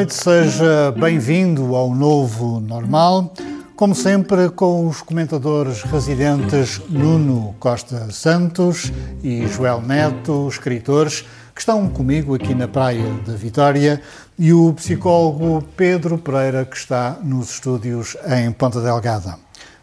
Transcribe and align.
noite, 0.00 0.14
seja 0.14 0.94
bem-vindo 0.98 1.76
ao 1.76 1.94
novo 1.94 2.58
normal. 2.58 3.34
Como 3.76 3.94
sempre, 3.94 4.48
com 4.48 4.86
os 4.86 5.02
comentadores 5.02 5.82
residentes 5.82 6.80
Nuno 6.88 7.54
Costa 7.60 8.10
Santos 8.10 8.90
e 9.22 9.46
Joel 9.46 9.82
Neto, 9.82 10.48
escritores, 10.48 11.26
que 11.54 11.60
estão 11.60 11.86
comigo 11.86 12.34
aqui 12.34 12.54
na 12.54 12.66
Praia 12.66 13.12
da 13.26 13.34
Vitória, 13.34 14.00
e 14.38 14.54
o 14.54 14.72
psicólogo 14.72 15.62
Pedro 15.76 16.16
Pereira, 16.16 16.64
que 16.64 16.78
está 16.78 17.18
nos 17.22 17.50
estúdios 17.50 18.16
em 18.26 18.50
Ponta 18.52 18.80
Delgada. 18.80 19.36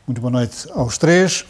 Muito 0.07 0.19
boa 0.19 0.31
noite 0.31 0.67
aos 0.73 0.97
três. 0.97 1.45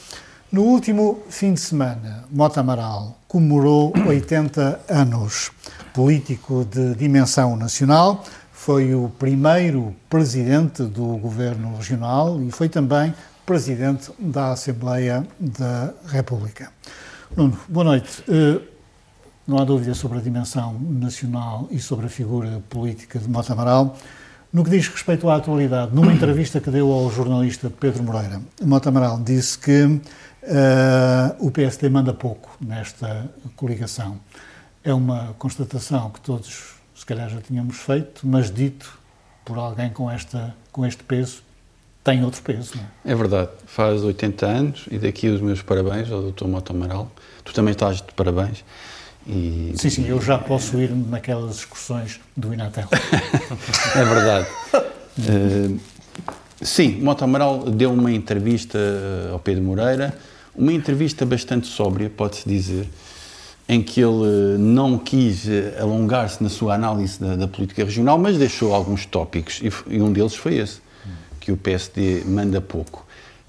No 0.51 0.63
último 0.63 1.19
fim 1.29 1.53
de 1.53 1.61
semana, 1.61 2.25
Mota 2.29 2.59
Amaral 2.59 3.17
comemorou 3.29 3.93
80 4.05 4.81
anos. 4.89 5.51
Político 5.93 6.65
de 6.65 6.95
dimensão 6.95 7.55
nacional, 7.55 8.23
foi 8.67 8.93
o 8.93 9.07
primeiro 9.07 9.95
presidente 10.09 10.83
do 10.83 11.15
governo 11.19 11.77
regional 11.77 12.37
e 12.43 12.51
foi 12.51 12.67
também 12.67 13.13
presidente 13.45 14.11
da 14.19 14.51
Assembleia 14.51 15.25
da 15.39 15.93
República. 16.05 16.69
Nuno, 17.33 17.57
boa 17.69 17.85
noite. 17.85 18.21
Eh, 18.27 18.59
não 19.47 19.57
há 19.57 19.63
dúvida 19.63 19.93
sobre 19.93 20.17
a 20.17 20.21
dimensão 20.21 20.77
nacional 20.81 21.69
e 21.71 21.79
sobre 21.79 22.07
a 22.07 22.09
figura 22.09 22.61
política 22.69 23.17
de 23.17 23.29
Mota 23.29 23.53
Amaral. 23.53 23.95
No 24.51 24.65
que 24.65 24.69
diz 24.69 24.89
respeito 24.89 25.29
à 25.29 25.37
atualidade, 25.37 25.95
numa 25.95 26.11
entrevista 26.11 26.59
que 26.59 26.69
deu 26.69 26.91
ao 26.91 27.09
jornalista 27.09 27.69
Pedro 27.69 28.03
Moreira, 28.03 28.41
Mota 28.61 28.89
Amaral 28.89 29.17
disse 29.23 29.57
que 29.57 30.01
Uh, 30.43 31.45
o 31.45 31.51
PSD 31.51 31.89
manda 31.89 32.13
pouco 32.13 32.55
nesta 32.61 33.29
coligação. 33.57 34.17
É 34.81 34.93
uma 34.93 35.35
constatação 35.37 36.09
que 36.09 36.21
todos, 36.21 36.76
calhar, 37.07 37.29
já 37.29 37.41
tínhamos 37.41 37.77
feito, 37.77 38.21
mas 38.23 38.51
dito 38.51 38.97
por 39.43 39.57
alguém 39.57 39.89
com, 39.89 40.11
esta, 40.11 40.53
com 40.71 40.85
este 40.85 41.03
peso, 41.03 41.41
tem 42.03 42.23
outro 42.23 42.41
peso. 42.41 42.73
É? 43.05 43.11
é? 43.11 43.15
verdade. 43.15 43.49
Faz 43.65 44.03
80 44.03 44.45
anos 44.45 44.85
e 44.91 44.97
daqui 44.99 45.27
os 45.29 45.41
meus 45.41 45.61
parabéns 45.61 46.11
ao 46.11 46.31
Dr. 46.31 46.45
Mota 46.45 46.73
Amaral. 46.73 47.11
Tu 47.43 47.53
também 47.53 47.71
estás 47.71 47.97
de 47.97 48.11
parabéns. 48.13 48.63
E... 49.25 49.73
Sim, 49.75 49.89
sim, 49.89 50.07
eu 50.07 50.21
já 50.21 50.37
posso 50.37 50.77
ir 50.77 50.89
naquelas 50.89 51.57
excursões 51.57 52.19
do 52.35 52.53
Inatel. 52.53 52.87
é 53.95 54.05
verdade. 54.05 54.47
Uh, 55.19 55.79
sim, 56.61 57.01
Mota 57.01 57.25
Amaral 57.25 57.69
deu 57.71 57.91
uma 57.91 58.11
entrevista 58.11 58.79
ao 59.31 59.39
Pedro 59.39 59.63
Moreira 59.63 60.17
uma 60.57 60.73
entrevista 60.73 61.23
bastante 61.25 61.67
sóbria, 61.67 62.09
pode-se 62.09 62.49
dizer, 62.49 62.89
em 63.69 63.81
que 63.81 63.99
ele 63.99 64.23
eh, 64.23 64.57
não 64.57 64.97
quis 64.97 65.47
eh, 65.47 65.77
alongar-se 65.79 66.41
na 66.41 66.49
sua 66.49 66.75
análise 66.75 67.19
da, 67.19 67.35
da, 67.35 67.47
política 67.47 67.83
regional, 67.83 68.17
mas 68.17 68.37
deixou 68.37 68.73
alguns 68.73 69.05
tópicos, 69.05 69.59
e, 69.61 69.95
e, 69.95 70.01
um 70.01 70.11
deles 70.11 70.35
foi 70.35 70.55
esse, 70.55 70.79
que 71.39 71.51
o 71.51 71.57
PSD 71.57 72.23
manda 72.25 72.61
pouco. 72.61 73.05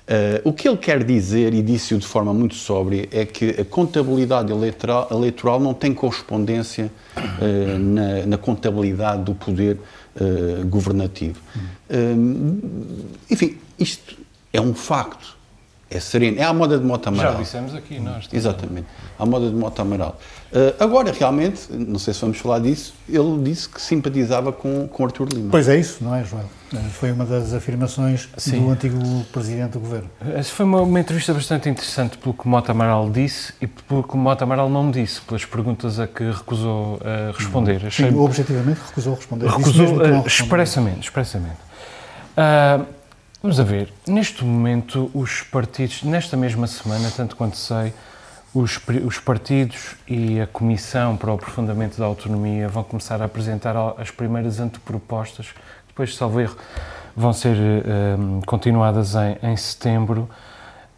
Uh, 0.09 0.49
o 0.49 0.55
que 0.55 0.67
ele 0.67 0.79
quer 0.79 1.05
dizer, 1.05 1.53
e 1.53 1.61
disse-o 1.61 1.99
de 1.99 2.07
forma 2.07 2.33
muito 2.33 2.55
sóbria, 2.55 3.07
é 3.13 3.27
que 3.27 3.61
a 3.61 3.65
contabilidade 3.65 4.51
eleitoral, 4.51 5.07
eleitoral 5.11 5.61
não 5.61 5.75
tem 5.75 5.93
correspondência 5.93 6.91
uh, 7.15 7.79
na, 7.79 8.25
na, 8.25 8.39
contabilidade 8.39 9.23
do 9.23 9.35
poder 9.35 9.79
uh, 10.17 10.67
governativo. 10.67 11.39
enfim, 13.31 13.59
isto 13.79 14.17
é 14.51 14.59
um 14.59 14.73
facto 14.73 15.38
é 15.91 16.01
sereno. 16.01 16.39
É 16.39 16.45
a 16.45 16.53
moda 16.53 16.79
de 16.79 16.85
moto 16.85 17.07
amaral. 17.07 17.33
Já 17.35 17.39
dissemos 17.39 17.75
aqui, 17.75 17.99
nós. 17.99 18.29
Exatamente. 18.33 18.87
A 19.19 19.25
moda 19.25 19.49
de 19.49 19.55
moto 19.55 19.81
amaral. 19.81 20.19
Uh, 20.53 20.83
agora, 20.83 21.13
realmente, 21.13 21.63
não 21.71 21.99
sei 21.99 22.13
se 22.13 22.21
vamos 22.21 22.39
falar 22.39 22.59
disso, 22.59 22.95
ele 23.09 23.43
disse 23.43 23.69
que 23.69 23.81
simpatizava 23.81 24.53
com, 24.53 24.87
com 24.89 25.05
Artur 25.05 25.29
Lima. 25.33 25.51
Pois 25.51 25.69
é 25.69 25.79
isso, 25.79 26.03
não 26.05 26.15
é, 26.15 26.25
João? 26.25 26.45
Eh, 26.75 26.79
foi 26.91 27.13
uma 27.13 27.25
das 27.25 27.55
afirmações 27.55 28.29
Sim. 28.37 28.61
do 28.61 28.71
antigo 28.71 28.99
Presidente 29.33 29.73
do 29.73 29.81
Governo. 29.81 30.11
Essa 30.35 30.51
foi 30.53 30.67
uma, 30.67 30.83
uma, 30.83 31.01
entrevista 31.01 31.33
bastante 31.33 31.69
interessante 31.69 32.19
pelo 32.19 32.35
que 32.35 32.47
Mota 32.47 32.73
Amaral 32.73 33.09
disse 33.11 33.55
e 33.61 33.67
pelo 33.67 34.03
que 34.03 34.17
Mota 34.17 34.45
Amaral 34.45 34.69
não 34.69 34.91
disse, 34.91 35.21
pelas 35.23 35.45
perguntas 35.45 35.99
a 35.99 36.07
que 36.07 36.31
recusou 36.31 36.97
uh, 36.97 37.33
responder. 37.37 37.87
Achei... 37.87 38.11
Sim, 38.11 38.17
objetivamente 38.19 38.81
recusou 38.87 39.15
responder. 39.15 39.49
Recusou 39.49 39.97
uh, 39.97 40.27
expressamente, 40.27 41.05
expressamente. 41.05 41.57
Uh, 42.37 42.98
Vamos 43.41 43.61
a 43.61 43.63
ver, 43.63 43.93
neste 44.05 44.45
momento 44.45 45.13
os 45.15 45.43
partidos, 45.43 46.03
nesta 46.03 46.37
mesma 46.37 46.67
semana, 46.67 47.09
tanto 47.09 47.37
quanto 47.37 47.57
sei, 47.57 47.95
os, 48.53 48.81
os, 49.07 49.21
partidos 49.21 49.95
e 50.09 50.41
a 50.41 50.47
Comissão 50.49 51.17
para 51.17 51.31
o 51.31 51.35
Aprofundamento 51.35 51.97
da 51.99 52.05
Autonomia 52.05 52.69
vão 52.69 52.83
começar 52.83 53.23
a 53.23 53.27
apresentar 53.27 53.77
as 53.97 54.11
primeiras 54.11 54.59
antepropostas, 54.59 55.55
depois, 55.87 56.17
salvo 56.17 56.41
erro, 56.41 56.57
vão 57.15 57.33
ser 57.33 57.55
uh, 57.57 58.45
continuadas 58.45 59.15
em, 59.15 59.39
em 59.41 59.57
setembro. 59.57 60.29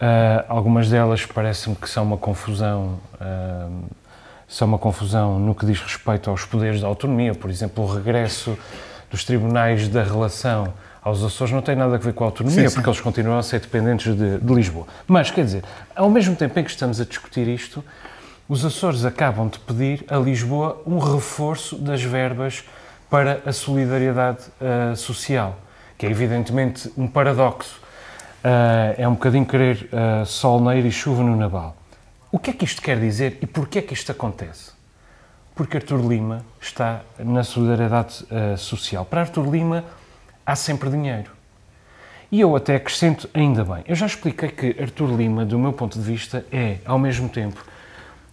Uh, 0.00 0.42
algumas 0.48 0.88
delas 0.88 1.26
parece-me 1.26 1.76
que 1.76 1.90
são 1.90 2.04
uma 2.04 2.16
confusão, 2.16 2.98
uh, 3.20 3.84
são 4.48 4.66
uma 4.66 4.78
confusão 4.78 5.38
no 5.38 5.54
que 5.54 5.66
diz 5.66 5.78
respeito 5.78 6.30
aos 6.30 6.46
poderes 6.46 6.80
da 6.80 6.86
autonomia, 6.86 7.34
por 7.34 7.50
exemplo, 7.50 7.84
o 7.84 7.94
regresso 7.94 8.56
dos 9.10 9.24
tribunais 9.24 9.88
da 9.88 10.02
relação 10.02 10.72
aos 11.02 11.22
Açores 11.24 11.52
não 11.52 11.62
tem 11.62 11.74
nada 11.74 11.94
a 11.94 11.98
ver 11.98 12.12
com 12.12 12.24
a 12.24 12.26
autonomia, 12.26 12.68
sim, 12.68 12.74
porque 12.74 12.84
sim. 12.84 12.90
eles 12.90 13.00
continuam 13.00 13.38
a 13.38 13.42
ser 13.42 13.60
dependentes 13.60 14.14
de, 14.14 14.38
de, 14.38 14.54
Lisboa. 14.54 14.86
Mas, 15.06 15.30
quer 15.30 15.44
dizer, 15.44 15.64
ao 15.94 16.10
mesmo 16.10 16.36
tempo 16.36 16.58
em 16.58 16.64
que 16.64 16.70
estamos 16.70 17.00
a 17.00 17.04
discutir 17.04 17.48
isto, 17.48 17.82
os 18.48 18.64
Açores 18.64 19.04
acabam 19.04 19.48
de 19.48 19.58
pedir 19.60 20.04
a 20.08 20.16
Lisboa 20.16 20.82
um 20.86 20.98
reforço 20.98 21.76
das 21.76 22.02
verbas 22.02 22.64
para 23.08 23.40
a 23.46 23.52
solidariedade 23.52 24.40
uh, 24.60 24.94
social, 24.94 25.58
que 25.96 26.06
é 26.06 26.10
evidentemente 26.10 26.92
um 26.96 27.06
paradoxo. 27.06 27.80
Uh, 28.42 28.94
é 28.96 29.06
um 29.06 29.14
bocadinho 29.14 29.44
querer 29.44 29.88
uh, 29.92 30.24
sol 30.26 30.60
na 30.60 30.74
e 30.76 30.90
chuva 30.90 31.22
no 31.22 31.36
naval. 31.36 31.76
O 32.32 32.38
que 32.38 32.50
é 32.50 32.52
que 32.52 32.64
isto 32.64 32.80
quer 32.80 32.98
dizer 32.98 33.38
e 33.40 33.46
porquê 33.46 33.80
é 33.80 33.82
que 33.82 33.92
isto 33.92 34.12
acontece? 34.12 34.72
Porque 35.54 35.76
Artur 35.76 36.00
Lima 36.06 36.44
está 36.60 37.00
na 37.18 37.42
solidariedade 37.42 38.24
social. 38.56 39.04
Para 39.04 39.22
Artur 39.22 39.50
Lima, 39.50 39.84
há 40.50 40.56
sempre 40.56 40.90
dinheiro. 40.90 41.30
E 42.30 42.40
eu 42.40 42.54
até 42.54 42.76
acrescento 42.76 43.28
ainda 43.32 43.64
bem. 43.64 43.84
Eu 43.86 43.94
já 43.94 44.06
expliquei 44.06 44.48
que 44.48 44.76
Artur 44.80 45.14
Lima, 45.16 45.44
do 45.44 45.58
meu 45.58 45.72
ponto 45.72 45.98
de 45.98 46.04
vista, 46.04 46.44
é, 46.50 46.78
ao 46.84 46.98
mesmo 46.98 47.28
tempo, 47.28 47.64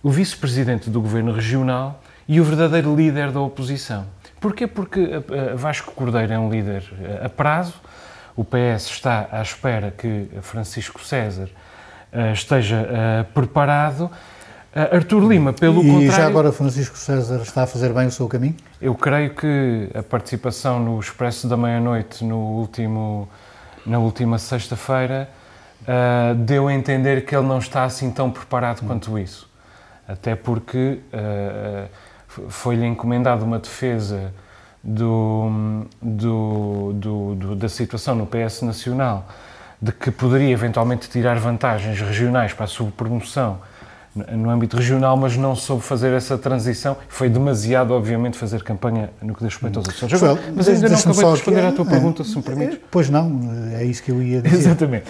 o 0.02 0.10
vice-presidente 0.10 0.90
do 0.90 1.02
governo 1.02 1.32
regional 1.32 2.02
e 2.28 2.40
o 2.40 2.44
verdadeiro 2.44 2.96
líder 2.96 3.32
da 3.32 3.40
oposição. 3.40 4.06
Porquê? 4.40 4.68
Porque 4.68 5.00
eh, 5.00 5.56
Vasco 5.56 5.92
Cordeiro 5.94 6.32
é 6.32 6.38
um 6.38 6.50
líder 6.50 6.84
eh, 7.02 7.26
a 7.26 7.30
prazo, 7.30 7.74
o 8.36 8.44
PS 8.44 8.90
está 8.92 9.28
à 9.32 9.42
espera 9.42 9.90
que 9.90 10.28
Francisco 10.42 11.04
César 11.04 11.50
eh, 12.12 12.34
esteja 12.34 13.26
preparado 13.34 14.12
Artur 14.96 15.28
Lima, 15.28 15.54
pelo 15.54 15.82
e 15.82 15.88
contrário... 15.88 16.08
E 16.08 16.12
já 16.12 16.28
agora 16.28 16.52
Francisco 16.52 16.98
César 16.98 17.42
está 17.42 17.64
a 17.64 17.68
fazer 17.68 17.92
bem 17.94 18.08
o 18.08 18.12
seu 18.12 18.28
caminho? 18.28 18.56
Eu 18.82 18.94
creio 18.94 19.34
que 19.34 19.90
a 19.94 20.04
participação 20.04 20.80
no 20.80 21.00
Expresso 21.00 21.48
da 21.48 21.58
Meia-Noite 21.58 22.24
no 22.24 22.38
último, 22.38 23.28
na 23.86 23.98
última 23.98 24.38
sexta-feira 24.38 25.30
uh, 25.82 26.36
deu 26.36 26.68
a 26.68 26.74
entender 26.74 27.26
que 27.26 27.36
ele 27.36 27.48
não 27.48 27.58
está 27.58 27.86
assim 27.86 28.12
tão 28.12 28.30
preparado 28.30 28.84
hum. 28.84 28.88
quanto 28.88 29.18
isso. 29.18 29.50
Até 30.08 30.36
porque 30.36 31.00
uh, 31.12 31.88
foi-lhe 32.50 32.86
encomendada 32.86 33.44
uma 33.44 33.60
defesa 33.60 34.34
do, 34.84 35.86
do, 36.02 36.94
do, 36.94 37.36
do, 37.36 37.56
da 37.56 37.68
situação 37.68 38.16
no 38.16 38.28
PS 38.28 38.62
Nacional 38.62 39.28
de 39.82 39.92
que 39.92 40.10
poderia 40.10 40.52
eventualmente 40.52 41.10
tirar 41.10 41.38
vantagens 41.40 42.00
regionais 42.00 42.54
para 42.54 42.66
a 42.66 42.68
sua 42.68 42.90
promoção 42.92 43.60
no 44.32 44.50
âmbito 44.50 44.78
regional, 44.78 45.16
mas 45.18 45.38
não 45.38 45.56
soube 45.56 45.84
fazer 45.84 46.14
essa 46.14 46.38
transição. 46.38 46.98
Foi 47.08 47.30
demasiado, 47.30 47.94
obviamente, 47.94 48.38
fazer 48.38 48.64
campanha 48.64 49.10
no 49.22 49.34
que 49.34 49.44
diz 49.44 49.54
respeito 49.54 49.80
aos 49.80 49.90
Açores. 49.90 50.22
Agora, 50.22 50.42
mas 50.56 50.68
ainda 50.68 50.90
não 50.90 50.98
acabei 50.98 51.24
de 51.24 51.32
responder 51.32 51.66
à 51.66 51.72
tua 51.72 51.86
é, 51.86 51.90
pergunta, 51.90 52.24
se 52.24 52.36
me 52.36 52.44
permites. 52.44 52.76
É, 52.76 52.80
pois 52.90 53.10
não, 53.10 53.40
é 53.74 53.84
isso 53.84 54.04
que 54.04 54.12
eu 54.12 54.22
ia 54.22 54.42
dizer. 54.42 54.58
Exatamente. 54.58 55.06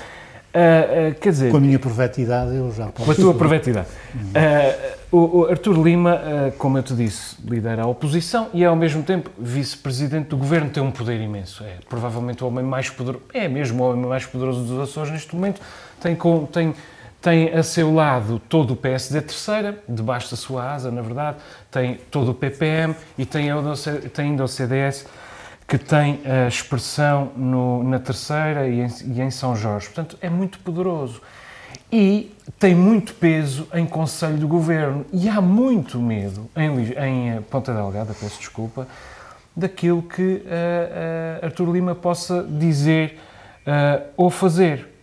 Uh, 0.47 1.11
uh, 1.11 1.15
quer 1.19 1.29
dizer, 1.29 1.51
com 1.51 1.57
a 1.57 1.59
minha 1.59 1.77
provetidade 1.77 2.55
eu 2.55 2.71
já 2.71 2.87
posso... 2.87 3.05
Com 3.05 3.11
a 3.11 3.15
tua 3.15 3.33
provetidade. 3.33 3.87
Uh, 4.15 4.97
o, 5.11 5.39
o 5.39 5.45
Artur 5.45 5.79
Lima, 5.83 6.19
como 6.57 6.79
eu 6.79 6.83
te 6.83 6.95
disse, 6.95 7.35
lidera 7.45 7.83
a 7.83 7.85
oposição 7.85 8.47
e 8.53 8.63
é 8.63 8.65
ao 8.65 8.75
mesmo 8.75 9.03
tempo 9.03 9.29
vice-presidente 9.37 10.29
do 10.29 10.37
governo, 10.37 10.69
tem 10.69 10.81
um 10.81 10.89
poder 10.89 11.21
imenso. 11.21 11.63
É 11.63 11.75
provavelmente 11.87 12.43
o 12.43 12.47
homem 12.47 12.65
mais 12.65 12.89
poderoso, 12.89 13.23
é 13.33 13.47
mesmo 13.47 13.83
o 13.83 13.91
homem 13.91 14.05
mais 14.05 14.25
poderoso 14.25 14.63
dos 14.63 14.79
Açores 14.79 15.11
neste 15.11 15.35
momento, 15.35 15.61
tem, 16.01 16.15
com, 16.15 16.45
tem 16.45 16.73
tem 17.21 17.49
a 17.49 17.63
seu 17.63 17.93
lado 17.93 18.39
todo 18.47 18.73
o 18.73 18.75
PSD 18.75 19.21
terceira, 19.21 19.83
debaixo 19.87 20.31
da 20.31 20.37
sua 20.37 20.71
asa, 20.71 20.91
na 20.91 21.01
verdade, 21.01 21.37
tem 21.71 21.95
todo 22.11 22.31
o 22.31 22.33
PPM 22.33 22.95
e 23.17 23.25
tem 23.25 23.49
ainda 23.51 24.43
o 24.43 24.47
CDS, 24.47 25.05
que 25.67 25.77
tem 25.77 26.21
a 26.25 26.47
expressão 26.47 27.31
no, 27.35 27.83
na 27.83 27.99
terceira 27.99 28.67
e 28.67 28.81
em, 28.81 28.87
e 29.15 29.21
em 29.21 29.31
São 29.31 29.55
Jorge. 29.55 29.87
Portanto, 29.87 30.17
é 30.21 30.29
muito 30.29 30.59
poderoso. 30.59 31.21
E 31.91 32.35
tem 32.59 32.75
muito 32.75 33.13
peso 33.13 33.67
em 33.73 33.85
Conselho 33.85 34.37
do 34.37 34.47
Governo. 34.47 35.05
E 35.11 35.27
há 35.27 35.41
muito 35.41 35.99
medo, 35.99 36.49
em, 36.55 37.37
em 37.37 37.41
Ponta 37.43 37.73
Delgada, 37.73 38.13
peço 38.13 38.39
desculpa, 38.39 38.87
daquilo 39.55 40.03
que 40.03 40.21
uh, 40.21 41.41
uh, 41.41 41.45
Artur 41.45 41.71
Lima 41.71 41.95
possa 41.95 42.43
dizer 42.43 43.19
uh, 43.65 44.05
ou 44.15 44.29
fazer. 44.29 44.96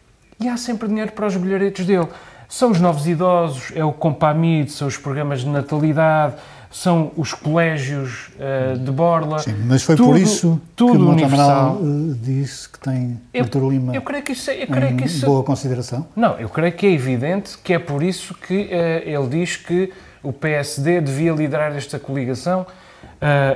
E 0.44 0.48
há 0.48 0.58
sempre 0.58 0.88
dinheiro 0.88 1.10
para 1.12 1.26
os 1.26 1.34
bilharetes 1.36 1.86
dele. 1.86 2.06
São 2.46 2.70
os 2.70 2.78
novos 2.78 3.06
idosos, 3.06 3.72
é 3.74 3.82
o 3.82 3.90
Compamid, 3.90 4.70
são 4.70 4.86
os 4.86 4.98
programas 4.98 5.40
de 5.40 5.48
natalidade, 5.48 6.34
são 6.70 7.12
os 7.16 7.32
colégios 7.32 8.28
uh, 8.34 8.78
de 8.78 8.90
Borla. 8.90 9.38
Sim, 9.38 9.54
mas 9.64 9.82
foi 9.82 9.96
tudo, 9.96 10.10
por 10.10 10.18
isso 10.18 10.60
tudo 10.76 10.92
que 10.92 10.98
Monte 10.98 11.24
Amaral 11.24 11.76
uh, 11.76 12.14
disse 12.20 12.68
que 12.68 12.78
tem 12.78 13.18
eu, 13.32 13.44
Artur 13.44 13.70
Lima 13.70 13.96
eu 13.96 14.02
creio 14.02 14.22
que 14.22 14.32
isso, 14.32 14.50
é, 14.50 14.64
eu 14.64 14.66
creio 14.66 14.94
que 14.96 15.06
isso, 15.06 15.24
boa 15.24 15.42
consideração? 15.42 16.06
Não, 16.14 16.38
eu 16.38 16.50
creio 16.50 16.74
que 16.74 16.86
é 16.86 16.92
evidente 16.92 17.56
que 17.56 17.72
é 17.72 17.78
por 17.78 18.02
isso 18.02 18.34
que 18.34 18.64
uh, 18.64 19.08
ele 19.08 19.28
diz 19.28 19.56
que 19.56 19.90
o 20.22 20.30
PSD 20.30 21.00
devia 21.00 21.32
liderar 21.32 21.74
esta 21.74 21.98
coligação 21.98 22.66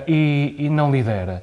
e, 0.06 0.54
e, 0.58 0.68
não 0.70 0.90
lidera. 0.90 1.42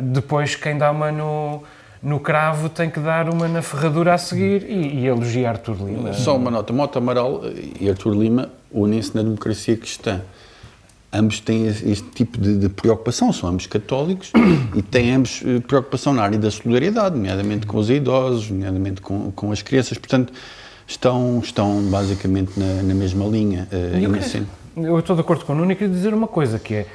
depois, 0.00 0.56
quem 0.56 0.78
dá 0.78 0.90
uma 0.90 1.12
no 1.12 1.62
no 2.02 2.20
cravo 2.20 2.68
tem 2.68 2.88
que 2.88 3.00
dar 3.00 3.28
uma 3.28 3.48
na 3.48 3.62
ferradura 3.62 4.14
a 4.14 4.18
seguir 4.18 4.64
e, 4.68 5.00
e 5.00 5.06
elogiar 5.06 5.50
Artur 5.50 5.76
Lima. 5.76 6.12
Só 6.12 6.36
uma 6.36 6.50
nota, 6.50 6.72
Mota 6.72 6.98
Amaral 6.98 7.42
e 7.80 7.88
Artur 7.88 8.14
Lima 8.14 8.50
unem-se 8.70 9.14
na 9.14 9.22
democracia 9.22 9.76
cristã. 9.76 10.20
Ambos 11.10 11.40
têm 11.40 11.66
este 11.66 12.06
tipo 12.14 12.38
de, 12.38 12.58
de 12.58 12.68
preocupação, 12.68 13.32
são 13.32 13.48
ambos 13.48 13.66
católicos 13.66 14.30
e 14.76 14.82
têm 14.82 15.14
ambos 15.14 15.42
eh, 15.44 15.58
preocupação 15.60 16.12
na 16.12 16.22
área 16.22 16.38
da 16.38 16.50
solidariedade, 16.50 17.16
nomeadamente 17.16 17.66
com 17.66 17.78
os 17.78 17.88
idosos, 17.88 18.50
nomeadamente 18.50 19.00
com, 19.00 19.32
com 19.32 19.50
as 19.50 19.62
crianças, 19.62 19.96
portanto 19.96 20.34
estão, 20.86 21.40
estão 21.42 21.80
basicamente 21.84 22.52
na, 22.58 22.82
na 22.82 22.94
mesma 22.94 23.24
linha. 23.24 23.66
Uh, 23.72 23.96
eu, 24.76 24.84
eu 24.84 24.98
estou 24.98 25.16
de 25.16 25.22
acordo 25.22 25.46
com 25.46 25.54
o 25.54 25.56
Nuno 25.56 25.72
e 25.72 25.74
queria 25.76 25.92
dizer 25.92 26.12
uma 26.12 26.28
coisa, 26.28 26.58
que 26.58 26.74
é 26.74 26.86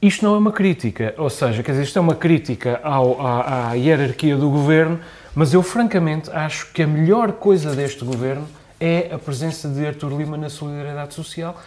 isto 0.00 0.24
não 0.24 0.34
é 0.34 0.38
uma 0.38 0.52
crítica, 0.52 1.14
ou 1.18 1.28
seja, 1.28 1.62
quer 1.62 1.72
dizer, 1.72 1.84
isto 1.84 1.98
é 1.98 2.00
uma 2.00 2.14
crítica 2.14 2.80
ao, 2.84 3.20
à, 3.20 3.70
à, 3.70 3.74
hierarquia 3.74 4.36
do 4.36 4.48
governo, 4.48 5.00
mas 5.34 5.52
eu 5.52 5.62
francamente 5.62 6.30
acho 6.30 6.72
que 6.72 6.82
a 6.82 6.86
melhor 6.86 7.32
coisa 7.32 7.74
deste 7.74 8.04
governo 8.04 8.46
é 8.80 9.10
a 9.12 9.18
presença 9.18 9.68
de 9.68 9.84
Artur 9.84 10.16
Lima 10.16 10.36
na 10.36 10.48
solidariedade 10.48 11.14
social. 11.14 11.60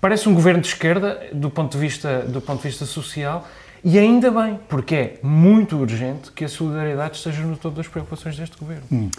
Parece 0.00 0.28
um 0.28 0.34
governo 0.34 0.60
de 0.60 0.68
esquerda 0.68 1.28
do 1.32 1.50
ponto 1.50 1.72
de 1.72 1.78
vista, 1.78 2.20
do 2.20 2.40
ponto 2.40 2.62
de 2.62 2.68
vista 2.68 2.84
social 2.84 3.48
e 3.82 3.98
ainda 3.98 4.30
bem, 4.30 4.58
porque 4.68 4.94
é 4.94 5.18
muito 5.22 5.76
urgente 5.76 6.30
que 6.32 6.44
a 6.44 6.48
solidariedade 6.48 7.16
esteja 7.16 7.42
no 7.42 7.56
topo 7.56 7.76
das 7.76 7.88
preocupações 7.88 8.36
deste 8.36 8.56
governo. 8.58 8.84
Hum. 8.92 9.10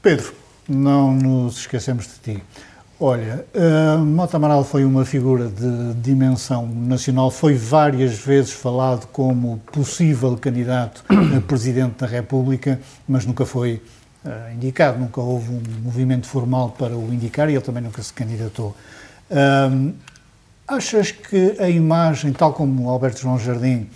Pedro, 0.00 0.32
não 0.68 1.12
nos 1.12 1.58
esquecemos 1.58 2.06
de 2.06 2.34
ti. 2.34 2.42
Olha, 3.04 3.44
uh, 3.52 3.98
Mota 3.98 4.36
Amaral 4.36 4.62
foi 4.62 4.84
uma 4.84 5.04
figura 5.04 5.48
de 5.48 5.94
dimensão 5.94 6.64
nacional, 6.68 7.32
foi 7.32 7.54
várias 7.54 8.14
vezes 8.16 8.52
falado 8.52 9.08
como 9.08 9.58
possível 9.72 10.36
candidato 10.36 11.02
a 11.08 11.40
Presidente 11.42 11.98
da 11.98 12.06
República, 12.06 12.80
mas 13.08 13.26
nunca 13.26 13.44
foi 13.44 13.82
uh, 14.24 14.54
indicado, 14.54 15.00
nunca 15.00 15.20
houve 15.20 15.50
um 15.50 15.60
movimento 15.82 16.28
formal 16.28 16.76
para 16.78 16.96
o 16.96 17.12
indicar 17.12 17.50
e 17.50 17.54
ele 17.54 17.60
também 17.60 17.82
nunca 17.82 18.00
se 18.04 18.12
candidatou. 18.12 18.72
Uh, 19.28 19.92
achas 20.68 21.10
que 21.10 21.56
a 21.58 21.68
imagem, 21.68 22.32
tal 22.32 22.52
como 22.52 22.88
Alberto 22.88 23.20
João 23.20 23.36
Jardim, 23.36 23.90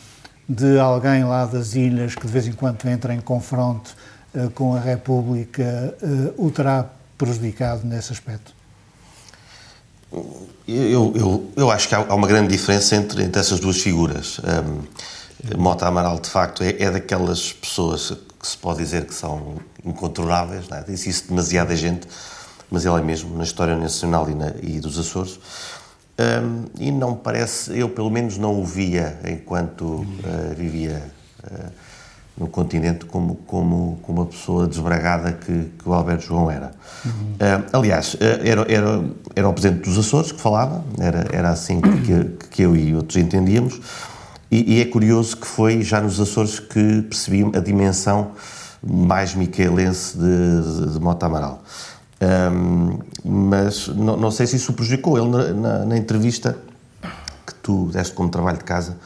de 0.49 0.81
alguém 0.81 1.23
lá 1.23 1.47
das 1.47 1.77
ilhas 1.77 2.17
que 2.17 2.27
de 2.27 2.33
vez 2.33 2.49
em 2.49 2.53
quando 2.53 2.85
entra 2.87 3.15
em 3.15 3.21
confronto 3.21 3.95
uh, 4.35 4.51
com 4.51 4.75
a 4.75 4.81
República, 4.81 5.95
o 6.37 6.51
terá 6.51 6.87
prejudicado 7.17 7.87
nesse 7.87 8.13
aspecto? 8.13 8.56
Eu, 10.13 11.13
eu, 11.15 11.53
eu 11.57 11.71
acho 11.71 11.89
que 11.89 11.95
há, 11.95 12.01
uma 12.15 12.27
grande 12.27 12.49
diferença 12.49 12.97
entre, 12.97 13.23
entre 13.23 13.41
essas 13.41 13.61
duas 13.61 13.81
figuras. 13.81 14.41
Um, 14.41 14.83
Mota 15.57 15.87
Amaral, 15.87 16.19
de 16.19 16.29
facto, 16.29 16.63
é, 16.63 16.83
é, 16.83 16.91
daquelas 16.91 17.53
pessoas 17.53 18.11
que 18.41 18.47
se 18.47 18.57
pode 18.57 18.79
dizer 18.79 19.05
que 19.05 19.15
são 19.15 19.57
incontornáveis, 19.85 20.69
não 20.69 20.79
é? 20.79 20.83
disse 20.83 21.09
isso 21.11 21.29
demasiada 21.29 21.77
gente, 21.77 22.09
mas 22.71 22.85
ele 22.85 22.97
é 22.97 23.01
mesmo 23.01 23.37
na 23.37 23.45
história 23.45 23.77
nacional 23.77 24.29
e, 24.29 24.35
na, 24.35 24.55
e 24.63 24.81
dos 24.81 24.99
Açores. 24.99 25.39
Um, 26.19 26.65
e 26.79 26.91
não 26.91 27.15
parece, 27.15 27.79
eu 27.79 27.91
pelo 27.91 28.11
menos 28.11 28.39
não 28.39 28.59
o 28.59 28.65
via 28.65 29.21
enquanto 29.29 29.85
uh, 29.85 30.07
vivia 30.57 31.03
uh, 31.45 31.71
no 32.39 32.47
continente 32.47 33.07
como, 33.07 33.37
como, 33.47 33.99
como 34.03 34.21
uma 34.21 34.27
pessoa 34.27 34.67
desbragada 34.67 35.33
que, 35.33 35.71
que 35.79 35.89
o 35.89 35.95
Alberto 35.95 36.25
João 36.25 36.51
era. 36.51 36.73
Uhum. 37.05 37.11
Uh, 37.11 37.65
aliás, 37.73 38.15
uh, 38.15 38.19
era, 38.45 38.71
era, 38.71 39.05
era 39.35 39.49
o 39.49 39.53
Presidente 39.53 39.85
dos 39.85 39.99
Açores 39.99 40.33
que 40.33 40.41
falava, 40.41 40.85
era, 40.99 41.27
era 41.33 41.51
assim 41.51 41.81
que, 41.81 42.47
que 42.51 42.63
eu 42.63 42.77
e 42.77 42.95
outros 42.95 43.17
entendíamos, 43.17 43.81
e, 44.51 44.77
e, 44.77 44.81
é 44.81 44.85
curioso 44.85 45.37
que 45.37 45.47
foi 45.47 45.83
já 45.83 46.01
nos 46.01 46.21
Açores 46.21 46.61
que 46.61 47.03
percebi 47.03 47.45
a 47.57 47.61
dimensão 47.61 48.33
mais 48.81 49.35
micaelense 49.35 50.17
de, 50.17 50.87
de, 50.87 50.93
de 50.93 51.01
Mota 51.01 51.27
Amaral. 51.27 51.63
Um, 52.21 52.99
mas 53.25 53.89
não, 53.89 54.17
não, 54.17 54.31
sei 54.31 54.47
se 54.47 54.57
isso 54.57 54.73
prejudicou. 54.73 55.19
Ele, 55.19 55.29
na, 55.29 55.53
na, 55.53 55.85
na 55.85 55.97
entrevista 55.97 56.57
que 57.47 57.55
tu 57.57 57.87
deste 57.93 58.15
como 58.15 58.29
trabalho 58.29 58.59
de 58.59 58.65
casa, 58.65 58.97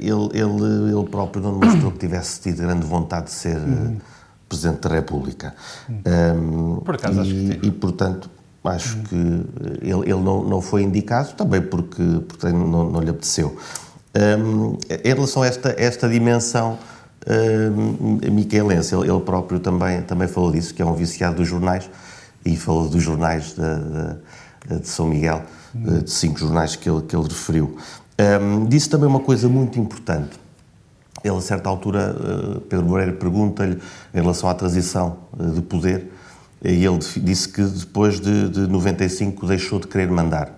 ele, 0.00 0.28
ele, 0.32 0.92
ele 0.92 1.08
próprio 1.10 1.42
não 1.42 1.58
demonstrou 1.58 1.90
que 1.92 1.98
tivesse 1.98 2.40
tido 2.40 2.62
grande 2.62 2.86
vontade 2.86 3.26
de 3.26 3.32
ser 3.32 3.56
uhum. 3.56 3.98
Presidente 4.48 4.80
da 4.80 4.94
República. 4.94 5.54
Uhum. 5.88 6.80
Por 6.84 6.94
acaso, 6.94 7.18
e, 7.18 7.20
acho 7.20 7.30
que 7.30 7.52
sim. 7.52 7.60
E, 7.62 7.70
portanto, 7.72 8.30
acho 8.62 8.96
que 8.98 9.16
ele, 9.82 10.02
ele 10.02 10.20
não, 10.22 10.44
não 10.44 10.60
foi 10.60 10.82
indicado, 10.82 11.32
também 11.32 11.60
porque, 11.60 12.02
porque 12.28 12.48
não, 12.48 12.90
não 12.90 13.00
lhe 13.00 13.10
apeteceu. 13.10 13.56
Um, 14.16 14.78
em 14.88 15.12
relação 15.12 15.42
a 15.42 15.46
esta, 15.46 15.74
esta 15.76 16.08
dimensão 16.08 16.78
um, 17.26 18.30
micaelense, 18.30 18.94
ele, 18.94 19.10
ele, 19.10 19.20
próprio 19.20 19.58
também, 19.58 20.02
também 20.02 20.28
falou 20.28 20.52
disso, 20.52 20.72
que 20.72 20.80
é 20.80 20.86
um 20.86 20.94
viciado 20.94 21.36
dos 21.36 21.48
jornais, 21.48 21.90
e 22.44 22.56
falou 22.56 22.88
dos 22.88 23.02
jornais 23.02 23.54
de, 23.54 24.74
de, 24.74 24.80
de 24.80 24.88
São 24.88 25.08
Miguel, 25.08 25.42
de 25.74 26.08
cinco 26.10 26.38
jornais 26.38 26.76
que 26.76 26.88
ele, 26.88 27.02
que 27.02 27.16
ele 27.16 27.24
referiu. 27.24 27.76
Um, 28.16 28.66
disse 28.66 28.88
também 28.88 29.08
uma 29.08 29.20
coisa 29.20 29.48
muito 29.48 29.78
importante. 29.78 30.38
Ele, 31.22 31.36
a 31.36 31.40
certa 31.40 31.68
altura, 31.68 32.14
uh, 32.14 32.60
Pedro 32.60 32.86
Moreira 32.86 33.12
pergunta-lhe 33.12 33.80
em 34.12 34.20
relação 34.20 34.48
à 34.48 34.54
transição 34.54 35.18
uh, 35.32 35.50
de 35.50 35.62
poder, 35.62 36.12
e 36.62 36.84
ele 36.84 36.98
disse 36.98 37.48
que 37.48 37.62
depois 37.62 38.20
de, 38.20 38.48
de 38.48 38.60
95 38.68 39.46
deixou 39.46 39.80
de 39.80 39.88
querer 39.88 40.10
mandar. 40.10 40.50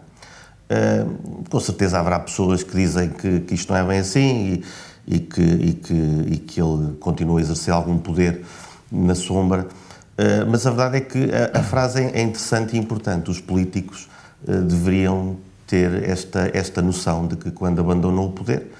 Uh, 0.69 1.45
com 1.49 1.61
certeza 1.61 1.99
haverá 1.99 2.19
pessoas 2.19 2.63
que 2.63 2.77
dizem 2.77 3.09
que, 3.09 3.41
que 3.41 3.55
isto 3.55 3.73
não 3.73 3.79
é 3.79 3.85
bem 3.85 4.01
assim 4.01 4.63
e, 5.07 5.15
e, 5.15 5.21
que, 5.21 5.41
e, 5.41 5.73
que, 5.73 5.95
e 5.95 6.37
que 6.39 6.61
ele 6.61 6.95
continua 6.99 7.39
a 7.39 7.43
exercer 7.43 7.73
algum 7.73 7.97
poder 7.97 8.45
na 8.91 9.15
sombra, 9.15 9.63
uh, 9.63 10.51
mas 10.51 10.67
a 10.67 10.71
verdade 10.71 10.97
é 10.99 11.01
que 11.01 11.31
a, 11.33 11.61
a 11.61 11.63
frase 11.63 12.03
é 12.03 12.21
interessante 12.21 12.77
e 12.77 12.79
importante. 12.79 13.31
Os 13.31 13.41
políticos 13.41 14.09
deveriam 14.69 15.39
ter 15.67 16.09
esta, 16.09 16.51
esta 16.55 16.81
noção 16.81 17.27
de 17.27 17.37
que 17.37 17.51
quando 17.51 17.81
abandonam 17.81 18.27
o 18.27 18.31
poder 18.31 18.71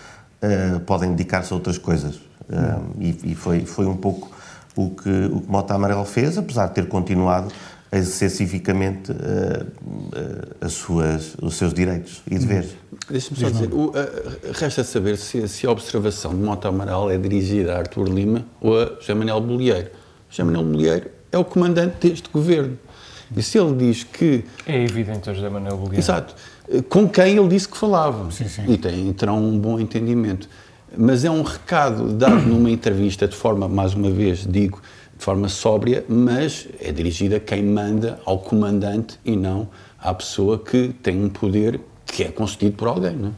uh, 0.43 0.81
podem 0.81 1.11
dedicar-se 1.11 1.53
a 1.53 1.57
outras 1.57 1.79
coisas. 1.79 2.17
Uh, 2.49 3.01
e, 3.01 3.33
e 3.33 3.35
foi, 3.35 3.67
foi 3.67 3.87
um 3.87 3.97
pouco 3.97 4.31
o 4.77 4.91
que, 4.91 5.09
o 5.33 5.41
que 5.41 5.51
Mota 5.51 5.75
Amarelo 5.75 6.05
fez, 6.05 6.39
apesar 6.39 6.69
de 6.69 6.75
ter 6.75 6.87
continuado 6.87 7.53
a 7.91 7.97
exercer 7.97 8.31
civicamente 8.31 9.11
uh, 9.11 9.67
as 10.61 10.73
suas, 10.73 11.35
os 11.41 11.57
seus 11.57 11.75
direitos 11.75 12.23
e 12.31 12.39
deveres. 12.39 12.71
Deixa-me 13.09 13.41
só 13.41 13.51
dizer, 13.51 13.73
o, 13.73 13.93
resta 14.53 14.85
saber 14.85 15.17
se, 15.17 15.49
se, 15.49 15.67
a 15.67 15.71
observação 15.71 16.33
de 16.33 16.41
Mota 16.41 16.69
Amaral 16.69 17.11
é 17.11 17.19
dirigida 17.19 17.75
a 17.75 17.79
Artur 17.79 18.09
Lima 18.09 18.45
ou 18.61 18.81
a 18.81 18.97
José 19.01 19.15
Manuel 19.15 19.41
Bolieiro. 19.41 19.91
José 20.29 20.45
Manuel 20.45 20.65
Bolieiro 20.65 21.11
é 21.33 21.39
o 21.39 21.45
comandante 21.45 22.09
deste 22.09 22.29
governo. 22.31 22.79
E 23.37 23.43
se 23.43 23.59
ele 23.59 23.75
diz 23.75 24.05
que... 24.05 24.45
É 24.67 24.85
evidente 24.85 25.29
a 25.29 25.35
José 25.35 25.49
Manuel 25.49 25.77
Bolieiro. 25.77 25.99
Exato 25.99 26.35
com 26.89 27.09
quem 27.09 27.37
ele 27.37 27.49
disse 27.49 27.69
que 27.69 27.77
falava. 27.77 28.31
Sim, 28.31 28.49
sim. 28.49 28.65
E 28.69 28.77
tem, 28.77 29.13
terão 29.13 29.39
um 29.39 29.59
bom 29.59 29.79
entendimento. 29.79 30.49
Mas 30.97 31.25
é 31.25 31.31
um 31.31 31.43
recado 31.43 32.13
dado 32.13 32.43
numa 32.47 32.71
entrevista 32.71 33.29
de 33.29 33.37
forma, 33.37 33.69
mais 33.69 33.95
uma 33.95 34.11
vez, 34.11 34.47
digo, 34.49 34.81
de 35.17 35.25
forma 35.25 35.49
sóbria, 35.49 36.05
mas 36.09 36.69
é 36.81 36.93
dirigida 36.93 37.37
a 37.37 37.41
quem 37.41 37.63
manda, 37.63 38.21
ao 38.25 38.39
comandante 38.39 39.19
e 39.25 39.37
não 39.37 39.69
à 39.99 40.13
pessoa 40.13 40.59
que 40.59 40.95
tem 41.03 41.23
um 41.23 41.29
poder 41.29 41.81
que 42.07 42.23
é 42.23 42.29
concedido 42.29 42.77
por 42.77 42.87
alguém, 42.87 43.17
não 43.17 43.29
é? 43.29 43.33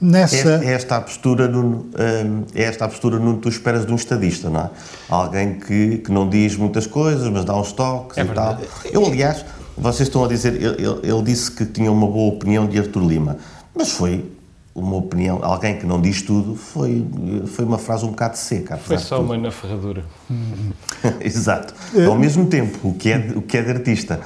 Nessa... 0.00 0.62
É, 0.64 0.68
é 0.68 0.72
esta 0.72 0.96
a 0.96 1.00
postura, 1.02 1.46
Nuno, 1.46 1.90
hum, 1.94 2.44
é 2.54 2.62
esta 2.62 2.86
a 2.86 2.88
postura, 2.88 3.18
Nuno, 3.18 3.38
tu 3.38 3.48
esperas 3.48 3.84
de 3.84 3.92
um 3.92 3.96
estadista, 3.96 4.48
não 4.48 4.60
é? 4.60 4.70
Alguém 5.08 5.60
que, 5.60 5.98
que 5.98 6.10
não 6.10 6.28
diz 6.28 6.56
muitas 6.56 6.86
coisas, 6.86 7.28
mas 7.28 7.44
dá 7.44 7.54
uns 7.54 7.72
toques 7.72 8.16
é 8.16 8.22
e 8.22 8.24
verdade. 8.24 8.64
tal. 8.64 8.92
Eu, 8.92 9.04
aliás, 9.04 9.44
vocês 9.80 10.08
estão 10.08 10.24
a 10.24 10.28
dizer, 10.28 10.54
ele, 10.54 11.00
ele, 11.02 11.22
disse 11.22 11.50
que 11.50 11.64
tinha 11.64 11.90
uma 11.90 12.06
boa 12.06 12.34
opinião 12.34 12.66
de 12.66 12.78
Artur 12.78 13.02
Lima, 13.02 13.38
mas 13.74 13.90
foi 13.90 14.30
uma 14.74 14.96
opinião, 14.96 15.40
alguém 15.42 15.78
que 15.78 15.84
não 15.84 16.00
diz 16.00 16.22
tudo, 16.22 16.54
foi, 16.54 17.04
foi 17.46 17.64
uma 17.64 17.78
frase 17.78 18.04
um 18.04 18.10
bocado 18.10 18.36
seca. 18.38 18.76
Foi 18.76 18.98
só 18.98 19.20
uma 19.20 19.36
na 19.36 19.50
ferradura. 19.50 20.04
Exato. 21.20 21.74
Ao 22.06 22.16
mesmo 22.16 22.46
tempo, 22.46 22.88
o 22.88 22.94
que 22.94 23.10
é, 23.10 23.32
o 23.34 23.42
que 23.42 23.56
é 23.56 23.62
de 23.62 23.70
artista. 23.70 24.20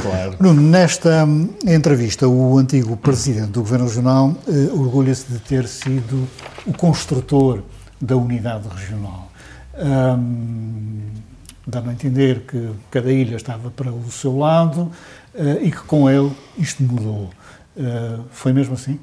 Claro. 0.00 0.36
Nuno, 0.40 0.62
nesta 0.62 1.26
entrevista, 1.66 2.26
o 2.26 2.58
antigo 2.58 2.96
presidente 2.96 3.48
do 3.48 3.60
Governo 3.60 3.84
Regional 3.86 4.34
eh, 4.48 4.72
orgulha-se 4.72 5.30
de 5.30 5.38
ter 5.38 5.68
sido 5.68 6.26
o 6.66 6.72
construtor 6.72 7.62
da 8.00 8.16
unidade 8.16 8.68
regional. 8.68 9.30
Um, 9.76 11.23
Dá-me 11.66 11.90
a 11.90 11.92
entender 11.92 12.40
que 12.40 12.70
cada 12.90 13.10
ilha 13.10 13.36
estava 13.36 13.70
para 13.70 13.90
o 13.90 14.10
seu 14.10 14.36
lado 14.36 14.90
uh, 15.34 15.62
e 15.62 15.70
que 15.70 15.82
com 15.82 16.10
ele 16.10 16.30
isto 16.58 16.82
mudou. 16.82 17.30
Uh, 17.76 18.24
foi 18.30 18.52
mesmo 18.52 18.74
assim? 18.74 18.98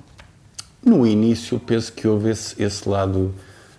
No 0.83 1.05
início, 1.05 1.59
penso 1.59 1.93
que 1.93 2.07
houve 2.07 2.31
esse, 2.31 2.61
esse 2.61 2.89
lado 2.89 3.33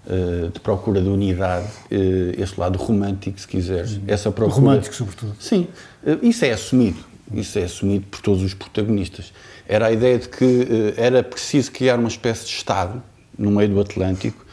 uh, 0.07 0.51
de 0.51 0.61
procura 0.61 1.01
de 1.01 1.09
unidade, 1.09 1.67
uh, 1.91 2.41
esse 2.41 2.59
lado 2.59 2.79
romântico, 2.79 3.41
se 3.41 3.49
quiseres. 3.49 4.01
Essa 4.07 4.31
procura. 4.31 4.57
Romântico, 4.57 4.95
sobretudo. 4.95 5.35
Sim, 5.39 5.67
uh, 6.05 6.25
isso 6.25 6.45
é 6.45 6.53
assumido. 6.53 6.99
Isso 7.33 7.59
é 7.59 7.65
assumido 7.65 8.07
por 8.11 8.21
todos 8.21 8.43
os 8.43 8.55
protagonistas. 8.55 9.33
Era 9.67 9.87
a 9.87 9.93
ideia 9.93 10.19
de 10.19 10.29
que 10.29 10.95
era 10.99 11.23
preciso 11.23 11.73
criar 11.73 11.99
uma 11.99 12.09
espécie 12.09 12.45
de 12.45 12.53
Estado 12.53 13.03
no 13.39 13.51
meio 13.51 13.71
do 13.71 13.81
Atlântico, 13.81 14.45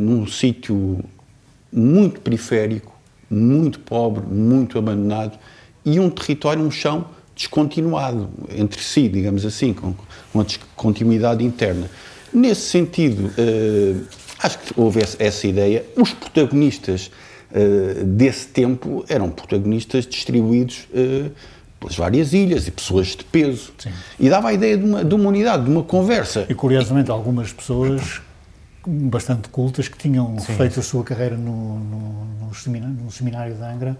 num 0.00 0.26
sítio 0.26 1.04
muito 1.70 2.22
periférico, 2.22 2.93
muito 3.34 3.80
pobre, 3.80 4.24
muito 4.24 4.78
abandonado 4.78 5.38
e 5.84 6.00
um 6.00 6.08
território, 6.08 6.62
um 6.62 6.70
chão 6.70 7.06
descontinuado 7.34 8.30
entre 8.56 8.80
si, 8.80 9.08
digamos 9.08 9.44
assim, 9.44 9.72
com 9.72 9.94
uma 10.32 10.44
descontinuidade 10.44 11.44
interna. 11.44 11.90
Nesse 12.32 12.62
sentido, 12.62 13.26
uh, 13.26 14.06
acho 14.42 14.58
que 14.58 14.72
houve 14.76 15.00
essa 15.18 15.46
ideia. 15.46 15.84
Os 15.96 16.12
protagonistas 16.12 17.10
uh, 17.50 18.04
desse 18.04 18.46
tempo 18.48 19.04
eram 19.08 19.30
protagonistas 19.30 20.06
distribuídos 20.06 20.88
uh, 20.90 21.30
pelas 21.78 21.96
várias 21.96 22.32
ilhas 22.32 22.66
e 22.66 22.70
pessoas 22.70 23.08
de 23.08 23.24
peso. 23.24 23.72
Sim. 23.78 23.90
E 24.18 24.28
dava 24.28 24.48
a 24.48 24.52
ideia 24.52 24.78
de 24.78 24.84
uma, 24.84 25.04
de 25.04 25.14
uma 25.14 25.28
unidade, 25.28 25.64
de 25.64 25.70
uma 25.70 25.82
conversa. 25.82 26.46
E 26.48 26.54
curiosamente, 26.54 27.10
algumas 27.10 27.52
pessoas 27.52 28.20
bastante 28.86 29.48
cultas 29.48 29.88
que 29.88 29.96
tinham 29.96 30.38
Sim. 30.38 30.54
feito 30.54 30.80
a 30.80 30.82
sua 30.82 31.02
carreira 31.02 31.36
no, 31.36 31.78
no, 31.78 32.24
no, 32.46 32.54
seminário, 32.54 32.94
no 32.94 33.10
seminário 33.10 33.54
de 33.54 33.62
Angra 33.62 33.96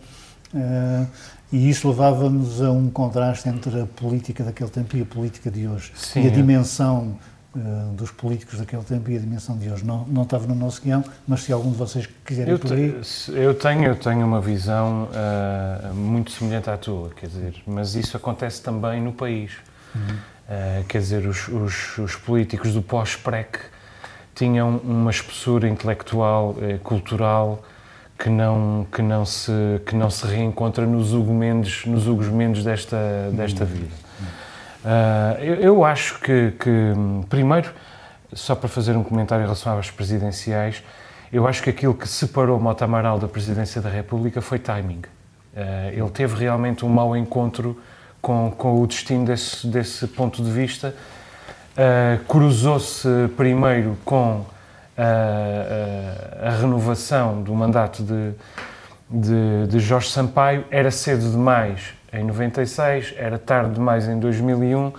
uh, 0.55 1.07
e 1.53 1.71
isso 1.71 1.89
levava-nos 1.89 2.61
a 2.61 2.71
um 2.71 2.91
contraste 2.91 3.49
entre 3.49 3.81
a 3.81 3.87
política 3.87 4.43
daquele 4.43 4.71
tempo 4.71 4.97
e 4.97 5.03
a 5.03 5.05
política 5.05 5.51
de 5.51 5.69
hoje. 5.69 5.93
Sim, 5.95 6.23
e 6.23 6.25
a 6.25 6.27
é. 6.27 6.31
dimensão 6.31 7.17
uh, 7.55 7.93
dos 7.95 8.11
políticos 8.11 8.59
daquele 8.59 8.83
tempo 8.83 9.11
e 9.11 9.17
a 9.17 9.21
dimensão 9.21 9.57
de 9.57 9.71
hoje. 9.71 9.85
Não, 9.85 10.05
não 10.07 10.23
estava 10.23 10.47
no 10.47 10.55
nosso 10.55 10.83
guião, 10.83 11.05
mas 11.29 11.45
se 11.45 11.53
algum 11.53 11.71
de 11.71 11.77
vocês 11.77 12.09
quiser 12.25 12.49
eu 12.49 12.59
por 12.59 12.73
aí... 12.73 13.01
Eu 13.29 13.55
tenho, 13.55 13.85
eu 13.85 13.95
tenho 13.95 14.27
uma 14.27 14.41
visão 14.41 15.09
uh, 15.13 15.95
muito 15.95 16.33
semelhante 16.33 16.69
à 16.71 16.77
tua, 16.77 17.11
quer 17.11 17.29
dizer, 17.29 17.63
mas 17.67 17.95
isso 17.95 18.17
acontece 18.17 18.61
também 18.61 19.01
no 19.01 19.13
país. 19.13 19.53
Uhum. 19.95 20.01
Uh, 20.03 20.85
quer 20.89 20.99
dizer, 20.99 21.27
os, 21.27 21.47
os, 21.47 21.99
os 21.99 22.17
políticos 22.17 22.75
do 22.75 22.83
pós-PREC 22.83 23.74
tinham 24.35 24.79
uma 24.79 25.11
espessura 25.11 25.69
intelectual, 25.69 26.57
cultural, 26.83 27.63
que 28.19 28.29
não 28.31 28.87
que 28.91 29.03
não 29.03 29.25
se 29.25 29.53
que 29.87 29.95
não 29.95 30.11
se 30.11 30.27
reencontra 30.27 30.87
nos 30.87 31.13
Hugo 31.13 31.33
Mendes 31.33 31.85
nos 31.85 32.07
Hugo 32.07 32.25
Mendes 32.25 32.65
desta 32.65 33.31
desta 33.33 33.65
vida. 33.65 33.95
Uh, 34.85 35.43
eu, 35.43 35.55
eu, 35.55 35.85
acho 35.85 36.21
que, 36.21 36.53
que 36.59 36.93
primeiro 37.31 37.73
só 38.35 38.55
para 38.55 38.69
fazer 38.69 38.97
um 38.97 39.03
comentário 39.03 39.43
em 39.43 39.47
relação 39.47 39.79
às 39.79 39.91
presidenciais, 39.91 40.83
eu 41.33 41.47
acho 41.47 41.63
que 41.63 41.71
aquilo 41.71 41.95
que 41.95 42.07
separou 42.07 42.61
Mota 42.61 42.85
Amaral 42.85 43.19
da 43.19 43.27
presidência 43.27 43.81
da 43.81 43.89
República 43.89 44.43
foi 44.43 44.59
timing. 44.59 45.03
Uh, 45.57 45.91
ele 45.93 46.11
teve 46.11 46.37
realmente 46.37 46.85
um 46.85 46.89
mau 46.89 47.17
encontro 47.17 47.81
com, 48.21 48.51
com 48.51 48.83
o 48.83 48.87
destino 48.87 49.25
desse, 49.25 49.67
desse 49.67 50.07
ponto 50.07 50.43
de 50.43 50.51
vista. 50.51 50.95
Uh, 51.75 52.25
Cruzou-se 52.27 53.09
primeiro 53.37 53.97
com 54.05 54.45
a, 54.97 56.45
a, 56.45 56.49
a 56.49 56.51
renovação 56.53 57.43
do 57.43 57.53
mandato 57.53 58.03
de, 58.03 58.33
de, 59.11 59.67
de, 59.67 59.81
Jorge 59.81 60.09
Sampaio 60.09 60.65
era 60.71 60.91
cedo 60.91 61.29
demais 61.29 61.95
em 62.13 62.23
96, 62.23 63.15
era 63.17 63.39
tarde 63.39 63.75
demais 63.75 64.07
em 64.09 64.19
2001 64.21 64.87
uh, 64.87 64.93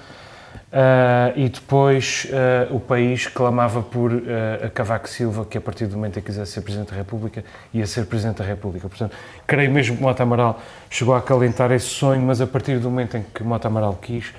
e 1.37 1.47
depois 1.47 2.27
uh, 2.29 2.75
o 2.75 2.79
país 2.81 3.27
clamava 3.27 3.81
por 3.81 4.11
uh, 4.11 4.19
a 4.65 4.69
Cavaco 4.69 5.07
Silva 5.07 5.45
que 5.45 5.57
a 5.57 5.61
partir 5.61 5.87
do 5.87 5.95
momento 5.95 6.19
em 6.19 6.21
que 6.21 6.27
quisesse 6.27 6.51
ser 6.51 6.61
Presidente 6.61 6.91
da 6.91 6.97
República 6.97 7.43
ia 7.73 7.87
ser 7.87 8.05
Presidente 8.05 8.39
da 8.39 8.43
República. 8.45 8.89
Portanto, 8.89 9.15
creio 9.47 9.71
mesmo 9.71 9.95
que 9.95 10.03
Mota 10.03 10.23
Amaral 10.23 10.59
chegou 10.89 11.15
a 11.15 11.19
acalentar 11.19 11.71
esse 11.71 11.87
sonho, 11.87 12.21
mas 12.21 12.41
a 12.41 12.47
partir 12.47 12.79
do 12.79 12.89
momento 12.89 13.15
em 13.15 13.25
que 13.33 13.43
Mota 13.43 13.69
Amaral 13.69 13.97
quis, 14.01 14.33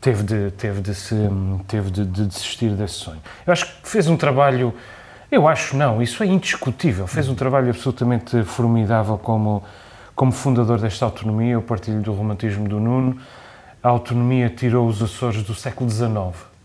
teve 0.00 0.22
de, 0.22 0.50
teve 0.52 0.80
de, 0.80 0.94
se, 0.94 1.14
teve 1.66 1.90
de, 1.90 2.04
de 2.04 2.26
desistir 2.26 2.70
desse 2.70 2.94
sonho. 2.94 3.20
Eu 3.46 3.52
acho 3.52 3.66
que 3.66 3.88
fez 3.88 4.08
um 4.08 4.16
trabalho 4.16 4.74
eu 5.30 5.48
acho 5.48 5.76
não, 5.76 6.00
isso 6.00 6.22
é 6.22 6.26
indiscutível. 6.26 7.06
Fez 7.06 7.28
um 7.28 7.34
trabalho 7.34 7.68
absolutamente 7.68 8.44
formidável 8.44 9.18
como, 9.18 9.62
como 10.14 10.30
fundador 10.30 10.80
desta 10.80 11.04
autonomia. 11.04 11.54
Eu 11.54 11.62
partilho 11.62 12.00
do 12.00 12.12
romantismo 12.12 12.68
do 12.68 12.78
Nuno. 12.78 13.18
A 13.82 13.88
autonomia 13.88 14.48
tirou 14.48 14.86
os 14.88 15.02
Açores 15.02 15.42
do 15.42 15.54
século 15.54 15.90
XIX. 15.90 16.16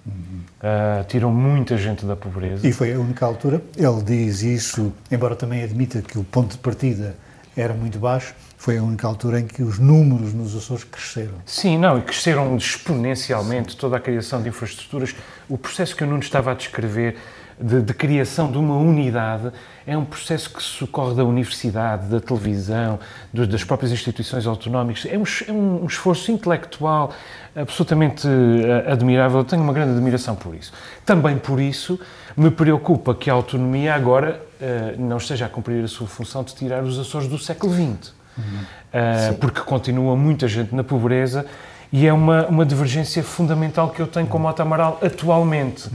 Uh, 0.05 1.03
tirou 1.07 1.31
muita 1.31 1.77
gente 1.77 2.05
da 2.05 2.15
pobreza. 2.15 2.67
E 2.67 2.71
foi 2.71 2.93
a 2.93 2.99
única 2.99 3.25
altura. 3.25 3.61
Ele 3.75 4.03
diz 4.03 4.43
isso, 4.43 4.93
embora 5.11 5.35
também 5.35 5.63
admita 5.63 6.01
que 6.01 6.17
o 6.17 6.23
ponto 6.23 6.51
de 6.51 6.57
partida 6.57 7.15
era 7.55 7.73
muito 7.73 7.99
baixo, 7.99 8.33
foi 8.57 8.77
a 8.77 8.83
única 8.83 9.07
altura 9.07 9.39
em 9.39 9.47
que 9.47 9.61
os 9.63 9.79
números 9.79 10.33
nos 10.33 10.55
Açores 10.55 10.83
cresceram. 10.83 11.33
Sim, 11.45 11.77
não, 11.77 11.97
e 11.97 12.01
cresceram 12.01 12.55
exponencialmente 12.55 13.75
toda 13.75 13.97
a 13.97 13.99
criação 13.99 14.41
de 14.41 14.49
infraestruturas. 14.49 15.15
O 15.49 15.57
processo 15.57 15.95
que 15.95 16.03
o 16.03 16.07
Nuno 16.07 16.21
estava 16.21 16.51
a 16.51 16.53
descrever 16.53 17.17
de, 17.59 17.81
de, 17.81 17.93
criação 17.93 18.51
de 18.51 18.57
uma 18.57 18.75
unidade 18.75 19.51
é 19.85 19.95
um 19.97 20.05
processo 20.05 20.49
que 20.49 20.63
socorre 20.63 21.15
da 21.15 21.23
universidade, 21.23 22.07
da 22.07 22.19
televisão, 22.19 22.99
das 23.33 23.63
próprias 23.63 23.91
instituições 23.91 24.47
autonómicas. 24.47 25.05
É 25.05 25.17
um, 25.17 25.23
é 25.47 25.51
um, 25.51 25.85
esforço 25.85 26.31
intelectual 26.31 27.13
absolutamente 27.55 28.27
uh, 28.27 28.91
admirável. 28.91 29.39
Eu 29.39 29.43
tenho 29.43 29.61
uma 29.61 29.73
grande 29.73 29.91
admiração 29.91 30.35
por 30.35 30.55
isso. 30.55 30.73
Também 31.05 31.37
por 31.37 31.59
isso 31.59 31.99
me 32.35 32.49
preocupa 32.49 33.13
que 33.13 33.29
a 33.29 33.33
autonomia 33.33 33.93
agora 33.93 34.41
uh, 34.59 35.01
não 35.01 35.17
esteja 35.17 35.45
a 35.45 35.49
cumprir 35.49 35.83
a 35.83 35.87
sua 35.87 36.07
função 36.07 36.43
de 36.43 36.55
tirar 36.55 36.83
os 36.83 36.97
Açores 36.99 37.27
do 37.27 37.37
século 37.37 37.73
XX. 37.73 38.13
Uhum. 38.37 38.43
Uh, 38.43 39.33
porque 39.35 39.61
continua 39.61 40.15
muita 40.15 40.47
gente 40.47 40.73
na 40.73 40.83
pobreza 40.83 41.45
e 41.91 42.07
é 42.07 42.13
uma, 42.13 42.47
uma 42.47 42.65
divergência 42.65 43.21
fundamental 43.21 43.89
que 43.89 44.01
eu 44.01 44.07
tenho 44.07 44.27
com 44.27 44.37
o 44.37 44.41
Mota 44.41 44.63
Amaral 44.63 44.97
atualmente, 45.03 45.89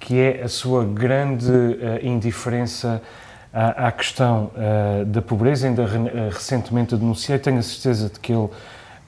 que 0.00 0.18
é 0.18 0.42
a 0.42 0.48
sua 0.48 0.84
grande 0.84 1.50
uh, 1.50 1.98
indiferença 2.02 3.02
à, 3.52 3.88
à 3.88 3.92
questão 3.92 4.50
da 5.06 5.20
pobreza. 5.20 5.66
Ainda 5.66 5.86
re, 5.86 6.30
recentemente 6.30 6.96
denunciei, 6.96 7.38
tenho 7.38 7.58
a 7.58 7.62
certeza 7.62 8.08
de 8.08 8.18
que 8.18 8.32
ele. 8.32 8.48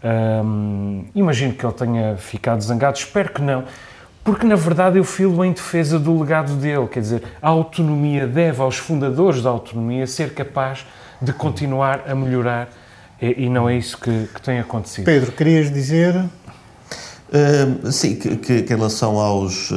Um, 0.05 1.07
imagino 1.15 1.55
que 1.55 1.65
ele 1.65 1.73
tenha 1.73 2.17
ficado 2.19 2.61
zangado, 2.61 2.99
espero 2.99 3.33
que 3.33 3.41
não, 3.41 3.65
porque 4.25 4.47
na 4.47 4.57
verdade 4.57 4.99
eu 4.99 5.05
filo 5.05 5.45
em 5.45 5.53
defesa 5.53 5.99
do 5.99 6.19
legado 6.19 6.55
dele, 6.55 6.89
quer 6.89 7.01
dizer, 7.01 7.23
a 7.43 7.49
autonomia 7.51 8.27
deve 8.27 8.63
aos 8.63 8.79
fundadores 8.79 9.43
da 9.43 9.51
autonomia 9.51 10.07
ser 10.07 10.33
capaz 10.33 10.87
de 11.21 11.33
continuar 11.33 12.05
a 12.09 12.15
melhorar 12.15 12.71
e, 13.21 13.45
e 13.45 13.49
não 13.51 13.69
é 13.69 13.77
isso 13.77 13.99
que, 13.99 14.29
que, 14.35 14.43
tem 14.43 14.59
acontecido. 14.59 15.05
Pedro, 15.05 15.31
querias 15.33 15.73
dizer? 15.73 16.17
Uh, 16.17 17.93
sim, 17.93 18.17
que, 18.17 18.37
que, 18.37 18.63
que, 18.63 18.73
em 18.73 18.77
relação 18.77 19.19
aos. 19.19 19.71
Uh, 19.71 19.75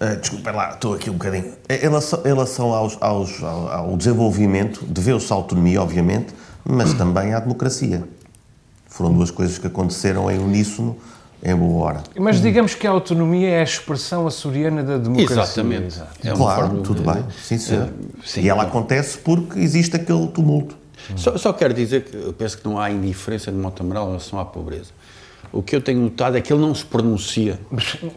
uh, 0.00 0.16
desculpa 0.20 0.50
lá, 0.50 0.70
estou 0.70 0.94
aqui 0.94 1.10
um 1.10 1.14
bocadinho. 1.14 1.52
Em 1.68 1.76
relação, 1.76 2.20
em 2.20 2.28
relação 2.28 2.72
aos, 2.72 2.96
aos, 3.00 3.42
ao, 3.42 3.68
ao 3.68 3.96
desenvolvimento, 3.96 4.84
deveu-se 4.86 5.32
à 5.32 5.36
autonomia, 5.36 5.80
obviamente, 5.82 6.34
mas 6.64 6.94
também 6.94 7.34
à 7.34 7.40
democracia. 7.40 8.02
Foram 8.86 9.12
duas 9.12 9.30
coisas 9.30 9.58
que 9.58 9.66
aconteceram 9.66 10.30
em 10.30 10.38
uníssono 10.38 10.96
em 11.42 11.56
boa 11.56 11.84
hora. 11.84 12.02
Mas 12.18 12.40
digamos 12.40 12.74
que 12.74 12.86
a 12.86 12.90
autonomia 12.90 13.48
é 13.48 13.60
a 13.60 13.64
expressão 13.64 14.26
açoriana 14.26 14.82
da 14.82 14.96
democracia. 14.96 15.42
Exatamente. 15.42 16.00
É 16.24 16.30
claro, 16.30 16.80
tudo 16.82 17.02
bem, 17.02 17.24
sim. 17.42 17.56
É, 17.56 17.88
sim. 18.24 18.42
E 18.42 18.48
ela 18.48 18.62
acontece 18.62 19.18
porque 19.18 19.58
existe 19.58 19.96
aquele 19.96 20.28
tumulto. 20.28 20.76
Só, 21.16 21.36
só, 21.36 21.52
quero 21.52 21.74
dizer 21.74 22.04
que 22.04 22.16
eu 22.16 22.32
penso 22.32 22.58
que 22.58 22.64
não 22.64 22.78
há 22.78 22.88
indiferença 22.88 23.50
de 23.50 23.58
Montamaral 23.58 24.04
em 24.04 24.08
relação 24.08 24.38
à 24.38 24.44
pobreza. 24.44 24.90
O 25.52 25.62
que 25.62 25.76
eu 25.76 25.80
tenho 25.80 26.00
notado 26.00 26.36
é 26.36 26.40
que 26.40 26.52
ele 26.52 26.60
não 26.62 26.74
se 26.74 26.84
pronuncia. 26.84 27.58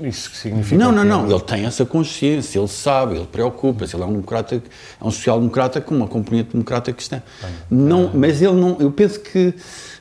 Isso 0.02 0.32
significa. 0.36 0.78
Não, 0.78 0.92
não, 0.92 1.04
que- 1.04 1.10
não. 1.10 1.30
Ele 1.30 1.40
tem 1.42 1.66
essa 1.66 1.86
consciência, 1.86 2.60
ele 2.60 2.68
sabe, 2.68 3.16
ele 3.16 3.28
preocupa-se. 3.30 3.96
Ele 3.96 4.04
é 4.04 4.06
um 4.06 4.12
democrata, 4.12 4.56
é 4.56 5.04
um 5.06 5.12
social-democrata 5.12 5.82
com 5.82 5.96
uma 5.96 6.08
componente 6.08 6.52
democrata 6.54 6.94
cristã. 6.94 7.22
Não, 7.70 8.10
mas 8.14 8.42
ele 8.42 8.54
não. 8.54 8.78
Eu 8.80 8.90
penso 8.92 9.20
que 9.20 9.54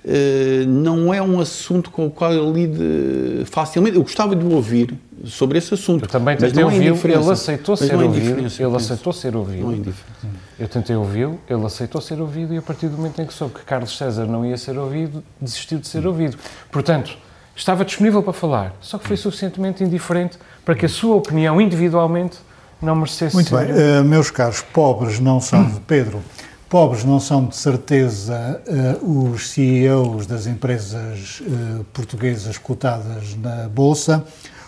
eh, 0.05 0.64
não 0.67 1.12
é 1.12 1.21
um 1.21 1.41
assunto 1.41 1.91
com 1.91 2.07
o 2.07 2.11
qual 2.11 2.33
ele 2.33 2.53
lide 2.67 3.45
facilmente. 3.47 3.97
Eu 3.97 4.03
gostava 4.03 4.37
de 4.37 4.45
o 4.45 4.53
ouvir 4.53 4.95
sobre 5.25 5.59
esse 5.59 5.75
assunto. 5.75 6.05
Eu 6.05 6.09
também 6.09 6.37
mas 6.38 6.53
tentei 6.53 6.62
não 6.62 6.71
é 6.71 6.75
ele 6.76 7.33
aceitou 7.33 7.73
Mas 7.79 7.88
ser 7.88 7.93
é 7.95 7.97
ouvido. 7.97 8.38
Ele 8.38 8.76
aceitou 8.76 9.12
ser 9.12 9.35
ouvido. 9.37 9.62
Não 9.62 9.73
é 9.73 9.75
indiferença. 9.76 10.44
Eu 10.59 10.69
tentei 10.69 10.95
ouvi-lo, 10.95 11.41
ele 11.49 11.65
aceitou 11.67 12.01
ser 12.01 12.21
ouvido 12.21 12.55
e 12.55 12.59
a 12.59 12.63
partir 12.63 12.89
do 12.89 12.97
momento 12.97 13.21
em 13.21 13.27
que 13.27 13.35
soube 13.35 13.55
que 13.55 13.65
Carlos 13.65 13.97
César 13.97 14.27
não 14.27 14.47
ia 14.47 14.57
ser 14.57 14.79
ouvido, 14.79 15.23
desistiu 15.41 15.79
de 15.79 15.89
ser 15.89 16.07
ouvido. 16.07 16.39
Portanto, 16.71 17.17
estava 17.57 17.85
disponível 17.85 18.23
para 18.23 18.33
falar, 18.33 18.73
só 18.81 18.97
que 18.99 19.07
foi 19.07 19.17
suficientemente 19.17 19.83
indiferente 19.83 20.39
para 20.65 20.75
que 20.75 20.87
a 20.87 20.89
sua 20.89 21.17
opinião 21.17 21.61
individualmente 21.61 22.39
não 22.81 22.95
merecesse 22.95 23.35
Muito 23.35 23.49
ser. 23.49 23.67
bem, 23.67 23.75
eh, 23.77 24.03
meus 24.03 24.31
caros, 24.31 24.61
pobres 24.61 25.19
não 25.19 25.41
são 25.41 25.65
de 25.65 25.81
Pedro. 25.81 26.23
Pobres 26.69 27.05
não 27.05 27.21
são 27.21 27.47
de 27.47 27.57
certeza 27.57 28.61
eh, 28.67 28.97
os 29.03 29.51
CEOs 29.51 30.27
das 30.27 30.47
empresas 30.47 31.43
eh, 31.47 31.83
portuguesas 31.93 32.59
cotadas 32.59 33.37
na 33.37 33.69
Bolsa, 33.69 34.25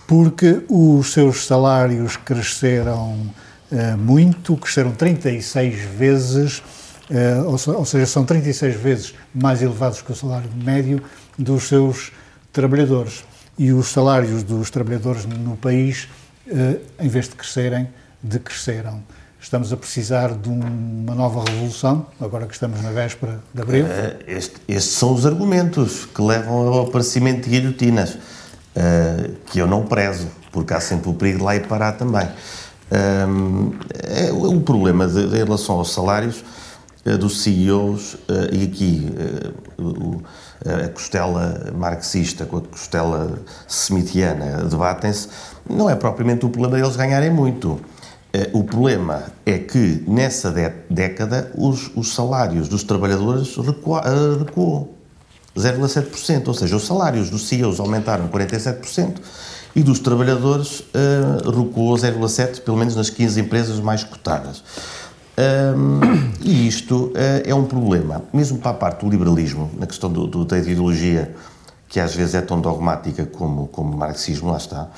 porque 0.06 0.62
os 0.68 1.12
seus 1.12 1.46
salários 1.46 2.16
cresceram 2.16 3.18
muito, 3.98 4.56
cresceram 4.56 4.92
36 4.92 5.74
vezes, 5.96 6.62
eh, 7.10 7.40
ou, 7.44 7.58
se- 7.58 7.70
ou 7.70 7.84
seja, 7.84 8.06
são 8.06 8.24
36 8.24 8.76
vezes 8.76 9.14
mais 9.34 9.62
elevados 9.62 10.02
que 10.02 10.12
o 10.12 10.14
salário 10.14 10.48
médio 10.54 11.02
dos 11.38 11.64
seus 11.68 12.12
trabalhadores. 12.52 13.24
E 13.58 13.72
os 13.72 13.88
salários 13.88 14.42
dos 14.42 14.70
trabalhadores 14.70 15.24
no 15.24 15.56
país, 15.56 16.08
eh, 16.48 16.76
em 17.00 17.08
vez 17.08 17.28
de 17.28 17.34
crescerem, 17.34 17.88
decresceram. 18.22 19.02
Estamos 19.40 19.72
a 19.72 19.76
precisar 19.76 20.34
de 20.34 20.48
um- 20.48 20.60
uma 21.04 21.14
nova 21.14 21.44
revolução, 21.48 22.06
agora 22.20 22.46
que 22.46 22.54
estamos 22.54 22.82
na 22.82 22.90
véspera 22.90 23.40
de 23.54 23.62
abril. 23.62 23.86
Eh, 23.86 24.16
este- 24.26 24.56
estes 24.68 24.94
são 24.94 25.12
os 25.14 25.24
argumentos 25.24 26.04
que 26.06 26.20
levam 26.22 26.54
ao 26.54 26.86
aparecimento 26.88 27.44
de 27.44 27.50
guilhotinas, 27.50 28.18
eh, 28.74 29.30
que 29.46 29.58
eu 29.58 29.66
não 29.66 29.84
prezo, 29.86 30.26
porque 30.50 30.74
há 30.74 30.80
sempre 30.80 31.10
o 31.10 31.14
perigo 31.14 31.38
de 31.38 31.44
lá 31.44 31.54
ir 31.56 31.66
parar 31.66 31.92
também. 31.92 32.28
Ahm, 32.90 33.72
é, 34.04 34.30
o 34.32 34.60
problema 34.60 35.06
de, 35.08 35.26
de- 35.28 35.36
em 35.36 35.44
relação 35.44 35.76
aos 35.76 35.92
salários 35.92 36.44
eh, 37.04 37.16
dos 37.16 37.42
CEOs, 37.42 38.16
eh, 38.28 38.50
e 38.52 38.62
aqui 38.64 39.10
o- 39.78 40.20
a 40.64 40.88
costela 40.88 41.72
marxista 41.76 42.44
com 42.46 42.58
a 42.58 42.60
costela 42.60 43.38
smithiana 43.68 44.64
debatem-se, 44.64 45.28
não 45.68 45.88
é 45.90 45.94
propriamente 45.96 46.46
o 46.46 46.48
problema 46.48 46.76
deles 46.76 46.96
ganharem 46.96 47.30
muito. 47.30 47.80
O 48.52 48.64
problema 48.64 49.22
é 49.46 49.56
que 49.58 50.04
nessa 50.06 50.50
dé- 50.50 50.74
década 50.90 51.50
os, 51.56 51.90
os 51.96 52.14
salários 52.14 52.68
dos 52.68 52.84
trabalhadores 52.84 53.56
recua, 53.56 54.02
eh, 54.04 54.38
recuou 54.44 54.94
0,7%, 55.56 56.48
ou 56.48 56.54
seja, 56.54 56.76
os 56.76 56.84
salários 56.86 57.30
dos 57.30 57.48
CEOs 57.48 57.80
aumentaram 57.80 58.28
47% 58.28 59.14
e 59.76 59.82
dos 59.82 59.98
trabalhadores 60.00 60.82
eh, 60.94 61.44
recuou 61.44 61.94
0,7%, 61.96 62.62
pelo 62.62 62.78
menos 62.78 62.96
nas 62.96 63.10
15 63.10 63.38
empresas 63.42 63.78
mais 63.78 64.02
cotadas. 64.02 64.64
Ahm, 65.36 66.32
e 66.42 66.66
isto 66.66 67.12
eh, 67.14 67.42
é 67.44 67.54
um 67.54 67.64
problema, 67.64 68.22
mesmo 68.32 68.56
para 68.58 68.70
a 68.70 68.74
parte 68.74 69.04
do 69.04 69.10
liberalismo, 69.10 69.70
na 69.78 69.86
questão 69.86 70.10
do, 70.10 70.26
do- 70.26 70.46
da 70.46 70.56
ideologia, 70.58 71.34
que 71.90 72.00
às 72.00 72.14
vezes 72.14 72.34
é 72.34 72.40
tão 72.40 72.58
dogmática 72.58 73.26
como, 73.26 73.68
como 73.68 73.92
o 73.94 73.98
marxismo, 73.98 74.50
lá 74.50 74.56
está, 74.56 74.88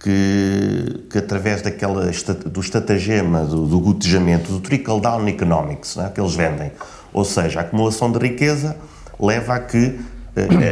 que, 0.00 1.04
que 1.10 1.18
através 1.18 1.62
daquela, 1.62 2.10
do 2.44 2.60
estratagema, 2.60 3.44
do, 3.44 3.66
do 3.66 3.78
gotejamento, 3.78 4.50
do 4.50 4.58
trickle-down 4.60 5.28
economics, 5.28 5.96
é, 5.96 6.08
que 6.08 6.20
eles 6.20 6.34
vendem, 6.34 6.72
ou 7.12 7.24
seja, 7.24 7.60
a 7.60 7.62
acumulação 7.62 8.10
de 8.10 8.18
riqueza 8.18 8.76
leva 9.20 9.54
a 9.54 9.60
que 9.60 9.98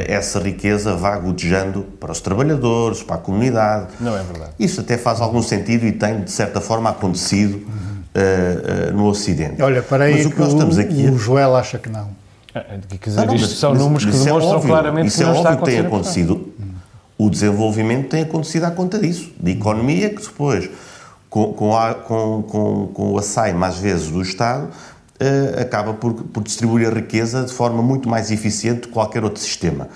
essa 0.09 0.39
riqueza 0.39 0.95
vá 0.97 1.17
gotejando 1.19 1.83
para 2.01 2.13
os 2.13 2.21
trabalhadores, 2.21 3.03
para 3.03 3.17
a 3.17 3.19
comunidade. 3.19 3.89
Não 4.01 4.17
é 4.17 4.23
verdade. 4.23 4.51
Isso 4.59 4.81
até 4.81 4.97
faz 4.99 5.21
algum 5.21 5.43
sentido 5.43 5.87
e 5.87 5.93
tem, 5.93 6.21
de 6.23 6.31
certa 6.31 6.61
forma, 6.61 6.91
acontecido 6.91 7.67
eh, 8.15 8.89
eh, 8.89 8.91
no 8.93 9.07
Ocidente. 9.07 9.61
Olha, 9.63 9.83
para 9.83 10.05
aí 10.05 10.15
Mas 10.19 10.27
o 10.27 10.31
que 10.31 10.41
nós 10.41 10.53
estamos 10.53 10.79
aqui... 10.79 11.07
o 11.09 11.19
Joel 11.19 11.55
acha 11.57 11.79
que 11.79 11.89
não. 11.89 12.09
Ah, 12.55 12.65
Quer 13.01 13.11
dizer, 13.11 13.21
Ah, 13.21 13.27
não, 13.27 13.35
isto 13.35 13.49
mas- 13.49 13.59
são 13.59 13.71
mas- 13.73 13.79
números 13.81 14.05
que 14.05 14.11
mas 14.11 14.17
isso 14.21 14.25
é 14.25 14.27
demonstram 14.29 14.57
óbvio, 14.57 14.71
claramente 14.71 15.07
isso 15.09 15.17
que 15.19 15.23
é 15.23 15.27
não 15.27 15.35
está 15.37 15.49
a 15.49 15.53
óbvio 15.53 15.65
que 15.67 15.71
tem 15.73 15.81
acontecido. 15.87 16.53
O 17.19 17.31
desenvolvimento 17.31 18.09
tem 18.09 18.23
acontecido 18.23 18.65
à 18.65 18.71
conta 18.71 18.99
disso, 18.99 19.33
de 19.41 19.51
economia 19.53 20.11
que 20.11 20.23
depois, 20.23 20.69
com, 21.31 21.53
com, 21.55 21.77
a, 21.77 21.95
com, 21.95 22.43
com, 22.43 22.87
com 22.93 23.13
o 23.13 23.19
assaio, 23.19 23.63
às 23.65 23.79
vezes, 23.79 24.09
do 24.11 24.21
Estado, 24.23 24.69
acaba 25.61 25.95
por, 25.95 26.13
por 26.15 26.43
distribuir 26.43 26.89
a 26.89 26.91
riqueza 26.91 27.43
de 27.45 27.53
forma 27.53 27.83
muito 27.83 28.09
mais 28.09 28.31
eficiente 28.31 28.83
que 28.83 28.89
qualquer 28.89 29.25
outro 29.25 29.43
sistema. 29.43 29.89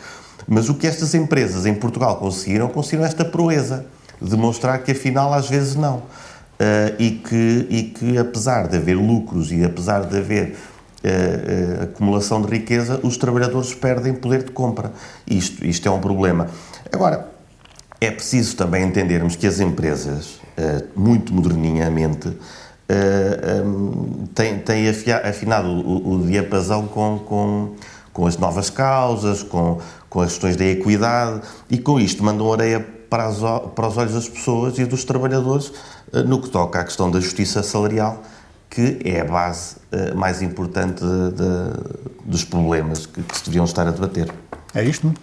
Mas 0.48 0.68
o 0.68 0.74
que 0.74 0.87
estas 0.87 1.14
empresas 1.14 1.66
em 1.66 1.74
Portugal 1.74 2.16
conseguiram, 2.16 2.68
conseguiram 2.68 3.04
esta 3.04 3.24
proeza, 3.24 3.87
de 4.20 4.37
mostrar 4.37 4.78
que 4.78 4.92
afinal 4.92 5.33
às 5.33 5.48
vezes 5.48 5.76
não. 5.76 6.02
Eh, 6.59 6.94
e, 6.98 7.11
que, 7.12 7.66
e 7.70 7.83
que 7.85 8.18
apesar 8.18 8.68
de 8.68 8.76
haver 8.76 8.94
lucros 8.94 9.50
e 9.50 9.64
apesar 9.64 10.04
de 10.04 10.18
haver 10.18 10.56
eh, 11.02 11.09
eh, 11.09 11.85
acumulação 11.85 12.42
de 12.42 12.48
riqueza, 12.48 13.00
os 13.02 13.16
trabalhadores 13.16 13.72
perdem 13.72 14.12
poder 14.12 14.42
de 14.42 14.50
compra. 14.50 14.92
Isto, 15.26 15.64
isto 15.64 15.88
é 15.88 15.90
um 15.90 15.98
problema. 15.98 16.48
Agora, 16.92 17.30
é 17.98 18.11
preciso 18.11 18.54
também 18.56 18.85
entendermos 18.85 19.35
que 19.35 19.46
as 19.46 19.61
empresas, 19.61 20.40
eh, 20.59 20.85
muito 20.94 21.33
moderninhamente, 21.33 22.30
eh, 22.92 23.62
têm, 24.35 24.59
têm 24.59 24.88
afia- 24.88 25.29
afinado 25.29 25.68
o, 25.68 26.14
o 26.14 26.26
diapasão 26.26 26.87
com, 26.87 27.18
com, 27.20 27.74
com 28.12 28.26
as 28.26 28.37
novas 28.37 28.70
causas, 28.70 29.42
com, 29.42 29.79
com 30.09 30.20
as 30.20 30.31
questões 30.33 30.57
da 30.57 30.64
equidade 30.64 31.40
e 31.70 31.79
com 31.79 31.98
isto 32.00 32.22
mandam 32.24 32.53
areia 32.53 32.81
para, 33.09 33.26
as 33.26 33.38
para 33.74 33.88
os 33.88 33.96
olhos 33.96 34.14
das 34.14 34.29
pessoas 34.29 34.79
e 34.79 34.85
dos 34.85 35.05
trabalhadores 35.05 35.72
eh, 36.12 36.22
no 36.22 36.40
que 36.40 36.48
toca 36.50 36.81
à 36.81 36.85
questão 36.85 37.11
da 37.11 37.20
justiça 37.20 37.62
salarial, 37.62 38.22
que 38.68 38.98
é 39.05 39.20
a 39.20 39.24
base 39.24 39.76
eh, 39.92 40.14
mais 40.14 40.42
importante 40.42 41.00
de- 41.05 41.33
de- 41.33 42.11
dos 42.24 42.44
problemas 42.44 43.07
que, 43.07 43.22
que 43.22 43.37
se 43.38 43.44
deviam 43.46 43.64
estar 43.64 43.87
a 43.87 43.90
debater. 43.90 44.33
É 44.74 44.85
isto, 44.85 45.07
não? 45.07 45.14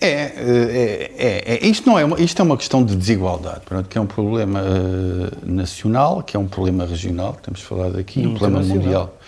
É, 0.00 0.10
é, 0.10 1.12
é, 1.18 1.54
é, 1.54 1.66
isto 1.66 1.88
não 1.88 1.98
é 1.98 2.04
uma, 2.04 2.20
isto 2.20 2.40
é 2.40 2.44
uma 2.44 2.56
questão 2.56 2.84
de 2.84 2.94
desigualdade, 2.94 3.60
pronto, 3.64 3.88
que 3.88 3.98
é 3.98 4.00
um 4.00 4.06
problema 4.06 4.60
eh, 4.60 5.36
nacional, 5.44 6.22
que 6.22 6.36
é 6.36 6.40
um 6.40 6.46
problema 6.46 6.86
regional, 6.86 7.34
que 7.34 7.42
temos 7.42 7.60
falado 7.62 7.98
aqui, 7.98 8.24
um 8.26 8.34
problema 8.34 8.62
mundial. 8.62 9.18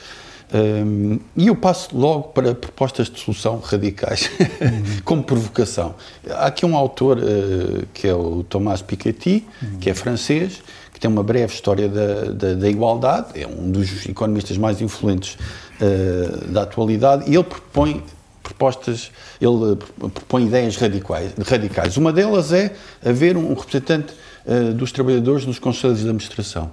Um, 0.52 1.20
e 1.36 1.46
eu 1.46 1.54
passo 1.54 1.96
logo 1.96 2.30
para 2.30 2.54
propostas 2.54 3.08
de 3.08 3.20
solução 3.20 3.60
radicais, 3.60 4.30
como 5.04 5.22
provocação. 5.22 5.94
Há 6.28 6.46
aqui 6.46 6.66
um 6.66 6.76
autor 6.76 7.18
eh, 7.18 7.84
que 7.92 8.06
é 8.06 8.14
o 8.14 8.44
Tomás 8.44 8.82
Piketty, 8.82 9.46
que 9.80 9.90
é 9.90 9.94
francês, 9.94 10.60
que 10.92 11.00
tem 11.00 11.10
uma 11.10 11.22
breve 11.22 11.52
história 11.52 11.88
da, 11.88 12.24
da, 12.32 12.54
da 12.54 12.68
igualdade, 12.68 13.40
é 13.40 13.46
um 13.46 13.70
dos 13.70 14.06
economistas 14.06 14.58
mais 14.58 14.80
influentes 14.80 15.38
eh, 15.80 16.46
da 16.48 16.62
atualidade, 16.62 17.30
e 17.30 17.34
ele 17.34 17.44
propõe 17.44 18.02
propostas, 18.50 19.10
ele 19.40 19.72
eh, 19.72 20.08
propõe 20.08 20.46
ideias 20.46 20.76
radicais. 20.76 21.32
radicais. 21.46 21.96
Uma 21.96 22.12
delas 22.12 22.52
é 22.52 22.72
haver 23.04 23.36
um 23.36 23.54
representante 23.54 24.12
eh, 24.46 24.72
dos 24.72 24.92
trabalhadores 24.92 25.46
nos 25.46 25.58
conselhos 25.58 25.98
de 25.98 26.04
administração. 26.04 26.70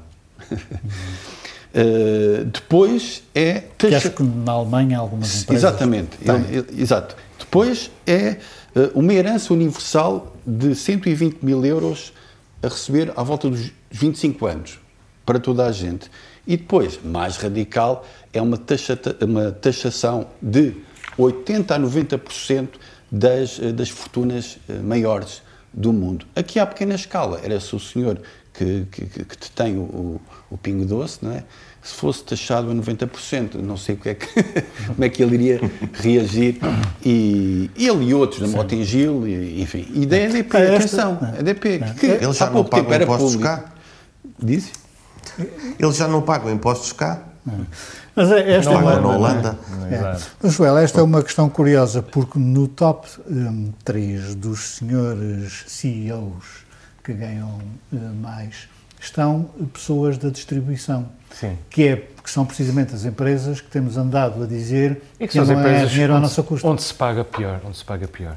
Eh, 1.74 2.44
depois 2.46 3.22
é 3.36 3.62
taxa- 3.78 3.98
acho 3.98 4.10
que 4.12 4.24
na 4.24 4.54
Alemanha 4.54 4.98
algumas 4.98 5.42
empresas. 5.44 5.64
Exatamente, 5.64 6.18
ele- 6.22 6.58
ele- 6.72 6.82
exato. 6.82 7.16
Depois 7.38 7.92
é 8.06 8.38
eh, 8.76 8.90
uma 8.96 9.14
herança 9.14 9.54
universal 9.54 10.34
de 10.46 10.74
120 10.74 11.44
mil 11.44 11.64
euros 11.66 12.14
a 12.64 12.68
receber 12.70 13.12
à 13.16 13.22
volta 13.22 13.50
dos 13.50 13.70
25 13.92 14.46
anos, 14.48 14.80
para 15.26 15.40
toda 15.40 15.66
a 15.68 15.72
gente. 15.72 16.10
E 16.48 16.56
depois, 16.58 17.00
mais 17.04 17.36
radical, 17.38 18.06
é 18.34 18.42
uma, 18.42 18.58
taxa, 18.58 18.98
uma 19.22 19.52
taxação 19.52 20.26
de 20.42 20.74
80% 21.18 21.72
a 21.72 21.80
90% 21.80 22.68
das, 23.12 23.60
eh, 23.62 23.72
das 23.72 23.90
fortunas 23.90 24.58
eh, 24.70 24.74
maiores 24.80 25.42
do 25.74 25.92
mundo. 25.94 26.26
Aqui 26.36 26.60
à 26.60 26.66
pequena 26.66 26.96
escala, 26.96 27.40
era-se 27.44 27.76
o 27.76 27.80
senhor 27.80 28.20
que, 28.54 28.86
que, 28.92 29.06
que- 29.06 29.26
detém 29.40 29.76
o, 29.78 29.82
o, 29.82 30.22
o 30.52 30.58
pingo 30.58 30.86
doce, 30.86 31.20
não 31.22 31.32
é? 31.32 31.44
Se 31.84 31.94
fosse 31.94 32.24
taxado 32.24 32.70
a 32.70 32.74
90%, 32.74 33.56
não 33.62 33.78
sei 33.78 33.96
o 33.96 33.98
que 33.98 34.10
é 34.10 34.14
que, 34.16 34.28
como 34.88 35.04
é 35.06 35.08
que 35.10 35.24
ele 35.24 35.36
iria 35.36 35.62
reagir. 35.94 36.58
E 37.06 37.70
ele 37.78 38.06
e 38.06 38.14
outros, 38.14 38.42
da 38.42 38.58
Motengil, 38.58 39.26
e, 39.28 39.62
enfim. 39.62 39.88
E 39.94 40.06
da 40.06 40.18
EDP, 40.18 40.58
Ah, 40.58 40.60
esta- 40.60 40.76
atenção, 40.78 41.20
a 41.22 41.40
EDP, 41.40 41.80
que 42.00 42.06
Eles 42.08 42.36
já 42.38 42.48
há 42.48 42.50
não 42.50 42.64
tempo 42.66 42.92
era 42.92 43.04
impostos 43.06 43.32
público. 43.36 43.44
cá? 43.56 43.72
Diz? 44.38 44.72
Eles 45.80 45.96
já 45.96 46.08
não 46.08 46.22
pagam 46.22 46.52
impostos 46.52 46.92
cá? 46.92 47.24
Mas 48.18 48.32
é- 48.32 48.52
esta 48.58 48.72
é 48.72 48.74
Pagam 48.74 48.90
uma, 48.90 49.00
na 49.02 49.08
Holanda. 49.16 49.58
É. 49.90 49.94
É. 49.96 50.18
Mas, 50.42 50.54
Joel, 50.54 50.78
esta 50.80 51.00
é 51.00 51.04
uma 51.04 51.22
questão 51.22 51.48
curiosa, 51.50 52.02
porque 52.02 52.40
no 52.40 52.68
top 52.68 53.08
3 53.86 54.34
dos 54.36 54.60
senhores 54.78 55.64
CEOs 55.68 56.66
que 57.04 57.14
ganham 57.14 57.60
eh, 57.94 57.98
mais 58.20 58.68
estão 59.00 59.50
pessoas 59.72 60.18
da 60.18 60.30
distribuição, 60.30 61.08
Sim. 61.32 61.58
que, 61.70 61.88
é, 61.88 61.96
que 61.96 62.30
são 62.30 62.44
precisamente 62.46 62.94
as 62.96 63.06
empresas 63.06 63.62
que 63.62 63.70
temos 63.70 63.96
andado 63.96 64.44
a 64.44 64.48
dizer 64.48 65.02
E 65.20 65.28
que, 65.28 65.34
são 65.34 65.44
as 65.44 65.50
não 65.50 65.60
é 65.60 65.60
empresas 65.62 65.92
dinheiro 65.92 66.14
à 66.14 66.16
onde, 66.16 66.24
nossa 66.24 66.44
custa. 66.44 66.68
onde 66.68 66.82
se 66.82 66.94
paga 66.94 67.24
pior, 67.24 67.62
onde 67.64 67.78
se 67.78 67.86
paga 67.86 68.08
pior. 68.08 68.36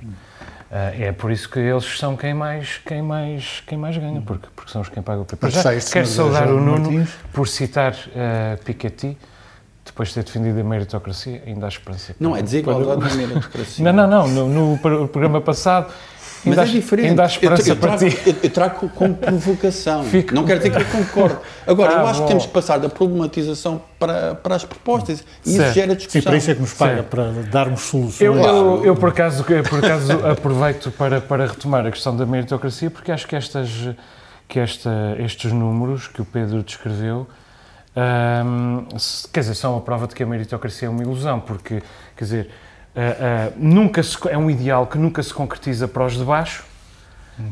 Ah, 0.71 0.93
é 0.97 1.11
por 1.11 1.33
isso 1.33 1.49
que 1.49 1.59
eles 1.59 1.99
são 1.99 2.17
quem 2.17 2.33
mais, 2.33 2.79
quem 2.87 3.03
mais, 3.03 3.61
quem 3.67 3.77
mais 3.77 3.97
ganha, 3.97 4.21
porque, 4.21 4.47
porque 4.55 4.71
são 4.71 4.83
os 4.83 4.89
quem 4.89 5.03
pagam 5.03 5.27
sai 5.51 5.79
este 5.79 5.91
quero 5.91 6.07
saudar 6.07 6.47
o 6.49 6.61
Nuno 6.61 6.93
Martins. 6.93 7.11
por 7.33 7.49
citar 7.49 7.93
uh, 7.93 8.63
Piketty, 8.65 9.19
depois 10.01 10.09
de 10.09 10.15
ter 10.15 10.25
defendido 10.25 10.61
a 10.61 10.65
meritocracia, 10.65 11.43
ainda 11.47 11.67
há 11.67 11.69
esperança. 11.69 12.15
Não, 12.19 12.35
é 12.35 12.41
desigualdade 12.43 13.01
na 13.03 13.15
meritocracia. 13.27 13.85
Não, 13.85 13.93
não, 13.93 14.27
não, 14.27 14.29
no, 14.49 14.71
no 14.73 14.79
pro- 14.79 15.09
programa 15.09 15.41
passado 15.43 15.93
Mas 16.45 16.59
ainda, 16.59 16.71
é 16.71 16.73
diferente. 16.73 17.09
ainda 17.11 17.23
há 17.23 17.25
Eu- 17.25 17.29
esperança 17.29 17.69
eu, 17.71 17.77
para 17.77 17.97
trago, 17.99 18.15
ti. 18.15 18.23
eu, 18.31 18.35
eu 18.43 18.51
trago 18.51 18.89
com 18.89 19.13
provocação. 19.13 20.05
Fico- 20.09 20.35
Não 20.35 20.45
quer 20.47 20.57
dizer 20.57 20.71
que 20.71 20.81
eu 20.81 20.87
concordo. 20.87 21.39
Agora, 21.67 21.93
eu 22.01 22.07
Ah, 22.07 22.11
acho 22.11 22.21
bom. 22.21 22.25
que 22.25 22.29
temos 22.29 22.47
que 22.47 22.53
passar 22.53 22.79
da 22.79 22.89
problematização 22.89 23.83
para, 23.99 24.35
para 24.37 24.55
as 24.57 24.65
propostas. 24.65 25.23
E 25.45 25.51
isso 25.51 25.59
Certo. 25.59 25.75
gera 25.75 25.91
Sim, 25.91 25.97
discussão. 25.99 26.23
para 26.23 26.37
isso 26.37 26.51
é 26.51 26.55
que 26.55 26.61
nos 26.63 26.73
paga, 26.73 26.95
Certo. 26.95 27.07
para 27.09 27.25
darmos 27.51 27.81
soluções. 27.83 28.21
Eu, 28.23 28.35
eu, 28.39 28.85
eu, 28.87 28.97
por 28.97 29.11
acaso, 29.11 29.45
eu, 29.51 29.63
por 29.65 29.85
acaso 29.85 30.13
aproveito 30.27 30.91
para, 30.93 31.21
para 31.21 31.47
retomar 31.47 31.85
a 31.87 31.91
questão 31.91 32.17
da 32.17 32.25
meritocracia, 32.25 32.91
porque 32.91 33.13
acho 33.13 33.27
que, 33.27 33.37
estas, 33.37 33.69
que 34.49 34.59
esta, 34.59 35.15
estes 35.19 35.53
números 35.53 36.09
que 36.09 36.23
o 36.23 36.25
Pedro 36.25 36.63
descreveu, 36.63 37.27
hum, 37.97 38.87
se- 38.99 39.29
quer 39.29 39.41
dizer, 39.41 39.55
são 39.55 39.77
a 39.77 39.81
prova 39.81 40.07
de 40.07 40.15
que 40.15 40.23
a 40.23 40.27
meritocracia 40.27 40.87
é 40.87 40.91
uma 40.91 41.03
ilusão, 41.03 41.41
porque, 41.41 41.83
quer 42.17 42.25
dizer, 42.25 42.51
ah, 42.97 43.01
ah, 43.01 43.53
nunca 43.57 44.03
se, 44.03 44.17
é 44.29 44.37
um 44.39 44.51
ideal 44.51 44.87
que 44.87 44.99
nunca 44.99 45.23
se 45.23 45.33
concretiza 45.33 45.87
para 45.89 46.05
os 46.05 46.15
de 46.17 46.25
baixo 46.25 46.65
hum, 47.39 47.45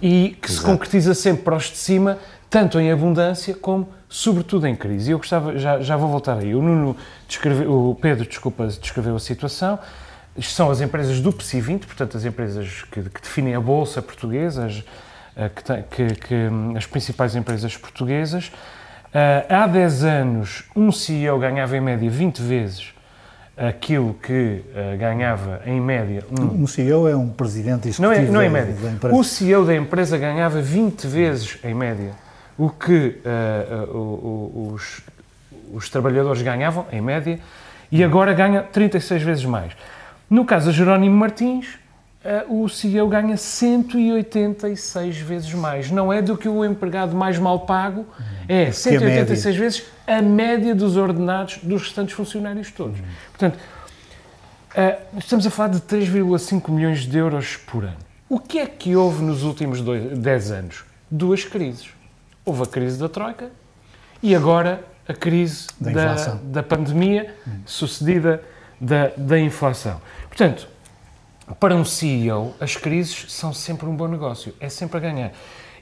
e 0.00 0.36
que 0.40 0.48
se 0.50 0.56
Exato. 0.58 0.66
concretiza 0.72 1.14
sempre 1.14 1.42
para 1.42 1.56
os 1.56 1.64
de 1.70 1.76
cima, 1.76 2.18
tanto 2.50 2.78
em 2.78 2.90
abundância 2.92 3.54
como, 3.54 3.88
sobretudo, 4.08 4.66
em 4.66 4.76
crise. 4.76 5.10
E 5.10 5.12
eu 5.12 5.18
gostava, 5.18 5.56
já, 5.58 5.80
já 5.80 5.96
vou 5.96 6.08
voltar 6.08 6.36
aí. 6.38 6.54
O 6.54 6.60
Nuno 6.62 6.96
descreveu, 7.26 7.90
o 7.90 7.94
Pedro, 7.94 8.26
desculpa, 8.26 8.66
descreveu 8.66 9.16
a 9.16 9.20
situação. 9.20 9.78
São 10.40 10.70
as 10.70 10.80
empresas 10.80 11.20
do 11.20 11.30
PSI 11.32 11.60
20, 11.60 11.86
portanto, 11.86 12.16
as 12.16 12.24
empresas 12.24 12.84
que, 12.90 13.02
que 13.02 13.20
definem 13.22 13.54
a 13.54 13.60
Bolsa 13.60 14.00
Portuguesa, 14.02 14.66
as, 14.66 14.82
que, 15.54 15.82
que- 16.08 16.14
que, 16.20 16.34
hum, 16.34 16.74
as 16.76 16.84
principais 16.86 17.34
empresas 17.36 17.76
portuguesas. 17.76 18.50
Ah, 19.14 19.64
há 19.64 19.66
10 19.66 20.04
anos, 20.04 20.64
um 20.74 20.90
CEO 20.90 21.38
ganhava 21.38 21.76
em 21.76 21.80
média 21.80 22.08
20 22.10 22.40
vezes 22.40 22.92
aquilo 23.56 24.14
que 24.14 24.62
ah, 24.74 24.96
ganhava 24.96 25.60
em 25.66 25.80
média 25.80 26.24
um 26.30 26.62
Um 26.62 26.66
CEO 26.66 27.06
é 27.08 27.14
um 27.14 27.28
presidente 27.28 28.00
não 28.00 28.10
é, 28.10 28.14
executivo 28.14 28.32
não 28.32 28.40
é 28.40 28.46
em 28.46 28.50
da- 28.52 28.58
média. 28.58 28.74
da 28.74 28.90
empresa. 28.90 29.14
O 29.16 29.22
CEO 29.24 29.64
da 29.66 29.76
empresa 29.76 30.16
ganhava 30.18 30.60
20 30.62 31.06
vezes 31.06 31.58
em 31.62 31.74
média 31.74 32.12
o 32.56 32.70
que 32.70 33.18
o- 33.92 33.96
o- 33.98 34.72
os, 34.74 35.00
os 35.72 35.88
trabalhadores 35.90 36.40
ganhavam, 36.42 36.86
em 36.92 37.00
média, 37.00 37.38
e 37.90 38.02
agora 38.04 38.32
ganha 38.32 38.62
36 38.62 39.22
vezes 39.22 39.44
mais. 39.44 39.72
No 40.30 40.44
caso 40.46 40.70
de 40.70 40.76
Jerónimo 40.78 41.14
Martins, 41.16 41.78
o 42.48 42.68
CEO 42.68 43.08
ganha 43.08 43.36
186 43.36 45.18
vezes 45.18 45.52
mais. 45.54 45.90
Não 45.90 46.12
é 46.12 46.22
do 46.22 46.36
que 46.36 46.48
o 46.48 46.64
empregado 46.64 47.16
mais 47.16 47.38
mal 47.38 47.60
pago, 47.60 48.06
é 48.48 48.70
186 48.70 49.56
vezes 49.56 49.82
a 50.06 50.22
média 50.22 50.74
dos 50.74 50.96
ordenados 50.96 51.58
dos 51.62 51.82
restantes 51.82 52.14
funcionários 52.14 52.70
todos. 52.70 52.98
Portanto, 53.30 53.58
ah, 54.76 54.98
estamos 55.18 55.46
a 55.46 55.50
falar 55.50 55.68
de 55.68 55.80
3,5 55.80 56.70
milhões 56.70 57.00
de 57.00 57.18
euros 57.18 57.56
por 57.56 57.84
ano. 57.84 57.96
O 58.28 58.38
que 58.38 58.58
é 58.58 58.66
que 58.66 58.96
houve 58.96 59.22
nos 59.22 59.42
últimos 59.42 59.80
dois, 59.80 60.18
10 60.18 60.50
anos? 60.52 60.84
Duas 61.10 61.44
crises. 61.44 61.90
Houve 62.44 62.62
a 62.62 62.66
crise 62.66 62.98
da 62.98 63.08
Troika 63.08 63.50
e 64.22 64.34
agora 64.34 64.82
a 65.06 65.12
crise 65.12 65.66
Da 65.78 66.14
da, 66.14 66.38
da 66.42 66.62
pandemia 66.62 67.34
sucedida 67.66 68.42
da, 68.80 69.08
da 69.16 69.38
inflação. 69.38 70.00
Portanto, 70.28 70.66
para 71.58 71.74
um 71.74 71.84
CEO, 71.84 72.54
as 72.60 72.76
crises 72.76 73.26
são 73.32 73.52
sempre 73.52 73.86
um 73.86 73.94
bom 73.96 74.08
negócio, 74.08 74.54
é 74.60 74.68
sempre 74.68 74.96
a 74.98 75.00
ganhar. 75.00 75.32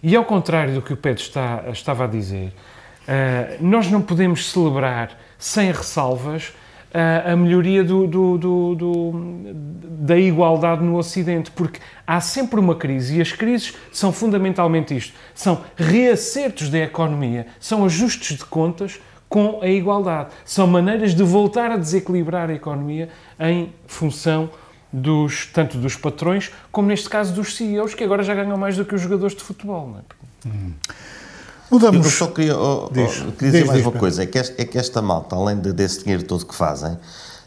E 0.03 0.17
ao 0.17 0.25
contrário 0.25 0.75
do 0.75 0.83
que 0.83 0.93
o 0.93 0.97
Pedro 0.97 1.23
está, 1.23 1.65
estava 1.71 2.05
a 2.05 2.07
dizer, 2.07 2.53
ah, 3.07 3.57
nós 3.61 3.91
não 3.91 4.01
podemos 4.01 4.51
celebrar 4.51 5.19
sem 5.39 5.71
ressalvas 5.73 6.53
ah, 6.93 7.33
a 7.33 7.37
melhoria 7.37 7.85
do- 7.85 8.07
do- 8.07 8.39
do- 8.75 9.13
da 10.03 10.17
igualdade 10.19 10.83
no 10.83 10.97
Ocidente, 10.97 11.51
porque 11.51 11.79
há 12.07 12.21
sempre 12.21 12.59
uma 12.59 12.75
crise 12.75 13.19
e 13.19 13.21
as 13.21 13.31
crises 13.33 13.75
são 13.93 14.11
fundamentalmente 14.13 14.97
isto: 14.97 15.15
são 15.35 15.61
reacertos 15.77 16.69
da 16.71 16.79
economia, 16.79 17.47
são 17.61 17.85
ajustes 17.85 18.39
de 18.39 18.45
contas 18.45 18.99
com 19.29 19.61
a 19.63 19.69
igualdade, 19.69 20.31
são 20.45 20.67
maneiras 20.67 21.15
de 21.15 21.23
voltar 21.23 21.71
a 21.71 21.77
desequilibrar 21.77 22.51
a 22.51 22.55
economia 22.55 23.09
em 23.39 23.73
função 23.87 24.51
dos, 24.93 25.47
tanto 25.47 25.79
dos 25.79 25.95
patrões, 25.97 26.51
como 26.73 26.89
neste 26.89 27.09
caso 27.09 27.33
dos 27.33 27.57
CEOs, 27.57 27.95
que 27.95 28.03
agora 28.05 28.23
já 28.23 28.35
ganham 28.35 28.57
mais 28.57 28.77
do 28.77 28.85
que 28.85 28.95
os 28.95 29.01
jogadores 29.01 29.35
de 29.37 29.43
futebol. 29.43 29.89
Não 29.89 29.99
é? 29.99 30.03
Eu 31.71 31.79
Mudamos. 31.79 32.13
só 32.15 32.27
queria, 32.27 32.57
oh, 32.59 32.87
oh, 32.87 32.93
Diz. 32.93 33.13
queria 33.13 33.27
Diz, 33.31 33.37
dizer 33.53 33.65
mais 33.67 33.79
diz, 33.79 33.87
uma 33.87 33.93
coisa: 33.99 34.23
é 34.23 34.27
que, 34.27 34.39
esta, 34.39 34.61
é 34.61 34.65
que 34.65 34.77
esta 34.79 35.01
malta, 35.01 35.37
além 35.37 35.59
de- 35.61 35.73
desse 35.73 36.01
dinheiro 36.03 36.25
todo 36.25 36.45
que 36.45 36.55
fazem, 36.55 36.99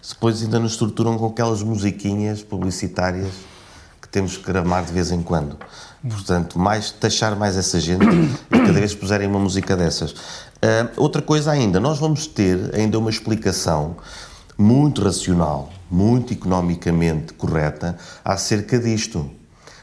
depois 0.08 0.41
ainda 0.41 0.60
nos 0.60 0.71
estruturam 0.73 1.17
com 1.17 1.25
aquelas 1.27 1.62
musiquinhas 1.62 2.41
publicitárias 2.41 3.32
que 4.01 4.08
temos 4.08 4.38
que 4.38 4.43
gramar 4.43 4.86
de 4.86 4.93
vez 4.93 5.12
em 5.12 5.21
quando. 5.21 5.58
Portanto, 6.08 6.58
mais, 6.60 6.91
taxar 6.91 7.36
mais 7.38 7.56
essa 7.58 7.79
gente 7.79 8.06
e 8.06 8.58
cada 8.60 8.73
vez 8.73 8.93
que 8.93 8.99
puserem 8.99 9.27
uma 9.27 9.39
música 9.39 9.75
dessas. 9.75 10.13
Ah, 10.62 10.89
outra 10.97 11.21
coisa 11.21 11.51
ainda, 11.51 11.79
nós 11.79 11.99
vamos 11.99 12.25
ter 12.27 12.71
ainda 12.73 12.97
uma 12.99 13.10
explicação 13.10 13.95
muito 14.58 15.01
racional, 15.03 15.71
muito 15.93 16.34
economicamente 16.34 17.34
correta 17.34 17.95
acerca 18.25 18.79
disto. 18.79 19.29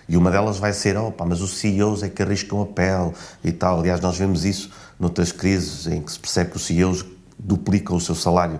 E 0.09 0.17
uma 0.17 0.29
delas 0.31 0.59
vai 0.59 0.73
ser, 0.73 0.97
opa, 0.97 1.25
mas 1.25 1.41
os 1.41 1.53
CEOs 1.59 2.03
é 2.03 2.09
que 2.09 2.21
arriscam 2.21 2.61
a 2.63 2.67
pele 2.67 3.13
e 3.45 3.53
tal. 3.53 3.79
Aliás, 3.79 4.01
nós 4.01 4.17
vemos 4.19 4.45
isso 4.45 4.71
noutras 4.99 5.31
crises 5.31 5.87
em 5.87 6.03
que 6.03 6.11
se 6.11 6.19
percebe 6.19 6.51
que 6.51 6.57
os 6.57 6.65
CEOs 6.67 7.05
duplicam 7.39 7.97
o 7.97 8.01
seu 8.01 8.17
salário. 8.17 8.59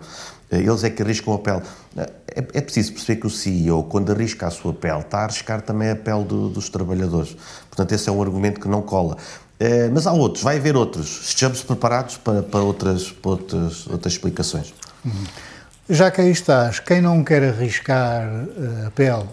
Eh, 0.49 0.59
Eles 0.61 0.85
é 0.85 0.91
que 0.91 1.03
arriscam 1.03 1.35
a 1.35 1.39
pele. 1.39 1.63
Eh, 1.97 2.11
É, 2.33 2.59
é 2.59 2.61
preciso 2.61 2.93
perceber 2.93 3.21
que 3.21 3.27
o 3.27 3.31
CEO, 3.31 3.83
quando 3.83 4.13
arrisca 4.13 4.47
a 4.47 4.51
sua 4.53 4.73
pele, 4.73 5.01
está 5.01 5.19
a 5.19 5.25
arriscar 5.25 5.61
também 5.63 5.91
a 5.91 5.97
pele 5.97 6.23
do- 6.25 6.49
dos 6.49 6.69
trabalhadores. 6.69 7.37
Portanto, 7.69 7.91
esse 7.91 8.09
é 8.09 8.13
um 8.13 8.23
argumento 8.23 8.61
que 8.61 8.69
não 8.69 8.83
cola. 8.83 9.17
Eh, 9.59 9.91
Mas 9.93 10.07
há 10.07 10.13
outros, 10.13 10.45
vai 10.45 10.57
haver 10.59 10.77
outros. 10.77 11.23
Estejamos 11.29 11.61
preparados 11.65 12.17
para, 12.19 12.41
para, 12.45 12.61
outras, 12.61 13.11
para 13.11 13.31
outras, 13.33 13.85
outras 13.89 14.13
explicações. 14.13 14.73
Já 15.93 16.09
que 16.09 16.21
aí 16.21 16.31
estás, 16.31 16.79
quem 16.79 17.01
não 17.01 17.25
quer 17.25 17.43
arriscar 17.43 18.23
eh, 18.23 18.87
a 18.87 18.91
pele 18.93 19.27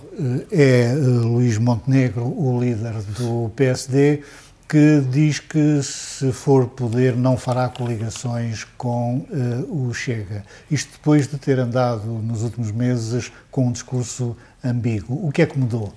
eh, 0.51 0.55
é 0.59 0.81
eh, 0.85 0.95
Luís 0.95 1.59
Montenegro, 1.59 2.25
o 2.25 2.59
líder 2.59 2.93
do 3.15 3.51
PSD, 3.55 4.23
que 4.67 5.01
diz 5.07 5.39
que 5.39 5.83
se 5.83 6.31
for 6.31 6.65
poder 6.65 7.15
não 7.15 7.37
fará 7.37 7.69
coligações 7.69 8.65
com 8.75 9.23
o 9.69 9.93
Chega. 9.93 10.43
Isto 10.69 10.93
depois 10.93 11.27
de 11.27 11.37
ter 11.37 11.59
andado 11.59 12.07
nos 12.07 12.41
últimos 12.41 12.71
meses 12.71 13.31
com 13.51 13.67
um 13.67 13.71
discurso 13.71 14.35
ambíguo. 14.65 15.27
O 15.27 15.31
que 15.31 15.43
é 15.43 15.45
que 15.45 15.57
mudou? 15.57 15.93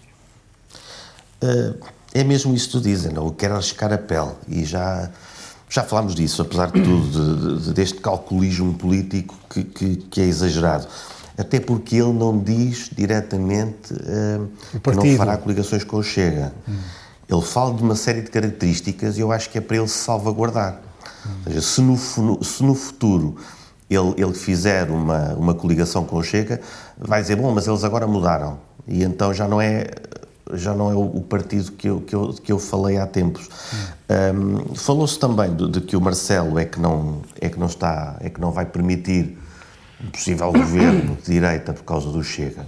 É 2.13 2.23
mesmo 2.23 2.55
isso 2.55 2.67
que 2.67 2.73
tu 2.73 2.81
dizes, 2.81 3.11
não? 3.13 3.27
Eu 3.27 3.33
quero 3.33 3.55
arriscar 3.55 3.93
a 3.93 3.99
pele. 3.99 4.31
E 4.47 4.65
já, 4.65 5.11
já 5.71 5.83
falámos 5.85 6.15
disso, 6.15 6.43
apesar 6.43 6.71
de 6.71 6.83
tudo, 6.83 7.09
de- 7.59 7.65
de- 7.67 7.73
deste 7.73 8.01
calculismo 8.01 8.75
político 8.75 9.35
que, 9.49 9.63
que, 9.65 9.97
que 9.97 10.21
é 10.21 10.25
exagerado. 10.25 10.87
Até 11.39 11.59
porque 11.61 11.97
ele 11.97 12.13
não 12.13 12.39
diz 12.39 12.91
diretamente 12.95 13.95
uh, 13.95 14.49
que 14.73 14.91
não 15.13 15.17
fará 15.17 15.37
coligações 15.39 15.85
com 15.85 15.97
o 15.97 16.03
Chega. 16.03 16.53
Ele 17.29 17.41
fala 17.43 17.73
de 17.75 17.83
uma 17.83 17.95
série 17.95 18.21
de 18.21 18.31
características 18.31 19.17
e 19.17 19.21
eu 19.21 19.31
acho 19.33 19.49
que 19.49 19.57
é 19.57 19.61
para 19.61 19.77
ele 19.77 19.89
se 19.89 19.95
salvaguardar. 20.05 20.81
Ou 21.47 21.53
seja, 21.53 21.63
se 21.63 21.81
no, 21.81 21.97
se 22.45 22.63
no 22.63 22.75
futuro 22.75 23.37
ele, 23.89 24.15
ele 24.19 24.35
fizer 24.35 24.91
uma, 24.91 25.35
uma 25.35 25.55
coligação 25.55 26.05
com 26.05 26.17
o 26.17 26.23
Chega, 26.23 26.61
vai 26.99 27.23
dizer, 27.23 27.37
bom, 27.37 27.53
mas 27.55 27.67
eles 27.67 27.85
agora 27.85 28.07
mudaram. 28.07 28.59
E 28.87 29.03
então 29.05 29.33
já 29.33 29.47
não 29.49 29.61
é 29.61 29.87
já 30.55 30.75
não 30.75 30.91
é 30.91 30.95
o, 30.95 31.21
partido 31.23 31.73
que 31.73 31.89
eu, 31.89 32.01
que, 32.01 32.15
eu, 32.15 32.33
que 32.35 32.53
eu 32.53 32.59
falei 32.59 32.97
há 32.99 33.07
tempos. 33.07 33.49
Um, 34.35 34.75
Falou-se 34.75 35.19
também 35.19 35.55
de, 35.55 35.71
de 35.71 35.81
que 35.81 35.97
o 35.97 36.01
Marcelo 36.01 36.59
é 36.59 36.65
que 36.65 36.81
não 36.81 37.23
é 37.41 37.49
que 37.49 37.59
não 37.59 37.67
está 37.67 38.17
é 38.21 38.29
que 38.31 38.41
não 38.41 38.51
vai 38.51 38.67
permitir 38.67 39.39
um 40.05 40.11
possível 40.11 40.53
governo 40.53 41.17
de 41.17 41.33
direita 41.33 41.73
por 41.73 41.85
causa 41.85 42.11
do 42.11 42.23
Chega. 42.23 42.67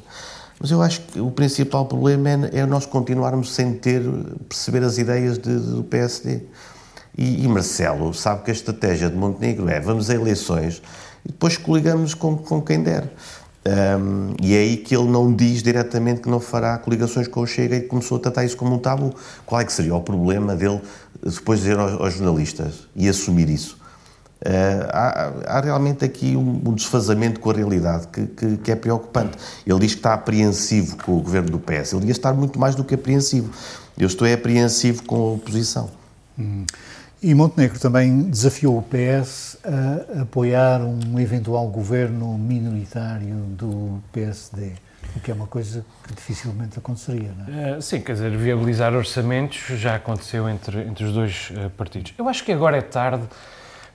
Mas 0.61 0.71
eu 0.71 0.81
acho 0.81 1.01
que 1.01 1.19
o 1.21 1.31
principal 1.31 1.87
problema 1.87 2.29
é, 2.31 2.59
é 2.61 2.67
nós 2.67 2.87
continuarmos 2.87 3.53
sem 3.53 3.75
ter 3.75 4.03
perceber 4.49 4.85
as 4.85 4.97
ideias 4.99 5.37
de- 5.39 5.59
de- 5.59 5.75
do 5.75 5.83
PSD. 5.85 6.43
E, 7.19 7.45
e 7.45 7.49
Marcelo 7.49 8.15
sabe 8.15 8.43
que 8.45 8.51
a 8.51 8.55
estratégia 8.55 9.11
de 9.11 9.17
Montenegro 9.17 9.69
é 9.69 9.81
vamos 9.81 10.09
a 10.09 10.15
eleições 10.15 10.81
e 11.25 11.29
depois 11.33 11.57
coligamos 11.57 12.15
com, 12.15 12.37
com 12.37 12.61
quem 12.63 12.83
der. 12.83 13.13
Um, 13.65 14.35
e 14.43 14.55
é 14.55 14.59
aí 14.59 14.77
que 14.77 14.97
ele 14.97 15.09
não 15.09 15.33
diz 15.33 15.63
diretamente 15.63 16.21
que 16.21 16.29
não 16.29 16.41
fará 16.41 16.77
coligações 16.79 17.29
com 17.29 17.41
o 17.41 17.47
Chega 17.47 17.77
e 17.77 17.83
começou 17.83 18.17
a 18.17 18.21
tratar 18.21 18.45
isso 18.45 18.57
como 18.57 18.75
um 18.75 18.79
tabu. 18.79 19.15
Qual 19.47 19.61
é 19.61 19.65
que 19.65 19.73
seria 19.73 19.95
o 19.95 20.01
problema 20.01 20.57
dele 20.57 20.81
depois 21.23 21.61
dizer 21.61 21.79
aos, 21.79 21.93
aos 21.93 22.15
jornalistas 22.15 22.89
e 22.97 23.09
assumir 23.09 23.49
isso? 23.49 23.81
Uh, 24.45 24.89
há, 24.91 25.33
há, 25.47 25.61
realmente 25.61 26.05
aqui 26.05 26.37
um, 26.37 26.61
um, 26.67 26.75
desfazamento 26.75 27.39
com 27.39 27.49
a 27.49 27.55
realidade 27.55 28.09
que, 28.09 28.27
que, 28.27 28.57
que, 28.57 28.73
é 28.73 28.75
preocupante. 28.75 29.39
Ele 29.65 29.79
diz 29.79 29.93
que 29.93 30.01
está 30.01 30.15
apreensivo 30.15 30.97
com 30.97 31.17
o 31.17 31.21
governo 31.21 31.51
do 31.51 31.61
PS. 31.61 31.93
Ele 31.93 32.01
devia 32.01 32.11
estar 32.11 32.33
muito 32.33 32.59
mais 32.59 32.75
do 32.75 32.83
que 32.83 32.97
apreensivo. 32.97 33.53
Eu 33.97 34.09
estou 34.09 34.27
é 34.27 34.33
apreensivo 34.33 35.05
com 35.05 35.15
a 35.15 35.33
oposição. 35.35 35.91
Hum. 36.37 36.65
E 37.23 37.37
Montenegro 37.37 37.79
também 37.79 38.29
desafiou 38.29 38.77
o 38.77 38.83
PS 38.83 39.57
a 39.63 40.23
apoiar 40.23 40.81
um 40.81 41.21
eventual 41.21 41.69
governo 41.69 42.37
minoritário 42.37 43.37
do 43.51 44.03
PSD, 44.13 44.73
o 45.15 45.21
que 45.21 45.31
é 45.31 45.35
uma 45.35 45.47
coisa 45.47 45.87
que 46.03 46.15
dificilmente 46.15 46.81
aconteceria, 46.81 47.31
não 47.39 47.55
é? 47.55 47.77
Uh, 47.77 47.83
sim, 47.83 48.01
quer 48.01 48.15
dizer, 48.15 48.37
viabilizar 48.37 48.93
orçamentos 48.93 49.61
já 49.79 49.95
aconteceu 49.95 50.49
entre, 50.49 50.81
entre 50.81 51.05
os 51.05 51.13
dois 51.13 51.51
uh, 51.51 51.71
partidos. 51.71 52.13
Eu 52.19 52.29
acho 52.29 52.45
que 52.45 52.51
agora 52.51 52.79
é 52.79 52.83
tarde 52.83 53.23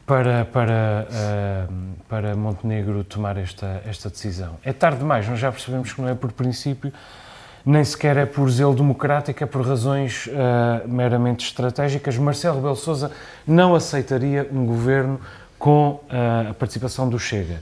para, 0.05 0.45
para, 0.45 1.05
uh, 1.11 1.73
para 2.07 2.33
Montenegro 2.33 3.03
tomar 3.03 3.35
esta, 3.35 3.81
esta 3.85 4.09
decisão. 4.09 4.57
É 4.63 4.71
tarde 4.71 4.99
demais, 4.99 5.27
nós 5.27 5.37
já 5.37 5.51
percebemos 5.51 5.91
que 5.91 6.01
não 6.01 6.07
é 6.07 6.15
por 6.15 6.31
princípio 6.31 6.93
nem 7.67 7.83
sequer 7.83 8.15
é 8.15 8.25
por 8.25 8.49
zelo 8.49 8.73
democrático, 8.73 9.43
é 9.43 9.45
por 9.45 9.61
razões 9.67 10.27
uh, 10.27 10.87
meramente 10.87 11.45
estratégicas. 11.45 12.17
Marcelo 12.17 12.55
Rebelo 12.55 12.77
Sousa 12.77 13.11
não 13.45 13.75
aceitaria 13.75 14.47
um 14.49 14.65
governo 14.65 15.19
com 15.59 15.99
uh, 16.09 16.51
a 16.51 16.53
participação 16.53 17.09
do 17.09 17.19
Chega. 17.19 17.61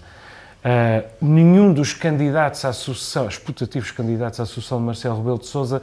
Uh, 0.63 1.09
nenhum 1.19 1.73
dos 1.73 1.91
candidatos 1.91 2.63
à 2.65 2.71
sucessão, 2.71 3.25
os 3.25 3.39
putativos 3.39 3.89
candidatos 3.89 4.39
à 4.39 4.45
sucessão 4.45 4.77
de 4.77 4.83
Marcelo 4.83 5.17
Rebelo 5.17 5.39
de 5.39 5.47
Sousa, 5.47 5.81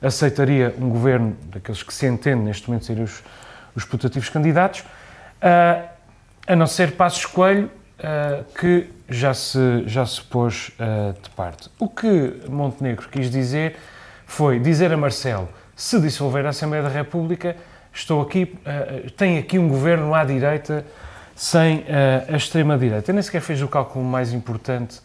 aceitaria 0.00 0.72
um 0.78 0.88
governo 0.88 1.36
daqueles 1.52 1.82
que 1.82 1.92
se 1.92 2.06
entende 2.06 2.44
neste 2.44 2.68
momento 2.68 2.84
serem 2.84 3.02
os, 3.02 3.24
os 3.74 3.84
putativos 3.84 4.28
candidatos, 4.28 4.84
a 6.46 6.54
não 6.54 6.66
ser 6.66 6.92
Passos 6.92 7.26
Coelho, 7.26 7.70
uh, 7.98 8.44
que 8.58 8.90
já 9.08 9.34
se, 9.34 9.84
já 9.86 10.04
se 10.06 10.20
pôs 10.22 10.70
uh, 10.78 11.12
de 11.20 11.30
parte. 11.30 11.70
O 11.78 11.88
que 11.88 12.42
Montenegro 12.48 13.08
quis 13.08 13.30
dizer 13.30 13.76
foi 14.26 14.58
dizer 14.58 14.92
a 14.92 14.96
Marcelo, 14.96 15.48
se 15.76 16.00
dissolver 16.00 16.46
a 16.46 16.50
Assembleia 16.50 16.82
da 16.82 16.88
República, 16.88 17.56
estou 17.92 18.22
aqui, 18.22 18.56
uh, 18.60 19.10
tem 19.12 19.38
aqui 19.38 19.58
um 19.58 19.68
governo 19.68 20.14
à 20.14 20.24
direita 20.24 20.84
sem 21.36 21.84
a 22.30 22.36
extrema-direita. 22.36 23.12
Nem 23.12 23.20
sequer 23.20 23.40
fez 23.40 23.60
o 23.60 23.66
cálculo 23.66 24.04
mais 24.04 24.32
importante, 24.32 25.00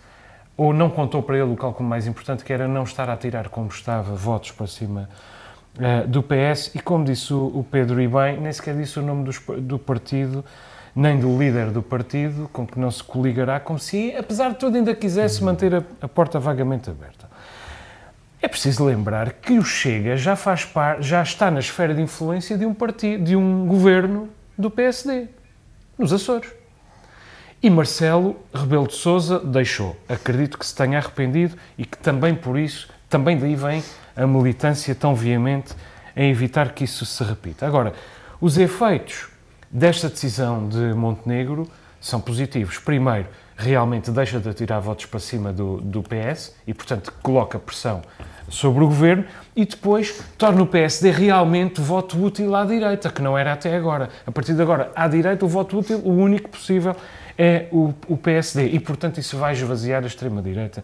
ou 0.55 0.71
não 0.71 0.87
contou 0.87 1.23
para 1.23 1.39
ele 1.39 1.51
o 1.51 1.55
cálculo 1.55 1.89
mais 1.89 2.05
importante, 2.05 2.43
que 2.43 2.53
era 2.53 2.67
não 2.67 2.83
estar 2.83 3.09
a 3.09 3.17
tirar 3.17 3.49
como 3.49 3.67
estava 3.67 4.13
votos 4.13 4.51
para 4.51 4.67
cima 4.67 5.09
do 6.07 6.21
PS, 6.21 6.75
e 6.75 6.79
como 6.79 7.03
disse 7.03 7.33
o, 7.33 7.47
o 7.47 7.63
Pedro 7.63 7.99
e 7.99 8.07
bem, 8.07 8.39
nem 8.39 8.53
sequer 8.53 8.75
disse 8.75 8.99
o 8.99 9.01
nome 9.01 9.23
do, 9.23 9.59
do 9.59 9.79
partido, 9.79 10.45
nem 10.95 11.19
do 11.19 11.37
líder 11.37 11.71
do 11.71 11.81
partido, 11.81 12.49
com 12.51 12.65
que 12.65 12.79
não 12.79 12.91
se 12.91 13.03
coligará, 13.03 13.59
como 13.59 13.79
se, 13.79 14.15
apesar 14.15 14.49
de 14.49 14.55
tudo, 14.55 14.77
ainda 14.77 14.93
quisesse 14.95 15.43
manter 15.43 15.75
a, 15.75 15.83
a 16.01 16.07
porta 16.07 16.39
vagamente 16.39 16.89
aberta. 16.89 17.29
É 18.41 18.47
preciso 18.47 18.85
lembrar 18.85 19.33
que 19.33 19.57
o 19.57 19.63
Chega 19.63 20.15
já 20.15 20.35
faz 20.35 20.63
par, 20.63 21.01
já 21.01 21.21
está 21.21 21.51
na 21.51 21.59
esfera 21.59 21.93
de 21.93 22.01
influência 22.01 22.57
de 22.57 22.65
um 22.65 22.73
partido, 22.73 23.23
de 23.23 23.35
um 23.35 23.67
governo 23.67 24.29
do 24.57 24.71
PSD, 24.71 25.27
nos 25.97 26.13
Açores. 26.13 26.49
E 27.61 27.69
Marcelo 27.69 28.37
Rebelo 28.53 28.87
de 28.87 28.95
Sousa 28.95 29.39
deixou. 29.39 29.97
Acredito 30.07 30.57
que 30.57 30.65
se 30.65 30.73
tenha 30.73 30.97
arrependido 30.97 31.57
e 31.77 31.83
que 31.83 31.97
também 31.97 32.33
por 32.33 32.57
isso, 32.57 32.87
também 33.09 33.37
daí 33.37 33.55
vem 33.55 33.83
a 34.15 34.25
militância 34.25 34.95
tão 34.95 35.13
veemente 35.13 35.75
em 36.15 36.31
evitar 36.31 36.71
que 36.71 36.85
isso 36.85 37.05
se 37.05 37.21
repita. 37.21 37.67
Agora, 37.67 37.93
os 38.39 38.57
efeitos 38.57 39.27
desta 39.71 40.09
decisão 40.09 40.67
de 40.67 40.93
Montenegro 40.93 41.69
são 42.01 42.19
positivos. 42.19 42.77
Primeiro, 42.79 43.27
realmente 43.57 44.09
deixa 44.09 44.39
de 44.39 44.49
atirar 44.49 44.79
votos 44.79 45.05
para 45.05 45.19
cima 45.19 45.51
do, 45.51 45.81
do 45.81 46.01
PS 46.01 46.55
e, 46.65 46.73
portanto, 46.73 47.13
coloca 47.21 47.59
pressão 47.59 48.01
sobre 48.47 48.83
o 48.83 48.87
governo 48.87 49.25
e 49.55 49.65
depois 49.65 50.23
torna 50.37 50.63
o 50.63 50.67
PSD 50.67 51.11
realmente 51.11 51.81
voto 51.81 52.23
útil 52.23 52.55
à 52.55 52.65
direita, 52.65 53.09
que 53.09 53.21
não 53.21 53.37
era 53.37 53.53
até 53.53 53.75
agora. 53.75 54.09
A 54.25 54.31
partir 54.31 54.53
de 54.53 54.61
agora, 54.61 54.91
à 54.95 55.07
direita, 55.07 55.45
o 55.45 55.47
voto 55.47 55.77
útil, 55.77 55.99
o 55.99 56.11
único 56.11 56.49
possível, 56.49 56.95
é 57.37 57.67
o, 57.71 57.93
o 58.07 58.17
PSD 58.17 58.67
e, 58.69 58.79
portanto, 58.79 59.19
isso 59.19 59.37
vai 59.37 59.53
esvaziar 59.53 60.03
a 60.03 60.07
extrema-direita. 60.07 60.83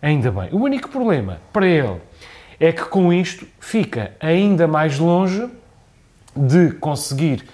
Ainda 0.00 0.30
bem. 0.30 0.48
O 0.52 0.58
único 0.58 0.88
problema 0.88 1.40
para 1.52 1.66
ele 1.66 2.00
é 2.60 2.72
que 2.72 2.84
com 2.84 3.12
isto 3.12 3.46
fica 3.58 4.12
ainda 4.20 4.68
mais 4.68 4.98
longe 4.98 5.48
de 6.36 6.70
conseguir 6.72 7.44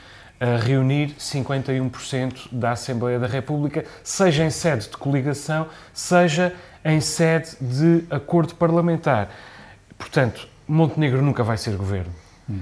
a 0.40 0.56
reunir 0.56 1.14
51% 1.18 2.48
da 2.50 2.72
Assembleia 2.72 3.18
da 3.18 3.26
República, 3.26 3.84
seja 4.02 4.42
em 4.42 4.50
sede 4.50 4.88
de 4.88 4.96
coligação, 4.96 5.68
seja 5.92 6.54
em 6.82 6.98
sede 6.98 7.50
de 7.60 8.04
acordo 8.08 8.54
parlamentar. 8.54 9.30
Portanto, 9.98 10.48
Montenegro 10.66 11.20
nunca 11.20 11.44
vai 11.44 11.58
ser 11.58 11.76
governo. 11.76 12.12
Hum. 12.48 12.60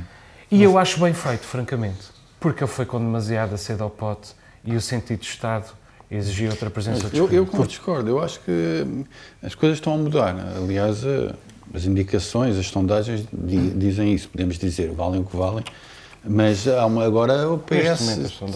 E 0.50 0.56
Mas... 0.56 0.64
eu 0.64 0.76
acho 0.76 0.98
bem 0.98 1.14
feito, 1.14 1.44
francamente, 1.44 2.08
porque 2.40 2.64
ele 2.64 2.70
foi 2.70 2.84
com 2.84 2.98
demasiada 2.98 3.56
sede 3.56 3.80
ao 3.80 3.90
pote 3.90 4.32
e 4.64 4.74
o 4.74 4.80
sentido 4.80 5.20
de 5.20 5.26
Estado 5.26 5.72
exigia 6.10 6.50
outra 6.50 6.70
presença 6.70 7.08
de 7.08 7.16
Eu, 7.16 7.30
eu 7.30 7.44
discordo, 7.64 8.08
eu 8.08 8.20
acho 8.20 8.40
que 8.40 9.04
as 9.40 9.54
coisas 9.54 9.78
estão 9.78 9.94
a 9.94 9.96
mudar. 9.96 10.34
Aliás, 10.56 11.04
as 11.72 11.84
indicações, 11.84 12.56
as 12.56 12.66
sondagens 12.66 13.24
dizem 13.32 14.14
isso, 14.14 14.28
podemos 14.30 14.58
dizer, 14.58 14.90
valem 14.90 15.20
o 15.20 15.24
que 15.24 15.36
valem 15.36 15.64
mas 16.28 16.66
uma, 16.66 17.04
agora 17.04 17.48
o 17.50 17.58
PS 17.58 18.00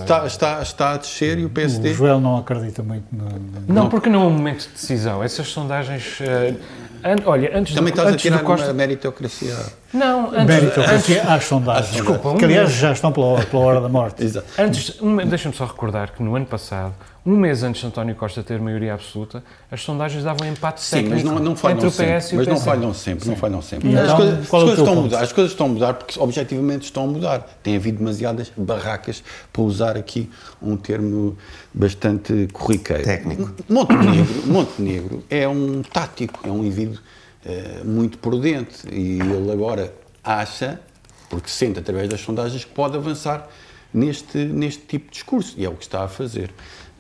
está, 0.01 0.27
está, 0.27 0.63
está 0.63 0.91
a 0.93 0.97
descer 0.97 1.39
e 1.39 1.45
o 1.45 1.51
PSD. 1.51 1.91
O 1.91 1.95
Joel 1.95 2.21
não 2.21 2.37
acredita 2.37 2.83
muito 2.83 3.05
no. 3.13 3.29
Não, 3.67 3.89
porque 3.89 4.09
não 4.09 4.23
é 4.23 4.27
um 4.27 4.31
momento 4.31 4.67
de 4.67 4.73
decisão. 4.73 5.23
Essas 5.23 5.49
sondagens. 5.49 6.21
Uh, 6.21 6.59
an, 7.05 7.17
olha, 7.25 7.57
antes 7.57 7.75
Também 7.75 7.93
do, 7.93 7.97
estás 7.97 8.15
antes 8.15 8.27
a 8.27 8.31
tirar 8.31 8.45
Costa... 8.45 8.67
uma 8.67 8.75
meritocracia. 8.75 9.57
Não, 9.93 10.31
antes. 10.31 10.47
Meritocracia 10.47 11.23
às 11.23 11.45
sondagens. 11.45 11.93
Desculpa, 11.93 12.31
um 12.31 12.37
que 12.37 12.45
aliás 12.45 12.73
já 12.73 12.93
estão 12.93 13.13
pela, 13.13 13.43
pela 13.45 13.63
hora 13.63 13.81
da 13.81 13.89
morte. 13.89 14.23
Exato. 14.25 14.47
Antes, 14.59 15.01
um, 15.01 15.17
deixa-me 15.17 15.55
só 15.55 15.65
recordar 15.65 16.13
que 16.13 16.23
no 16.23 16.35
ano 16.35 16.47
passado 16.47 16.95
um 17.25 17.37
mês 17.37 17.63
antes 17.63 17.81
de 17.81 17.87
António 17.87 18.17
Costa 18.17 18.43
ter 18.43 18.61
maioria 18.61 18.95
absoluta, 18.95 19.45
as 19.71 19.81
sondagens 19.81 20.25
davam 20.25 20.47
empate 20.49 20.81
Sim, 20.81 21.05
mas 21.09 21.23
não, 21.23 21.39
não 21.39 21.55
falham 21.55 21.77
entre 21.77 21.87
o 21.87 21.91
sempre, 21.91 22.19
PS 22.19 22.33
e 22.33 22.35
o 22.35 22.39
Mas 22.39 22.47
não 22.49 22.57
falham 22.57 22.95
sempre, 22.95 23.25
Sim. 23.25 23.31
não 23.31 23.37
falham 23.37 23.63
sempre. 23.63 23.91
Então, 23.91 24.05
as 24.05 24.13
coisas, 24.13 24.39
as 24.41 24.49
coisas 24.49 24.79
estão 24.79 24.93
a 24.93 24.97
mudar, 24.97 25.21
as 25.21 25.33
coisas 25.33 25.53
estão 25.53 25.67
a 25.67 25.69
mudar 25.69 25.95
porque 25.95 26.19
objetivamente 26.19 26.85
estão 26.85 27.05
a 27.05 27.07
mudar. 27.07 27.47
Tem 27.63 27.77
havido 27.77 27.99
demasiadas 27.99 28.51
barracas, 28.57 29.23
para 29.53 29.63
usar 29.63 29.97
aqui 29.97 30.29
um 30.61 30.77
termo 30.77 31.39
bastante 31.73 32.49
corriqueiro. 32.53 33.05
Técnico. 33.05 33.55
Montenegro, 33.69 34.47
Montenegro 34.47 35.25
é 35.31 35.47
um 35.47 35.83
tático, 35.83 36.41
é 36.45 36.51
um 36.51 36.59
indivíduo 36.59 36.99
uh, 37.45 37.85
muito 37.85 38.19
prudente 38.19 38.89
e 38.91 39.21
ele 39.21 39.51
agora 39.53 39.95
acha, 40.23 40.81
porque 41.29 41.49
sente 41.49 41.79
através 41.79 42.09
das 42.09 42.21
sondagens, 42.21 42.65
que 42.65 42.73
pode 42.73 42.97
avançar 42.97 43.49
neste, 43.93 44.39
neste 44.39 44.83
tipo 44.83 45.07
de 45.07 45.13
discurso 45.13 45.55
e 45.57 45.65
é 45.65 45.69
o 45.69 45.75
que 45.75 45.85
está 45.85 46.05
a 46.05 46.09
fazer. 46.09 46.51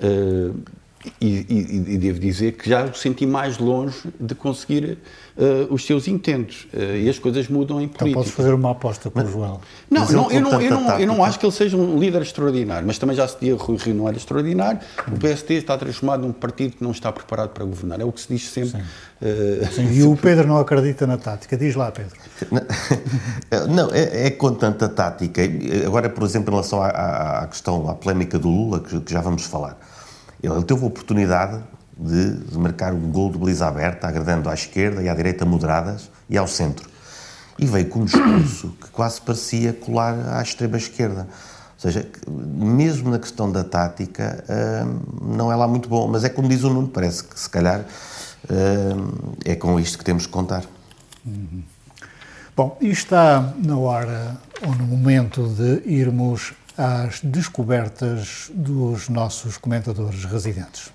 Uh, 0.00 0.61
e, 1.20 1.26
e, 1.26 1.94
e, 1.94 1.98
devo 1.98 2.18
dizer 2.18 2.52
que 2.52 2.68
já 2.68 2.84
o 2.84 2.94
senti 2.94 3.26
mais 3.26 3.58
longe 3.58 3.96
de 4.20 4.34
conseguir 4.34 4.98
uh, 5.36 5.72
os 5.72 5.84
seus 5.84 6.06
intentos. 6.06 6.66
Uh, 6.72 6.96
e 6.96 7.08
as 7.08 7.18
coisas 7.18 7.48
mudam 7.48 7.80
em 7.80 7.88
política. 7.88 8.08
Então 8.08 8.22
podes 8.22 8.32
fazer 8.32 8.54
uma 8.54 8.70
aposta 8.70 9.10
com 9.10 9.20
o 9.20 9.26
João. 9.26 9.60
Não, 9.90 10.06
não, 10.06 10.30
eu, 10.30 10.40
não, 10.40 10.60
eu, 10.60 10.70
não, 10.70 11.00
eu 11.00 11.06
não 11.06 11.24
acho 11.24 11.38
que 11.38 11.46
ele 11.46 11.52
seja 11.52 11.76
um 11.76 11.98
líder 11.98 12.22
extraordinário, 12.22 12.86
mas 12.86 12.98
também 12.98 13.16
já 13.16 13.26
se 13.26 13.34
dizia 13.40 13.56
que 13.56 13.70
o 13.70 13.76
Rio 13.76 13.94
não 13.94 14.08
era 14.08 14.16
extraordinário. 14.16 14.80
O 15.08 15.18
PSD 15.18 15.54
está 15.54 15.76
transformado 15.76 16.20
num 16.20 16.32
partido 16.32 16.76
que 16.76 16.84
não 16.84 16.92
está 16.92 17.10
preparado 17.10 17.50
para 17.50 17.64
governar. 17.64 18.00
É 18.00 18.04
o 18.04 18.12
que 18.12 18.20
se 18.20 18.28
diz 18.28 18.48
sempre. 18.48 18.70
Sim. 18.70 18.78
Uh, 19.22 19.72
Sim, 19.72 19.92
e 19.92 20.02
o 20.02 20.16
Pedro 20.16 20.46
não 20.46 20.58
acredita 20.58 21.06
na 21.06 21.16
tática. 21.16 21.56
Diz 21.56 21.74
lá, 21.74 21.92
Pedro. 21.92 22.16
Não, 23.68 23.88
é, 23.92 24.26
é 24.26 24.30
com 24.30 24.52
tanta 24.54 24.88
tática. 24.88 25.42
Agora, 25.86 26.08
por 26.08 26.24
exemplo, 26.24 26.48
em 26.48 26.56
relação 26.56 26.82
à, 26.82 27.42
à 27.42 27.46
questão, 27.46 27.88
à 27.88 27.94
polémica 27.94 28.38
do 28.38 28.48
Lula, 28.48 28.80
que, 28.80 28.98
que 29.00 29.12
já 29.12 29.20
vamos 29.20 29.44
falar. 29.44 29.78
Ele 30.42 30.62
teve 30.64 30.83
a 30.83 30.87
oportunidade 30.87 31.62
de, 31.96 32.37
de 32.37 32.59
marcar 32.59 32.92
um 32.92 33.11
gol 33.11 33.31
de 33.31 33.38
baliza 33.38 33.66
aberta, 33.66 34.09
agradando 34.09 34.48
à 34.48 34.55
esquerda 34.55 35.02
e 35.02 35.09
à 35.09 35.14
direita 35.14 35.44
moderadas 35.44 36.11
e 36.28 36.37
ao 36.37 36.48
centro. 36.48 36.88
E 37.59 37.66
veio 37.66 37.88
com 37.88 38.00
um 38.00 38.05
discurso 38.05 38.74
que 38.81 38.90
quase 38.90 39.20
parecia 39.20 39.72
colar 39.72 40.14
à 40.37 40.42
extrema-esquerda. 40.42 41.28
Ou 41.74 41.81
seja, 41.90 42.09
mesmo 42.28 43.11
na 43.11 43.18
questão 43.18 43.50
da 43.50 43.62
tática, 43.62 44.44
hum, 44.48 45.37
não 45.37 45.52
é 45.52 45.57
lá 45.57 45.68
muito 45.68 45.88
bom. 45.88 46.09
Mas 46.09 46.24
é 46.24 46.28
como 46.28 46.48
diz 46.48 46.64
o 46.64 46.70
Nuno, 46.70 46.88
parece 46.88 47.24
que 47.24 47.38
se 47.38 47.48
calhar 47.48 47.85
hum, 48.50 49.35
é 49.44 49.55
com 49.55 49.78
isto 49.78 49.98
que 49.98 50.05
temos 50.05 50.26
que 50.26 50.33
contar. 50.33 50.64
Uhum. 51.24 51.62
Bom, 52.57 52.76
e 52.81 52.90
está 52.90 53.55
na 53.57 53.76
hora 53.78 54.37
ou 54.66 54.74
no 54.74 54.85
momento 54.85 55.48
de 55.48 55.88
irmos 55.88 56.52
às 56.76 57.20
descobertas 57.20 58.50
dos 58.54 59.08
nossos 59.08 59.56
comentadores 59.56 60.24
residentes. 60.24 60.90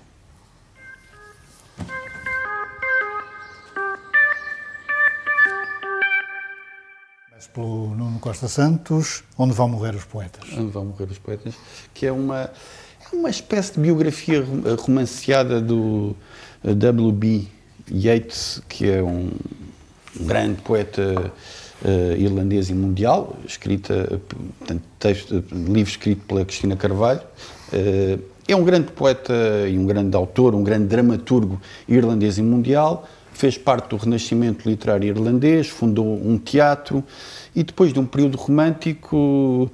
pelo 7.58 7.92
Nuno 7.94 8.20
Costa 8.20 8.46
Santos, 8.46 9.24
Onde 9.36 9.52
Vão 9.52 9.68
Morrer 9.68 9.94
os 9.96 10.04
Poetas. 10.04 10.44
Onde 10.56 10.70
Vão 10.70 10.84
Morrer 10.84 11.06
os 11.10 11.18
Poetas, 11.18 11.54
que 11.92 12.06
é 12.06 12.12
uma, 12.12 12.42
é 12.42 13.16
uma 13.16 13.30
espécie 13.30 13.72
de 13.72 13.80
biografia 13.80 14.38
eh, 14.38 14.76
romanceada 14.78 15.60
do 15.60 16.14
eh, 16.62 16.72
W.B. 16.74 17.48
Yeats, 17.90 18.62
que 18.68 18.88
é 18.88 19.02
um 19.02 19.32
grande 20.20 20.60
poeta 20.62 21.32
uh, 21.84 22.16
irlandês 22.16 22.70
e 22.70 22.74
mundial, 22.74 23.36
escrita, 23.46 24.20
portanto, 24.58 24.82
texto, 24.98 25.44
livro 25.52 25.90
escrito 25.90 26.24
pela 26.26 26.44
Cristina 26.44 26.76
Carvalho. 26.76 27.20
Uh, 27.72 28.20
é 28.46 28.56
um 28.56 28.64
grande 28.64 28.90
poeta 28.92 29.34
e 29.68 29.78
um 29.78 29.84
grande 29.84 30.16
autor, 30.16 30.54
um 30.54 30.62
grande 30.62 30.86
dramaturgo 30.86 31.60
irlandês 31.86 32.38
e 32.38 32.42
mundial. 32.42 33.06
Fez 33.32 33.58
parte 33.58 33.90
do 33.90 33.96
Renascimento 33.96 34.68
literário 34.68 35.06
irlandês, 35.06 35.68
fundou 35.68 36.06
um 36.06 36.38
teatro 36.38 37.04
e 37.54 37.62
depois 37.62 37.92
de 37.92 38.00
um 38.00 38.06
período 38.06 38.36
romântico 38.36 39.70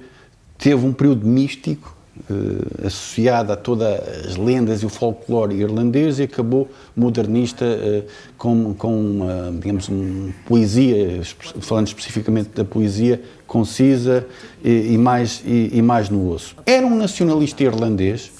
teve 0.57 0.85
um 0.85 0.93
período 0.93 1.25
místico 1.25 1.95
uh, 2.29 2.87
associada 2.87 3.53
a 3.53 3.55
todas 3.55 3.99
as 4.25 4.35
lendas 4.35 4.81
e 4.81 4.85
o 4.85 4.89
folclore 4.89 5.55
irlandês 5.55 6.19
e 6.19 6.23
acabou 6.23 6.67
modernista 6.95 7.65
uh, 7.65 8.03
com, 8.37 8.73
com 8.73 8.99
uma, 8.99 9.51
digamos, 9.59 9.89
uma 9.89 10.33
poesia, 10.45 11.21
falando 11.61 11.87
especificamente 11.87 12.49
da 12.49 12.63
poesia, 12.63 13.21
concisa 13.45 14.25
e, 14.63 14.93
e 14.93 14.97
mais, 14.97 15.41
e, 15.45 15.71
e, 15.73 15.81
mais 15.81 16.09
no 16.09 16.31
osso. 16.31 16.55
Era 16.65 16.85
um 16.85 16.95
nacionalista 16.95 17.63
irlandês, 17.63 18.31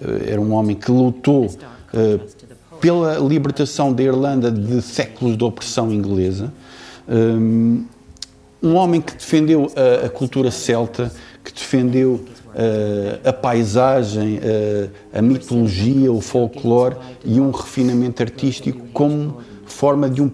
uh, 0.00 0.28
era 0.28 0.40
um 0.40 0.52
homem 0.52 0.76
que 0.76 0.90
lutou 0.90 1.50
pela 2.80 3.18
libertação 3.18 3.92
da 3.92 4.02
Irlanda 4.02 4.50
de 4.50 4.80
séculos 4.80 5.36
de 5.36 5.44
opressão 5.44 5.92
inglesa. 5.92 6.52
Um, 7.06 7.84
um 8.62 8.74
homem 8.74 9.00
que 9.00 9.14
defendeu 9.14 9.70
a, 9.76 10.06
a 10.06 10.08
cultura 10.08 10.50
celta, 10.50 11.12
que 11.44 11.52
defendeu 11.52 12.24
uh, 12.54 13.28
a 13.28 13.32
paisagem, 13.32 14.38
uh, 14.38 14.90
a 15.12 15.22
mitologia, 15.22 16.12
o 16.12 16.20
folclore 16.20 16.96
e 17.24 17.40
um 17.40 17.50
refinamento 17.50 18.22
artístico 18.22 18.86
como 18.92 19.40
forma 19.66 20.08
de 20.08 20.22
um, 20.22 20.30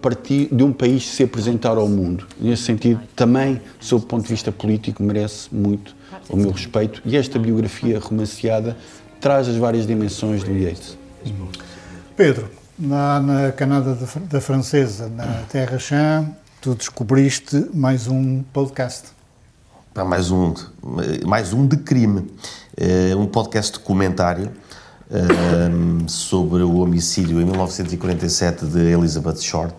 de 0.50 0.64
um 0.64 0.72
país 0.72 1.06
se 1.06 1.22
apresentar 1.22 1.76
ao 1.76 1.88
mundo. 1.88 2.26
Nesse 2.40 2.64
sentido, 2.64 3.00
também, 3.14 3.60
sob 3.80 4.04
o 4.04 4.06
ponto 4.06 4.24
de 4.24 4.28
vista 4.28 4.50
político, 4.50 5.02
merece 5.02 5.54
muito 5.54 5.94
o 6.28 6.36
meu 6.36 6.50
respeito 6.50 7.00
e 7.04 7.16
esta 7.16 7.38
biografia 7.38 7.98
romanceada 7.98 8.76
traz 9.20 9.48
as 9.48 9.56
várias 9.56 9.86
dimensões 9.86 10.42
do 10.42 10.52
Yeats. 10.52 10.96
Pedro, 12.16 12.48
na, 12.78 13.20
na 13.20 13.52
Canada 13.52 13.96
da 14.30 14.40
Francesa, 14.40 15.08
na 15.08 15.42
Terra 15.48 15.78
Chã, 15.78 16.28
tu 16.60 16.74
descobriste 16.74 17.66
mais 17.72 18.06
um 18.06 18.42
podcast 18.52 19.17
mais 20.04 20.30
um, 20.30 20.54
mais 21.26 21.52
um 21.52 21.66
de 21.66 21.76
crime. 21.76 22.30
É 22.76 23.14
um 23.16 23.26
podcast 23.26 23.72
documentário 23.72 24.50
um, 25.10 26.06
sobre 26.08 26.62
o 26.62 26.76
homicídio 26.76 27.40
em 27.40 27.44
1947 27.44 28.66
de 28.66 28.78
Elizabeth 28.78 29.40
Short. 29.40 29.74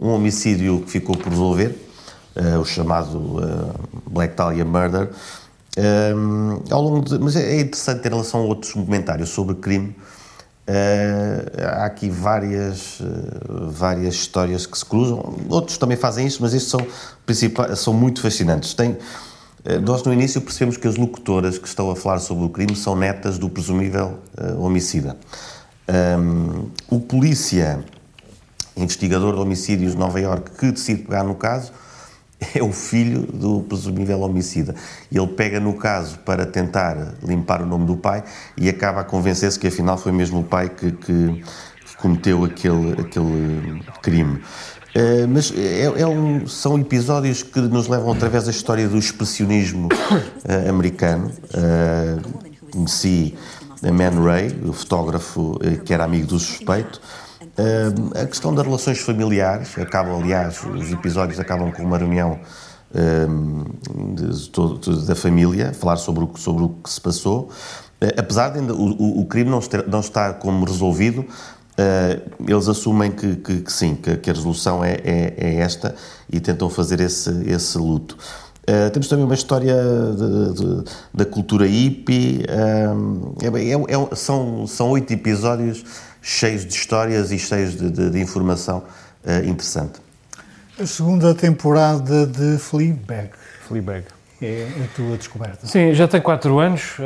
Um 0.00 0.08
homicídio 0.08 0.80
que 0.80 0.90
ficou 0.90 1.16
por 1.16 1.30
resolver, 1.30 1.78
uh, 2.36 2.58
o 2.58 2.64
chamado 2.64 3.18
uh, 3.18 3.74
Black 4.10 4.34
Dahlia 4.34 4.64
Murder. 4.64 5.10
Um, 5.76 6.62
ao 6.70 6.82
longo 6.82 7.04
de, 7.04 7.18
mas 7.18 7.36
é 7.36 7.60
interessante 7.60 8.06
em 8.06 8.10
relação 8.10 8.40
a 8.40 8.44
outros 8.44 8.72
documentários 8.74 9.28
sobre 9.28 9.56
crime. 9.56 9.94
Uh, 10.66 11.62
há 11.62 11.84
aqui 11.84 12.08
várias, 12.08 12.98
uh, 13.00 13.70
várias 13.70 14.14
histórias 14.14 14.64
que 14.64 14.78
se 14.78 14.84
cruzam. 14.84 15.36
Outros 15.48 15.76
também 15.76 15.96
fazem 15.96 16.26
isso, 16.26 16.38
mas 16.40 16.54
estes 16.54 16.70
são, 16.70 17.76
são 17.76 17.92
muito 17.92 18.22
fascinantes. 18.22 18.72
Tem, 18.72 18.96
eh, 19.64 19.78
nós 19.78 20.02
no 20.02 20.12
início 20.12 20.40
percebemos 20.40 20.76
que 20.76 20.86
as 20.86 20.96
locutoras 20.96 21.58
que 21.58 21.66
estão 21.66 21.90
a 21.90 21.96
falar 21.96 22.18
sobre 22.18 22.44
o 22.44 22.50
crime 22.50 22.76
são 22.76 22.94
netas 22.94 23.38
do 23.38 23.48
presumível 23.48 24.18
uh, 24.38 24.62
homicida. 24.62 25.16
Um, 25.88 26.70
o 26.88 27.00
polícia, 27.00 27.82
investigador 28.76 29.34
de 29.34 29.40
homicídios 29.40 29.92
de 29.92 29.98
Nova 29.98 30.20
Iorque, 30.20 30.50
que 30.50 30.72
decide 30.72 31.02
pegar 31.02 31.24
no 31.24 31.34
caso, 31.34 31.72
é 32.54 32.62
o 32.62 32.72
filho 32.72 33.22
do 33.22 33.60
presumível 33.62 34.20
homicida. 34.20 34.74
Ele 35.10 35.26
pega 35.28 35.60
no 35.60 35.74
caso 35.74 36.18
para 36.20 36.46
tentar 36.46 37.14
limpar 37.22 37.62
o 37.62 37.66
nome 37.66 37.86
do 37.86 37.96
pai 37.96 38.24
e 38.56 38.68
acaba 38.68 39.00
a 39.00 39.04
convencer-se 39.04 39.58
que 39.58 39.66
afinal 39.66 39.96
foi 39.96 40.12
mesmo 40.12 40.40
o 40.40 40.44
pai 40.44 40.68
que, 40.68 40.92
que, 40.92 41.44
que 41.86 41.96
cometeu 41.98 42.44
aquele, 42.44 42.92
aquele 43.00 43.82
crime. 44.02 44.40
Uh, 44.96 45.26
mas 45.28 45.52
é, 45.56 46.02
é 46.02 46.06
um, 46.06 46.46
são 46.46 46.78
episódios 46.78 47.42
que 47.42 47.58
nos 47.60 47.88
levam 47.88 48.12
através 48.12 48.44
da 48.44 48.52
história 48.52 48.86
do 48.86 48.96
expressionismo 48.96 49.88
uh, 49.88 50.68
americano. 50.68 51.32
Uh, 51.50 52.70
conheci 52.70 53.34
a 53.82 53.90
Man 53.90 54.24
Ray, 54.24 54.56
o 54.64 54.72
fotógrafo 54.72 55.58
que 55.84 55.92
era 55.92 56.04
amigo 56.04 56.28
do 56.28 56.38
suspeito. 56.38 57.00
A 58.14 58.26
questão 58.26 58.54
das 58.54 58.64
relações 58.64 59.00
familiares, 59.00 59.78
acaba, 59.78 60.16
aliás, 60.16 60.62
os 60.64 60.92
episódios 60.92 61.38
acabam 61.38 61.70
com 61.70 61.82
uma 61.82 61.98
reunião 61.98 62.38
de, 64.14 64.80
de, 64.80 65.06
da 65.06 65.14
família, 65.14 65.72
falar 65.72 65.96
sobre 65.96 66.24
o, 66.24 66.36
sobre 66.36 66.64
o 66.64 66.68
que 66.68 66.90
se 66.90 67.00
passou. 67.00 67.50
apesar 68.16 68.50
de 68.50 68.60
ainda, 68.60 68.74
o, 68.74 69.20
o 69.20 69.26
crime 69.26 69.50
não, 69.50 69.58
estar, 69.58 69.86
não 69.86 70.00
estar 70.00 70.34
como 70.34 70.64
resolvido, 70.64 71.26
Uh, 71.74 72.22
eles 72.48 72.68
assumem 72.68 73.10
que, 73.10 73.34
que, 73.34 73.60
que 73.62 73.72
sim, 73.72 73.96
que, 73.96 74.16
que, 74.18 74.30
a 74.30 74.32
resolução 74.32 74.84
é, 74.84 74.92
é, 75.02 75.34
é, 75.36 75.54
esta 75.56 75.92
e 76.32 76.38
tentam 76.38 76.70
fazer 76.70 77.00
esse, 77.00 77.30
esse 77.50 77.76
luto. 77.76 78.16
Uh, 78.62 78.88
temos 78.92 79.08
também 79.08 79.24
uma 79.24 79.34
história 79.34 79.74
de, 80.16 80.54
de, 80.54 80.84
da 81.12 81.24
cultura 81.24 81.66
hippie. 81.66 82.44
Uh, 82.48 83.34
é, 83.42 83.72
é, 83.92 84.14
são, 84.14 84.68
são 84.68 84.90
oito 84.90 85.12
episódios 85.12 85.84
cheios 86.24 86.64
de 86.64 86.74
histórias 86.74 87.30
e 87.30 87.38
cheios 87.38 87.76
de, 87.76 88.10
de 88.10 88.18
informação 88.18 88.82
interessante. 89.46 90.00
A 90.80 90.86
segunda 90.86 91.34
temporada 91.34 92.26
de 92.26 92.58
Fleabag. 92.58 93.30
Fleabag. 93.68 94.04
É 94.42 94.66
a 94.84 94.96
tua 94.96 95.16
descoberta. 95.16 95.66
Sim, 95.66 95.94
já 95.94 96.08
tem 96.08 96.20
quatro 96.20 96.58
anos. 96.58 96.96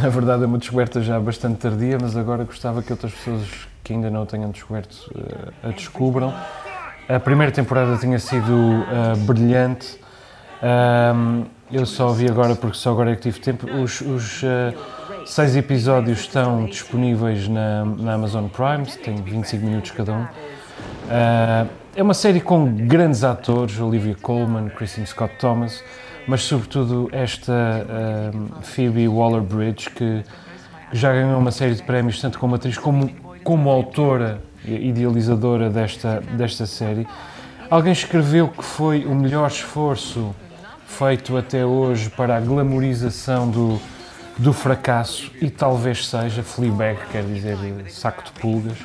na 0.00 0.08
verdade, 0.08 0.42
é 0.42 0.46
uma 0.46 0.58
descoberta 0.58 1.00
já 1.00 1.20
bastante 1.20 1.58
tardia, 1.58 1.98
mas 2.00 2.16
agora 2.16 2.44
gostava 2.44 2.82
que 2.82 2.92
outras 2.92 3.12
pessoas 3.12 3.46
que 3.82 3.92
ainda 3.92 4.10
não 4.10 4.24
tenham 4.24 4.50
descoberto 4.50 5.10
uh, 5.14 5.68
a 5.68 5.70
descubram. 5.70 6.32
A 7.08 7.18
primeira 7.18 7.52
temporada 7.52 7.96
tinha 7.98 8.18
sido 8.18 8.52
uh, 8.52 9.16
brilhante. 9.26 10.00
Eu 11.70 11.86
só 11.86 12.12
vi 12.12 12.28
agora 12.28 12.54
porque 12.54 12.76
só 12.76 12.90
agora 12.92 13.12
é 13.12 13.16
que 13.16 13.22
tive 13.22 13.40
tempo. 13.40 13.66
Os, 13.66 14.00
os 14.00 14.42
uh, 14.42 14.46
seis 15.26 15.56
episódios 15.56 16.20
estão 16.20 16.64
disponíveis 16.66 17.48
na, 17.48 17.84
na, 17.84 18.14
Amazon 18.14 18.46
Prime, 18.46 18.86
tem 19.02 19.16
25 19.16 19.64
minutos 19.64 19.90
cada 19.90 20.12
um. 20.12 20.26
é 21.94 22.02
uma 22.02 22.14
série 22.14 22.40
com 22.40 22.72
grandes 22.86 23.24
atores, 23.24 23.78
Olivia 23.78 24.16
Colman, 24.20 24.68
Kristen 24.70 25.06
Scott 25.06 25.34
Thomas, 25.38 25.82
mas 26.26 26.42
sobretudo 26.42 27.08
esta 27.12 27.86
Phoebe 28.62 29.08
Waller-Bridge 29.08 29.90
que 29.90 30.22
já 30.92 31.12
ganhou 31.12 31.38
uma 31.38 31.50
série 31.50 31.74
de 31.74 31.82
prémios 31.82 32.20
tanto 32.20 32.38
como 32.38 32.54
atriz 32.54 32.78
como 32.78 33.10
como 33.42 33.70
autora 33.70 34.40
idealizadora 34.64 35.68
desta, 35.68 36.20
desta 36.32 36.66
série, 36.66 37.06
alguém 37.68 37.92
escreveu 37.92 38.48
que 38.48 38.64
foi 38.64 39.04
o 39.04 39.14
melhor 39.14 39.48
esforço 39.48 40.34
feito 40.86 41.36
até 41.36 41.64
hoje 41.64 42.10
para 42.10 42.36
a 42.36 42.40
glamorização 42.40 43.50
do, 43.50 43.80
do 44.38 44.52
fracasso 44.52 45.30
e 45.40 45.50
talvez 45.50 46.06
seja 46.06 46.42
Fleabag, 46.42 46.98
quer 47.10 47.22
dizer 47.22 47.56
saco 47.88 48.24
de 48.24 48.32
pulgas. 48.32 48.78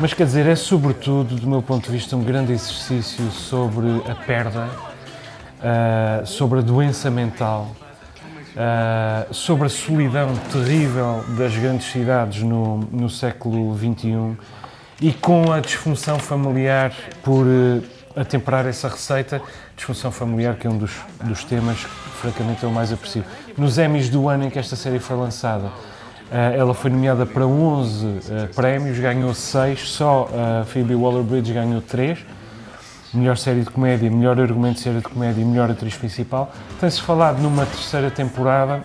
Mas 0.00 0.14
quer 0.14 0.24
dizer, 0.24 0.46
é 0.46 0.56
sobretudo, 0.56 1.36
do 1.36 1.46
meu 1.46 1.62
ponto 1.62 1.86
de 1.86 1.92
vista, 1.92 2.16
um 2.16 2.24
grande 2.24 2.52
exercício 2.52 3.30
sobre 3.30 3.88
a 4.10 4.14
perda, 4.14 4.68
uh, 5.58 6.26
sobre 6.26 6.60
a 6.60 6.62
doença 6.62 7.10
mental, 7.10 7.76
uh, 8.56 9.32
sobre 9.32 9.66
a 9.66 9.70
solidão 9.70 10.34
terrível 10.50 11.24
das 11.36 11.54
grandes 11.56 11.90
cidades 11.90 12.42
no, 12.42 12.78
no 12.78 13.10
século 13.10 13.76
XXI 13.76 14.36
e 15.00 15.12
com 15.12 15.52
a 15.52 15.60
disfunção 15.60 16.18
familiar 16.18 16.92
por 17.22 17.46
uh, 17.46 17.82
atemperar 18.16 18.66
essa 18.66 18.88
receita, 18.88 19.42
disfunção 19.76 20.10
familiar 20.10 20.56
que 20.56 20.66
é 20.66 20.70
um 20.70 20.78
dos, 20.78 20.92
dos 21.22 21.44
temas 21.44 21.84
que 21.84 22.10
francamente 22.20 22.62
eu 22.62 22.70
mais 22.70 22.92
aprecio. 22.92 23.24
Nos 23.56 23.78
Emmys 23.78 24.08
do 24.08 24.28
ano 24.28 24.44
em 24.44 24.50
que 24.50 24.58
esta 24.58 24.76
série 24.76 24.98
foi 24.98 25.16
lançada, 25.16 25.66
uh, 25.66 26.56
ela 26.56 26.74
foi 26.74 26.90
nomeada 26.90 27.26
para 27.26 27.46
11 27.46 28.06
uh, 28.06 28.20
prémios, 28.54 28.98
ganhou 28.98 29.34
6, 29.34 29.88
só 29.90 30.28
a 30.32 30.64
Phoebe 30.64 30.94
Waller-Bridge 30.94 31.52
ganhou 31.52 31.80
3 31.80 32.18
melhor 33.14 33.36
série 33.36 33.60
de 33.60 33.70
comédia, 33.70 34.10
melhor 34.10 34.40
argumento 34.40 34.76
de 34.76 34.80
série 34.80 34.96
de 34.96 35.02
comédia 35.02 35.42
e 35.42 35.44
melhor 35.44 35.70
atriz 35.70 35.94
principal. 35.94 36.50
Tem-se 36.80 37.00
falado 37.00 37.40
numa 37.40 37.66
terceira 37.66 38.10
temporada, 38.10 38.82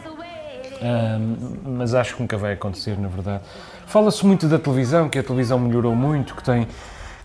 mas 1.64 1.94
acho 1.94 2.16
que 2.16 2.22
nunca 2.22 2.38
vai 2.38 2.54
acontecer, 2.54 2.98
na 3.00 3.08
verdade. 3.08 3.44
Fala-se 3.86 4.26
muito 4.26 4.48
da 4.48 4.60
televisão, 4.60 5.08
que 5.08 5.18
a 5.18 5.24
televisão 5.24 5.58
melhorou 5.58 5.96
muito, 5.96 6.36
que 6.36 6.44
tem 6.44 6.68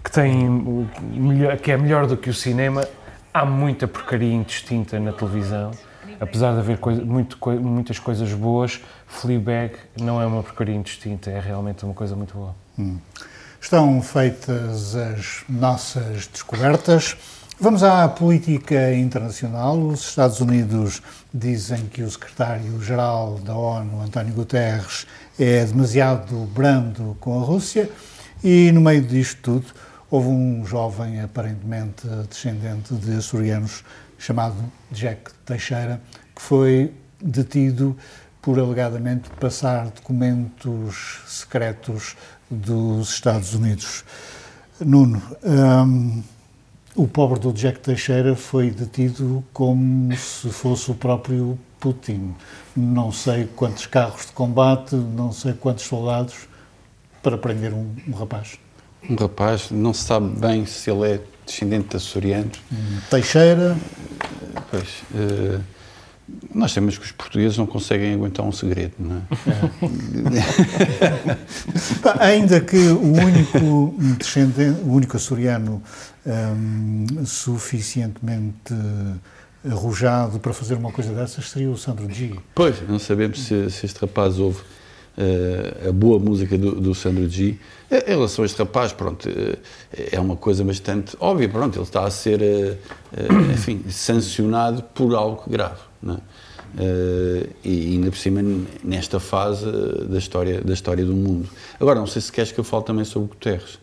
que 0.02 0.10
tem 0.10 0.88
que 1.62 1.70
é 1.70 1.76
melhor 1.76 2.06
do 2.06 2.16
que 2.16 2.28
o 2.28 2.34
cinema. 2.34 2.86
há 3.32 3.44
muita 3.44 3.88
porcaria 3.88 4.32
indistinta 4.32 4.98
na 5.00 5.12
televisão. 5.12 5.70
Apesar 6.22 6.52
de 6.52 6.60
haver 6.60 6.78
muito, 7.04 7.36
muitas 7.60 7.98
coisas 7.98 8.32
boas, 8.32 8.80
Fleabag 9.08 9.74
não 10.00 10.22
é 10.22 10.26
uma 10.26 10.40
porcaria 10.40 10.72
indistinta, 10.72 11.28
é 11.28 11.40
realmente 11.40 11.84
uma 11.84 11.94
coisa 11.94 12.14
muito 12.14 12.32
boa. 12.32 12.54
Hum. 12.78 12.96
Estão 13.60 14.00
feitas 14.00 14.94
as 14.94 15.42
nossas 15.48 16.28
descobertas. 16.28 17.16
Vamos 17.58 17.82
à 17.82 18.08
política 18.08 18.94
internacional. 18.94 19.76
Os 19.76 20.08
Estados 20.10 20.40
Unidos 20.40 21.02
dizem 21.34 21.86
que 21.86 22.04
o 22.04 22.10
secretário-geral 22.10 23.40
da 23.40 23.56
ONU, 23.56 24.00
António 24.00 24.32
Guterres, 24.32 25.08
é 25.36 25.64
demasiado 25.64 26.36
brando 26.54 27.16
com 27.18 27.40
a 27.40 27.44
Rússia 27.44 27.90
e, 28.44 28.70
no 28.70 28.80
meio 28.80 29.02
disto 29.02 29.40
tudo, 29.42 29.66
houve 30.08 30.28
um 30.28 30.64
jovem 30.64 31.20
aparentemente 31.20 32.06
descendente 32.28 32.94
de 32.94 33.16
açorianos 33.16 33.82
chamado 34.22 34.54
Jack 34.92 35.34
Teixeira 35.44 36.00
que 36.34 36.40
foi 36.40 36.92
detido 37.20 37.96
por 38.40 38.58
alegadamente 38.58 39.28
passar 39.40 39.86
documentos 39.86 41.20
secretos 41.26 42.16
dos 42.48 43.10
Estados 43.10 43.54
Unidos. 43.54 44.04
Nuno, 44.80 45.20
um, 45.42 46.22
o 46.94 47.08
pobre 47.08 47.40
do 47.40 47.52
Jack 47.52 47.80
Teixeira 47.80 48.36
foi 48.36 48.70
detido 48.70 49.44
como 49.52 50.14
se 50.16 50.50
fosse 50.50 50.90
o 50.90 50.94
próprio 50.94 51.58
Putin. 51.80 52.34
Não 52.76 53.10
sei 53.10 53.48
quantos 53.56 53.86
carros 53.86 54.26
de 54.26 54.32
combate, 54.32 54.94
não 54.94 55.32
sei 55.32 55.52
quantos 55.52 55.84
soldados 55.84 56.48
para 57.22 57.36
prender 57.36 57.72
um, 57.72 57.92
um 58.06 58.12
rapaz. 58.12 58.56
Um 59.08 59.16
rapaz, 59.16 59.70
não 59.70 59.92
se 59.92 60.04
sabe 60.04 60.28
bem 60.38 60.64
se 60.64 60.90
ele 60.90 61.14
é 61.14 61.20
descendente 61.46 61.88
de 61.88 61.96
açorianos. 61.96 62.58
Teixeira. 63.10 63.76
Pois. 64.70 64.88
Uh, 65.14 65.60
nós 66.54 66.72
temos 66.72 66.96
que 66.98 67.04
os 67.04 67.12
portugueses 67.12 67.58
não 67.58 67.66
conseguem 67.66 68.14
aguentar 68.14 68.46
um 68.46 68.52
segredo, 68.52 68.94
não 68.98 69.16
é? 69.16 69.22
é. 72.18 72.24
Ainda 72.24 72.60
que 72.60 72.76
o 72.76 73.12
único 73.12 73.94
descendente, 74.18 74.80
o 74.82 74.92
único 74.92 75.16
açoriano 75.16 75.82
um, 76.26 77.06
suficientemente 77.24 78.74
arrojado 79.68 80.38
para 80.40 80.52
fazer 80.52 80.74
uma 80.74 80.90
coisa 80.90 81.12
dessas 81.12 81.50
seria 81.50 81.70
o 81.70 81.76
Sandro 81.76 82.10
G. 82.10 82.34
Pois, 82.54 82.86
não 82.88 82.98
sabemos 82.98 83.40
se, 83.40 83.70
se 83.70 83.86
este 83.86 84.00
rapaz 84.00 84.38
ouve 84.38 84.60
uh, 85.16 85.88
a 85.88 85.92
boa 85.92 86.18
música 86.18 86.56
do, 86.56 86.80
do 86.80 86.94
Sandro 86.94 87.28
G. 87.28 87.56
Em 87.90 88.10
relação 88.10 88.42
a 88.42 88.46
este 88.46 88.58
rapaz, 88.58 88.92
pronto, 88.92 89.28
uh, 89.28 89.58
é 89.92 90.18
uma 90.18 90.36
coisa 90.36 90.64
bastante 90.64 91.16
óbvia, 91.20 91.48
pronto, 91.48 91.76
ele 91.76 91.84
está 91.84 92.04
a 92.04 92.10
ser, 92.10 92.40
enfim, 93.52 93.84
sancionado 93.88 94.82
por 94.94 95.14
algo 95.14 95.42
grave, 95.46 95.80
é? 96.08 96.16
E 97.62 97.94
ainda 97.94 98.10
por 98.10 98.16
cima 98.16 98.40
nesta 98.82 99.20
fase 99.20 99.66
da 100.08 100.16
história, 100.16 100.62
da 100.62 100.72
história 100.72 101.04
do 101.04 101.12
mundo. 101.12 101.46
Agora, 101.78 101.98
não 101.98 102.06
sei 102.06 102.22
se 102.22 102.32
queres 102.32 102.50
que 102.50 102.58
eu 102.58 102.64
fale 102.64 102.84
também 102.84 103.04
sobre 103.04 103.28
Guterres. 103.28 103.81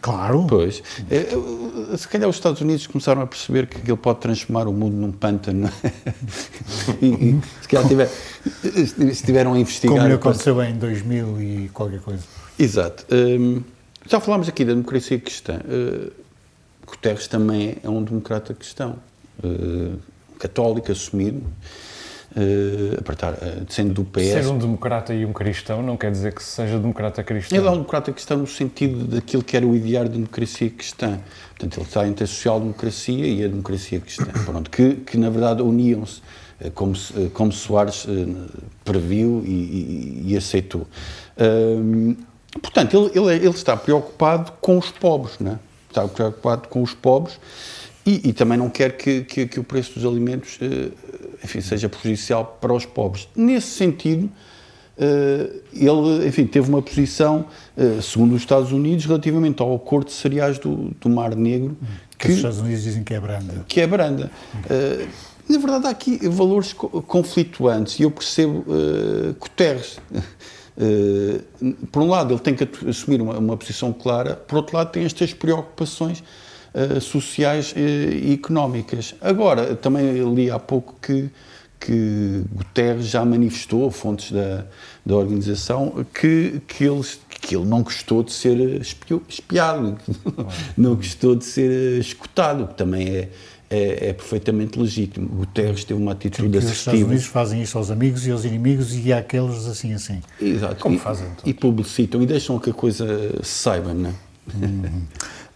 Claro. 0.00 0.46
Pois. 0.48 0.82
É, 1.10 1.96
se 1.96 2.08
calhar 2.08 2.28
os 2.28 2.36
Estados 2.36 2.60
Unidos 2.60 2.86
começaram 2.86 3.22
a 3.22 3.26
perceber 3.26 3.66
que 3.66 3.78
ele 3.78 3.96
pode 3.96 4.20
transformar 4.20 4.66
o 4.68 4.72
mundo 4.72 4.94
num 4.94 5.12
pântano. 5.12 5.70
e, 7.00 7.06
e, 7.06 7.40
se 7.62 7.68
calhar 7.68 7.88
tiver, 7.88 8.10
estiveram 9.10 9.54
a 9.54 9.58
investigar. 9.58 9.96
Como 9.96 10.08
lhe 10.08 10.14
aconteceu 10.14 10.62
em 10.62 10.76
2000 10.76 11.42
e 11.42 11.68
qualquer 11.72 12.00
coisa. 12.00 12.22
Exato. 12.58 13.04
Um, 13.12 13.62
já 14.08 14.20
falámos 14.20 14.48
aqui 14.48 14.64
da 14.64 14.72
democracia 14.72 15.18
cristã. 15.18 15.60
Uh, 15.64 16.12
Guterres 16.86 17.26
também 17.26 17.78
é 17.82 17.88
um 17.88 18.02
democrata 18.02 18.52
cristão. 18.54 18.96
Uh, 19.42 19.98
católico, 20.38 20.92
assumido 20.92 21.42
uh, 22.36 22.98
apertar, 22.98 23.34
uh, 23.34 23.64
sendo 23.68 23.94
do 23.94 24.04
PS. 24.04 24.24
Ser 24.24 24.46
um 24.46 24.58
democrata 24.58 25.14
e 25.14 25.24
um 25.24 25.32
cristão 25.32 25.82
não 25.82 25.96
quer 25.96 26.10
dizer 26.10 26.34
que 26.34 26.42
seja 26.42 26.78
democrata 26.78 27.22
cristão. 27.22 27.56
Ele 27.56 27.66
é 27.66 27.70
um 27.70 27.74
democrata 27.74 28.12
cristão 28.12 28.38
no 28.38 28.46
sentido 28.46 29.04
daquilo 29.04 29.42
que 29.42 29.56
era 29.56 29.66
o 29.66 29.74
ideário 29.74 30.08
da 30.08 30.16
democracia 30.16 30.70
cristã. 30.70 31.20
Portanto, 31.50 31.78
ele 31.78 31.86
está 31.86 32.06
entre 32.06 32.24
a 32.24 32.26
social-democracia 32.26 33.26
e 33.26 33.44
a 33.44 33.48
democracia 33.48 34.00
cristã. 34.00 34.26
Pronto, 34.44 34.70
que, 34.70 34.94
que 34.96 35.16
na 35.16 35.30
verdade 35.30 35.62
uniam-se, 35.62 36.20
uh, 36.60 36.70
como, 36.72 36.94
como 37.32 37.52
Soares 37.52 38.06
previu 38.84 39.42
e, 39.44 39.50
e, 39.50 40.22
e 40.32 40.36
aceitou. 40.36 40.86
portanto, 42.60 43.10
ele, 43.14 43.18
ele, 43.18 43.46
ele, 43.46 43.54
está 43.54 43.76
preocupado 43.76 44.52
com 44.60 44.78
os 44.78 44.90
pobres, 44.90 45.36
não 45.40 45.52
é? 45.52 45.58
está 45.88 46.08
preocupado 46.08 46.68
com 46.68 46.82
os 46.82 46.92
pobres 46.92 47.38
e, 48.04 48.28
e 48.28 48.32
também 48.32 48.58
não 48.58 48.68
quer 48.68 48.96
que, 48.96 49.22
que, 49.22 49.46
que, 49.46 49.60
o 49.60 49.64
preço 49.64 49.94
dos 49.94 50.04
alimentos 50.04 50.58
enfim, 51.44 51.60
seja 51.60 51.88
prejudicial 51.88 52.58
para 52.60 52.72
os 52.72 52.86
pobres. 52.86 53.28
Nesse 53.36 53.68
sentido, 53.68 54.30
eh, 54.96 55.50
ele, 55.72 56.26
enfim, 56.26 56.46
teve 56.46 56.68
uma 56.68 56.80
posição, 56.80 57.46
eh, 57.76 58.00
segundo 58.00 58.34
os 58.34 58.42
Estados 58.42 58.72
Unidos, 58.72 59.04
relativamente 59.04 59.60
ao 59.60 59.74
acordo 59.74 60.06
de 60.06 60.12
cereais 60.12 60.58
do, 60.58 60.90
do 61.00 61.08
Mar 61.08 61.34
Negro. 61.34 61.76
Que, 62.18 62.26
que, 62.26 62.32
os 62.32 62.36
Estados 62.36 62.60
Unidos 62.60 62.82
dizem 62.84 63.02
que 63.02 63.12
é 63.12 63.20
branda. 63.20 63.64
Que 63.66 63.80
é 63.80 63.86
branda. 63.86 64.30
Uh, 64.54 65.08
na 65.46 65.58
verdade, 65.58 65.86
há 65.88 65.90
aqui 65.90 66.26
valores 66.28 66.72
conflituantes 66.72 68.00
e 68.00 68.04
eu 68.04 68.10
percebo 68.10 68.64
Guterres. 69.38 69.98
Por 71.92 72.02
um 72.02 72.08
lado, 72.08 72.32
ele 72.32 72.40
tem 72.40 72.54
que 72.54 72.66
assumir 72.88 73.20
uma, 73.20 73.36
uma, 73.36 73.56
posição 73.56 73.92
clara, 73.92 74.36
por 74.36 74.56
outro 74.56 74.74
lado, 74.74 74.90
tem 74.90 75.04
estas 75.04 75.34
preocupações 75.34 76.24
uh, 76.74 77.00
sociais 77.00 77.74
e 77.76 78.32
económicas. 78.32 79.14
Agora, 79.20 79.76
também 79.76 80.12
li 80.34 80.50
há 80.50 80.58
pouco 80.58 80.96
que, 81.00 81.30
que 81.78 82.42
Guterres 82.52 83.06
já 83.06 83.24
manifestou, 83.24 83.90
fontes 83.90 84.32
da, 84.32 84.64
da 85.04 85.14
organização, 85.14 86.04
que, 86.12 86.60
que, 86.66 86.84
ele, 86.84 87.02
que 87.28 87.56
ele 87.56 87.64
não 87.64 87.82
gostou 87.82 88.22
de 88.22 88.32
ser 88.32 88.80
espiado, 88.80 89.96
não 90.76 90.94
gostou 90.94 91.36
de 91.36 91.44
ser 91.44 92.00
escutado, 92.00 92.68
que 92.68 92.74
também 92.74 93.08
é, 93.08 93.28
é, 93.70 94.08
é, 94.08 94.12
perfeitamente 94.12 94.78
legítimo. 94.78 95.28
Guterres 95.28 95.84
teve 95.84 96.00
uma 96.00 96.12
atitude 96.12 96.60
Sim, 96.60 96.66
Os 96.66 96.72
Estados 96.72 97.02
Unidos 97.02 97.24
fazem 97.26 97.62
isso 97.62 97.76
aos 97.76 97.90
amigos 97.90 98.26
e 98.26 98.30
aos 98.30 98.44
inimigos 98.44 98.94
e 98.94 99.12
àqueles 99.12 99.66
assim 99.66 99.92
assim. 99.92 100.20
Exato. 100.40 100.76
Como 100.76 100.96
e, 100.96 100.98
fazem 100.98 101.26
todos. 101.30 101.44
E 101.44 101.54
publicitam 101.54 102.22
e 102.22 102.26
deixam 102.26 102.58
que 102.58 102.70
a 102.70 102.74
coisa 102.74 103.06
se 103.42 103.50
saiba, 103.50 103.92
não 103.92 104.10
é? 104.10 104.14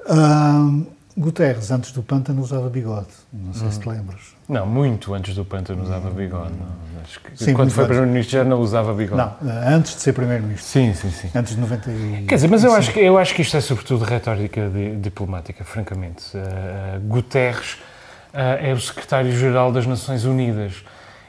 Uhum. 0.08 0.86
Guterres, 1.18 1.72
antes 1.72 1.90
do 1.90 2.00
pântano, 2.00 2.40
usava 2.40 2.70
bigode. 2.70 3.08
Não 3.32 3.52
sei 3.52 3.66
hum. 3.66 3.72
se 3.72 3.80
te 3.80 3.88
lembras. 3.88 4.20
Não, 4.48 4.64
muito 4.64 5.12
antes 5.12 5.34
do 5.34 5.44
pântano 5.44 5.82
usava 5.82 6.10
bigode. 6.10 6.52
Não. 6.52 6.88
Sim, 7.34 7.54
quando 7.54 7.70
foi 7.70 7.86
Primeiro-Ministro 7.86 8.38
já 8.38 8.44
não 8.44 8.60
usava 8.60 8.94
bigode. 8.94 9.34
Não, 9.42 9.52
antes 9.66 9.96
de 9.96 10.02
ser 10.02 10.12
Primeiro-Ministro. 10.12 10.64
Sim, 10.64 10.94
sim, 10.94 11.10
sim. 11.10 11.30
Antes 11.34 11.54
de 11.54 11.60
90 11.60 11.90
e... 11.90 12.24
Quer 12.28 12.34
dizer, 12.36 12.48
mas 12.48 12.62
eu 12.62 12.72
acho, 12.72 12.92
que, 12.92 13.00
eu 13.00 13.18
acho 13.18 13.34
que 13.34 13.42
isto 13.42 13.56
é 13.56 13.60
sobretudo 13.60 14.04
retórica 14.04 14.68
de, 14.68 14.96
diplomática, 14.96 15.64
francamente. 15.64 16.36
Uh, 16.36 17.00
Guterres 17.00 17.72
uh, 17.72 18.60
é 18.60 18.72
o 18.72 18.80
secretário-geral 18.80 19.72
das 19.72 19.86
Nações 19.86 20.24
Unidas 20.24 20.84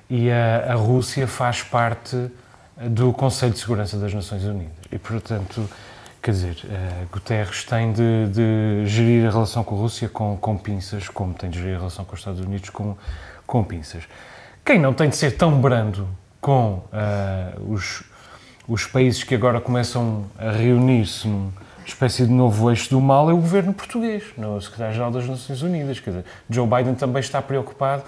e 0.07 0.29
a, 0.29 0.73
a 0.73 0.75
Rússia 0.75 1.27
faz 1.27 1.63
parte 1.63 2.29
do 2.77 3.11
Conselho 3.11 3.53
de 3.53 3.59
Segurança 3.59 3.97
das 3.97 4.13
Nações 4.13 4.43
Unidas. 4.43 4.75
E, 4.91 4.99
portanto 4.99 5.67
Quer 6.21 6.31
dizer, 6.31 6.57
uh, 6.65 7.07
Guterres 7.11 7.63
tem 7.63 7.93
de, 7.93 8.27
de, 8.27 8.85
gerir 8.85 9.25
a 9.27 9.31
relação 9.31 9.63
com 9.63 9.75
a 9.75 9.77
Rússia 9.77 10.09
com, 10.09 10.35
com 10.35 10.57
pinças, 10.57 11.07
como 11.07 11.33
tem 11.33 11.49
de 11.49 11.59
gerir 11.59 11.75
a 11.75 11.77
relação 11.77 12.03
com 12.03 12.13
os 12.13 12.19
Estados 12.19 12.41
Unidos 12.41 12.69
com, 12.69 12.97
com 13.47 13.63
pinças. 13.63 14.03
Quem 14.65 14.77
não 14.77 14.93
tem 14.93 15.09
de 15.09 15.15
ser 15.15 15.37
tão 15.37 15.61
brando 15.61 16.09
com 16.41 16.83
uh, 16.91 17.71
os, 17.71 18.03
os 18.67 18.85
países 18.85 19.23
que 19.23 19.33
agora 19.33 19.61
começam 19.61 20.25
a 20.37 20.51
reunir-se 20.51 21.25
numa 21.27 21.53
espécie 21.85 22.25
de 22.25 22.31
novo 22.31 22.69
eixo 22.69 22.89
do 22.89 22.99
mal 22.99 23.29
é 23.29 23.33
o 23.33 23.37
governo 23.37 23.73
português, 23.73 24.23
é 24.37 24.45
o 24.45 24.59
secretário-geral 24.59 25.11
das 25.11 25.25
Nações 25.25 25.61
Unidas. 25.61 26.01
Quer 26.01 26.09
dizer, 26.09 26.25
Joe 26.49 26.67
Biden 26.67 26.95
também 26.95 27.21
está 27.21 27.41
preocupado 27.41 28.03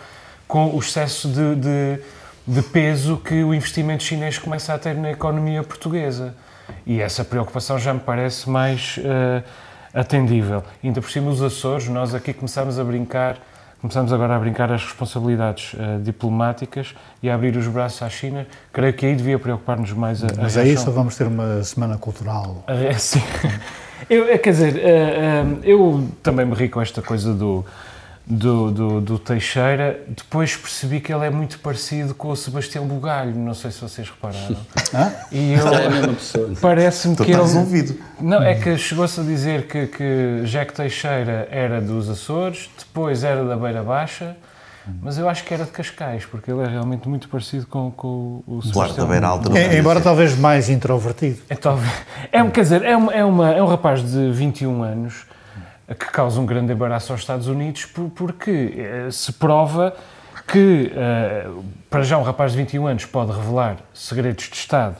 com 0.50 0.76
o 0.76 0.80
excesso 0.80 1.30
de, 1.30 1.56
de, 1.56 2.00
de 2.46 2.62
peso 2.62 3.16
que 3.18 3.42
o 3.42 3.54
investimento 3.54 4.04
chinês 4.04 4.38
começa 4.38 4.74
a 4.74 4.78
ter 4.78 4.96
na 4.96 5.12
economia 5.12 5.64
portuguesa. 5.64 6.36
E 6.86 7.02
essa 7.02 7.24
preocupação 7.24 7.78
já 7.80 7.94
me 7.94 8.00
parece 8.00 8.50
mais 8.50 8.98
uh, 8.98 9.44
atendível. 9.94 10.64
Ainda 10.84 11.02
por 11.02 11.10
cima, 11.10 11.32
os 11.32 11.42
Açores, 11.42 11.88
nós 11.88 12.14
aqui 12.14 12.34
começamos 12.34 12.80
a 12.80 12.84
brincar, 12.84 13.38
começamos 13.80 14.12
agora 14.12 14.36
a 14.36 14.40
brincar 14.40 14.72
as 14.72 14.84
responsabilidades 14.84 15.74
uh, 15.74 16.02
diplomáticas 16.02 16.96
e 17.22 17.30
a 17.30 17.36
abrir 17.36 17.56
os 17.56 17.68
braços 17.68 18.02
à 18.02 18.10
China. 18.10 18.48
Creio 18.72 18.94
que 18.94 19.06
aí 19.06 19.16
devia 19.16 19.40
preocupar-nos 19.40 19.92
mais 19.94 20.24
a, 20.24 20.28
a 20.28 20.42
Mas 20.42 20.58
é 20.58 20.68
isso 20.68 20.92
vamos 20.92 21.16
ter 21.16 21.28
uma 21.28 21.64
semana 21.64 21.98
cultural? 21.98 22.64
Uh, 22.68 23.00
sim. 23.00 23.22
Eu, 24.10 24.26
quer 24.40 24.50
dizer, 24.50 24.82
eu 25.64 26.10
também 26.24 26.44
me 26.44 26.54
ri 26.56 26.68
com 26.68 26.82
esta 26.82 27.04
coisa 27.04 27.34
do 27.34 27.64
do, 28.26 28.72
do, 28.72 29.02
do, 29.02 29.20
Teixeira, 29.20 30.00
depois 30.08 30.56
percebi 30.56 31.00
que 31.02 31.12
ele 31.14 31.26
é 31.26 31.30
muito 31.30 31.60
parecido 31.60 32.14
com 32.14 32.30
o 32.30 32.36
Sebastião 32.36 32.86
Bugalho, 32.86 33.36
não 33.36 33.54
sei 33.54 33.72
se 33.72 33.82
vocês 33.82 34.10
repararam. 34.10 34.58
Ah? 34.94 35.10
E 35.32 35.54
eu, 35.54 35.68
é 35.70 35.86
a 35.86 35.90
mesma 35.90 36.14
pessoa. 36.14 36.50
Parece-me 36.62 37.16
que 37.16 37.24
ele. 37.24 37.36
resolvido. 37.36 37.98
Não, 38.20 38.44
é 38.44 38.56
que 38.56 38.78
chegou-se 38.78 39.20
a 39.22 39.24
dizer 39.24 39.66
que, 39.68 39.88
que 39.88 40.42
Jack 40.44 40.74
Teixeira 40.74 41.48
era 41.50 41.80
dos 41.80 42.10
Açores, 42.10 42.70
depois 42.78 43.24
era 43.24 43.46
da 43.46 43.56
Beira 43.56 43.82
Baixa, 43.84 44.36
mas 45.02 45.18
eu 45.18 45.30
acho 45.30 45.46
que 45.46 45.54
era 45.54 45.64
de 45.64 45.72
Cascais, 45.72 46.26
porque 46.26 46.52
ele 46.52 46.62
é 46.62 46.68
realmente 46.68 47.08
muito 47.08 47.30
parecido 47.30 47.66
com, 47.68 47.90
com 47.92 48.44
o 48.46 48.62
Sebastião 48.62 49.08
Claro, 49.08 49.26
Alta 49.26 49.58
É, 49.58 49.78
embora 49.78 50.00
ser. 50.00 50.04
talvez 50.04 50.38
mais 50.38 50.70
introvertido. 50.70 51.40
É, 51.50 51.56
talvez, 51.56 51.90
é, 52.32 52.44
um- 52.44 52.50
quer 52.50 52.62
dizer, 52.62 52.84
é, 52.84 52.98
uma, 52.98 53.14
é, 53.14 53.24
uma, 53.24 53.52
é 53.52 53.64
um 53.64 53.68
rapaz 53.68 54.04
de 54.04 54.32
21 54.32 54.84
anos 54.84 55.26
que 55.98 56.12
causa 56.12 56.40
um 56.40 56.46
grande 56.46 56.72
embaraço 56.74 57.12
aos 57.12 57.22
Estados 57.22 57.48
Unidos 57.48 57.86
por- 57.86 58.10
porque 58.12 58.74
eh, 58.78 59.08
se 59.12 59.34
prova 59.34 59.94
que, 60.48 60.92
eh, 60.96 61.48
para 61.90 62.04
já, 62.04 62.18
um 62.18 62.24
rapaz 62.24 62.52
de 62.54 62.58
21 62.58 62.88
anos 62.88 63.06
pode 63.06 63.32
revelar 63.32 63.78
segredos 63.94 64.46
de 64.50 64.56
Estado 64.56 64.96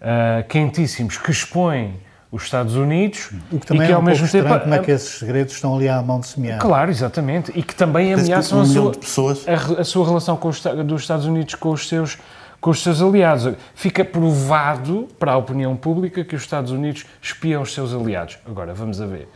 eh, 0.00 0.44
quentíssimos 0.48 1.16
que 1.18 1.30
expõem 1.30 2.00
os 2.30 2.42
Estados 2.42 2.74
Unidos 2.74 3.30
O 3.50 3.58
que 3.60 3.66
também 3.66 3.84
e 3.84 3.86
que, 3.86 3.92
é 3.92 3.94
um 3.94 3.98
ao 3.98 4.02
mesmo 4.02 4.26
pouco 4.28 4.32
tempo. 4.32 4.44
estranho 4.46 4.60
como 4.62 4.74
é 4.74 4.78
que 4.84 4.90
esses 4.90 5.18
segredos 5.18 5.54
estão 5.54 5.74
ali 5.76 5.88
à 5.88 6.02
mão 6.02 6.20
de 6.20 6.26
semear. 6.26 6.58
Claro, 6.60 6.90
exatamente. 6.90 7.52
E 7.54 7.62
que 7.62 7.74
também 7.74 8.08
Parece 8.10 8.26
que 8.26 8.32
ameaçam 8.32 8.58
um 8.58 8.62
a 8.62 8.64
sua, 8.66 8.92
de 8.92 8.98
pessoas- 8.98 9.46
a, 9.48 9.80
a 9.80 9.84
sua 9.84 10.06
relação 10.06 10.36
com 10.36 10.48
os, 10.48 10.60
dos 10.60 11.02
Estados 11.02 11.24
Unidos 11.24 11.54
com 11.54 11.70
os 11.70 11.88
seus 11.88 12.18
com 12.60 12.70
os 12.70 12.82
seus 12.82 13.00
aliados. 13.00 13.54
Fica 13.74 14.04
provado 14.04 15.06
para 15.18 15.32
a 15.32 15.36
opinião 15.36 15.76
pública 15.76 16.24
que 16.24 16.34
os 16.34 16.42
Estados 16.42 16.72
Unidos 16.72 17.04
espiam 17.22 17.62
os 17.62 17.72
seus 17.72 17.94
aliados. 17.94 18.38
Agora, 18.46 18.74
vamos 18.74 19.00
a 19.00 19.06
ver. 19.06 19.28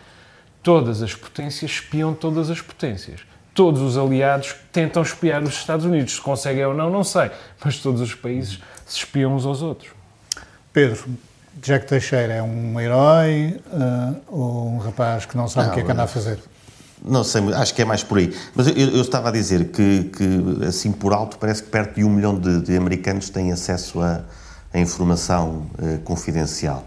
Todas 0.62 1.02
as 1.02 1.14
potências 1.14 1.70
espiam 1.70 2.12
todas 2.14 2.50
as 2.50 2.60
potências. 2.60 3.20
Todos 3.54 3.80
os 3.80 3.96
aliados 3.96 4.54
tentam 4.72 5.02
espiar 5.02 5.42
os 5.42 5.54
Estados 5.54 5.84
Unidos. 5.84 6.14
Se 6.14 6.20
conseguem 6.20 6.64
ou 6.64 6.74
não, 6.74 6.90
não 6.90 7.02
sei. 7.02 7.30
Mas 7.64 7.78
todos 7.78 8.00
os 8.00 8.14
países 8.14 8.60
se 8.86 8.98
espiam 8.98 9.34
uns 9.34 9.44
aos 9.44 9.62
outros. 9.62 9.90
Pedro, 10.72 11.04
Jack 11.60 11.86
Teixeira 11.86 12.34
é 12.34 12.42
um 12.42 12.78
herói 12.78 13.60
ah, 13.72 14.14
ou 14.28 14.68
um 14.68 14.78
rapaz 14.78 15.26
que 15.26 15.36
não 15.36 15.48
sabe 15.48 15.66
Não, 15.66 15.72
o 15.72 15.74
que 15.74 15.80
é 15.80 15.84
que 15.84 15.92
anda 15.92 16.04
a 16.04 16.06
fazer? 16.06 16.38
Não 17.02 17.24
sei, 17.24 17.42
acho 17.54 17.74
que 17.74 17.82
é 17.82 17.84
mais 17.84 18.02
por 18.04 18.18
aí. 18.18 18.34
Mas 18.54 18.68
eu, 18.68 18.74
eu 18.74 19.00
estava 19.00 19.30
a 19.30 19.32
dizer 19.32 19.68
que, 19.68 20.04
que, 20.04 20.64
assim 20.66 20.92
por 20.92 21.12
alto, 21.12 21.38
parece 21.38 21.62
que 21.62 21.70
perto 21.70 21.94
de 21.94 22.04
um 22.04 22.10
milhão 22.10 22.38
de, 22.38 22.60
de 22.60 22.76
americanos 22.76 23.30
têm 23.30 23.52
acesso 23.52 24.00
a, 24.00 24.20
a 24.72 24.78
informação 24.78 25.66
eh, 25.82 25.98
confidencial. 26.04 26.84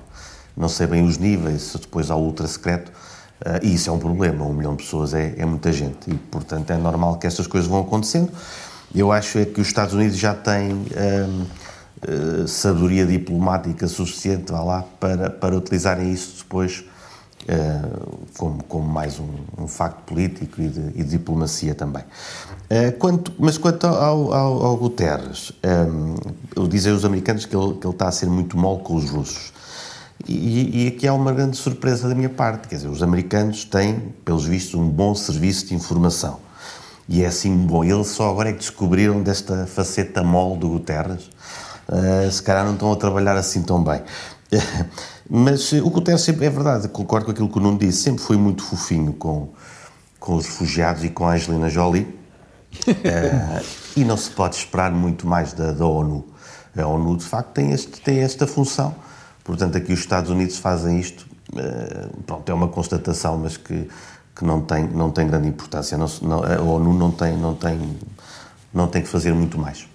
Não 0.56 0.70
sei 0.70 0.86
bem 0.86 1.04
os 1.04 1.18
níveis, 1.18 1.64
se 1.64 1.80
depois 1.80 2.12
há 2.12 2.16
o 2.16 2.22
ultra 2.22 2.46
secreto, 2.46 2.92
e 3.62 3.74
isso 3.76 3.90
é 3.90 3.94
um 3.94 4.00
problema. 4.00 4.46
Um 4.46 4.54
milhão 4.54 4.76
de 4.76 4.84
pessoas 4.84 5.14
é, 5.14 5.34
é 5.38 5.46
muita 5.46 5.72
gente 5.72 6.10
e, 6.10 6.14
portanto, 6.14 6.72
é 6.72 6.78
normal 6.78 7.18
que 7.18 7.28
estas 7.28 7.48
coisas 7.48 7.70
vão 7.70 7.82
acontecendo. 7.82 8.32
Eu 8.94 9.12
acho 9.12 9.38
é 9.40 9.46
que 9.46 9.60
os 9.60 9.68
Estados 9.68 9.94
Unidos 9.94 10.18
já 10.18 10.34
têm 10.34 10.86
eh, 12.06 12.48
sabedoria 12.48 13.06
diplomática 13.06 13.88
suficiente, 13.88 14.52
vá 14.52 14.62
lá, 14.62 14.84
para, 15.00 15.30
para 15.30 15.56
utilizarem 15.56 16.12
isso 16.12 16.40
depois 16.40 16.84
eh, 17.48 17.82
como, 18.38 18.62
como 18.64 18.88
mais 18.88 19.20
um, 19.20 19.30
um 19.58 19.68
facto 19.68 20.02
político 20.04 20.62
e 20.62 20.68
de, 20.68 20.82
e 20.96 21.04
de 21.04 21.10
diplomacia 21.12 21.74
também. 21.74 22.04
Eh, 22.70 22.92
quanto, 22.92 23.32
mas 23.40 23.58
quanto 23.58 23.88
ao, 23.88 24.34
ao, 24.34 24.66
ao 24.66 24.78
Guterres, 24.78 25.54
um, 25.64 26.68
dizem 26.68 26.92
os 26.92 27.06
americanos 27.06 27.46
que 27.46 27.56
ele, 27.56 27.76
que 27.76 27.88
ele 27.88 27.94
está 27.94 28.10
a 28.10 28.12
ser 28.12 28.28
muito 28.28 28.58
mole 28.58 28.84
com 28.84 28.96
os 28.96 29.10
russos. 29.10 29.53
E, 30.28 30.86
e 30.86 30.88
aqui 30.88 31.08
há 31.08 31.14
uma 31.14 31.34
grande 31.34 31.58
surpresa 31.58 32.08
da 32.08 32.16
minha 32.16 32.30
parte, 32.30 32.68
quer 32.68 32.76
dizer, 32.76 32.88
os 32.88 33.04
americanos 33.04 33.66
têm, 33.66 34.14
pelos 34.24 34.46
vistos, 34.46 34.74
um 34.76 34.88
bom 34.88 35.14
serviço 35.14 35.68
de 35.68 35.76
informação. 35.76 36.40
E 37.08 37.24
é 37.24 37.28
assim 37.28 37.56
bom. 37.56 37.84
Eles 37.84 38.08
só 38.08 38.30
agora 38.30 38.50
é 38.50 38.54
que 38.54 38.60
descobriram 38.60 39.22
desta 39.22 39.68
faceta 39.68 40.24
mole 40.24 40.60
do 40.60 40.70
Guterres. 40.70 41.30
Uh, 41.88 42.32
se 42.32 42.42
calhar 42.42 42.66
não 42.66 42.74
estão 42.74 42.92
a 42.92 42.96
trabalhar 42.96 43.36
assim 43.36 43.62
tão 43.62 43.84
bem. 43.84 44.02
Mas 45.30 45.72
uh, 45.74 45.86
o 45.86 45.90
Guterres 45.90 46.22
sempre, 46.22 46.46
é 46.46 46.50
verdade, 46.50 46.88
concordo 46.88 47.26
com 47.26 47.32
aquilo 47.32 47.50
que 47.50 47.58
o 47.58 47.62
Nuno 47.62 47.78
disse, 47.78 48.04
sempre 48.04 48.24
foi 48.24 48.38
muito 48.38 48.64
fofinho 48.64 49.12
com, 49.14 49.50
com 50.20 50.36
os 50.36 50.46
refugiados 50.46 51.04
e 51.04 51.10
com 51.10 51.28
a 51.28 51.34
Angelina 51.34 51.70
Jolie. 51.70 52.08
Uh, 52.88 53.64
e 53.98 54.06
não 54.06 54.16
se 54.16 54.30
pode 54.30 54.56
esperar 54.56 54.92
muito 54.92 55.28
mais 55.28 55.52
da, 55.52 55.74
da 55.74 55.86
ONU. 55.86 56.26
A 56.76 56.88
ONU, 56.88 57.18
de 57.18 57.26
facto, 57.26 57.52
tem, 57.52 57.72
este, 57.72 58.00
tem 58.00 58.20
esta 58.20 58.48
função. 58.48 58.96
Portanto, 59.44 59.78
aqui 59.78 59.94
os 59.94 60.00
Estados 60.00 60.30
Unidos 60.30 60.58
fazem 60.58 61.00
isto. 61.00 61.26
Uh, 61.52 62.22
pronto, 62.24 62.50
é 62.50 62.54
uma 62.54 62.68
constatação, 62.68 63.38
mas 63.38 63.58
que, 63.58 63.88
que 64.36 64.46
não, 64.46 64.62
tem, 64.62 64.88
não 64.88 65.12
tem 65.12 65.28
grande 65.28 65.48
importância. 65.48 65.98
Não, 65.98 66.08
não, 66.22 66.44
a 66.44 66.62
ONU 66.62 66.94
não 66.94 67.12
tem, 67.12 67.38
não, 67.38 67.54
tem, 67.54 67.98
não 68.74 68.88
tem 68.88 69.02
que 69.02 69.08
fazer 69.08 69.34
muito 69.34 69.58
mais. 69.58 69.86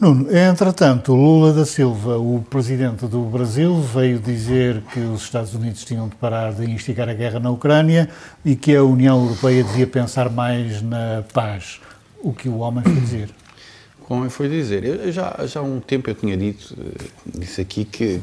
Nuno, 0.00 0.34
entretanto, 0.36 1.14
Lula 1.14 1.52
da 1.52 1.64
Silva, 1.64 2.18
o 2.18 2.44
presidente 2.50 3.06
do 3.06 3.22
Brasil, 3.22 3.80
veio 3.80 4.18
dizer 4.18 4.82
que 4.92 4.98
os 4.98 5.22
Estados 5.22 5.54
Unidos 5.54 5.84
tinham 5.84 6.08
de 6.08 6.16
parar 6.16 6.52
de 6.52 6.68
instigar 6.68 7.08
a 7.08 7.14
guerra 7.14 7.38
na 7.38 7.50
Ucrânia 7.50 8.08
e 8.44 8.56
que 8.56 8.74
a 8.74 8.82
União 8.82 9.22
Europeia 9.22 9.62
devia 9.62 9.86
pensar 9.86 10.30
mais 10.30 10.82
na 10.82 11.22
paz. 11.32 11.80
O 12.20 12.32
que 12.32 12.48
o 12.48 12.58
homem 12.58 12.82
foi 12.82 12.94
dizer. 12.94 13.30
Como 14.06 14.30
foi 14.30 14.48
dizer, 14.48 14.84
eu 14.84 15.10
já, 15.10 15.36
já 15.46 15.58
há 15.60 15.62
um 15.64 15.80
tempo 15.80 16.08
eu 16.08 16.14
tinha 16.14 16.36
dito, 16.36 16.76
eh, 16.78 17.04
disse 17.38 17.60
aqui, 17.60 17.84
que, 17.84 18.20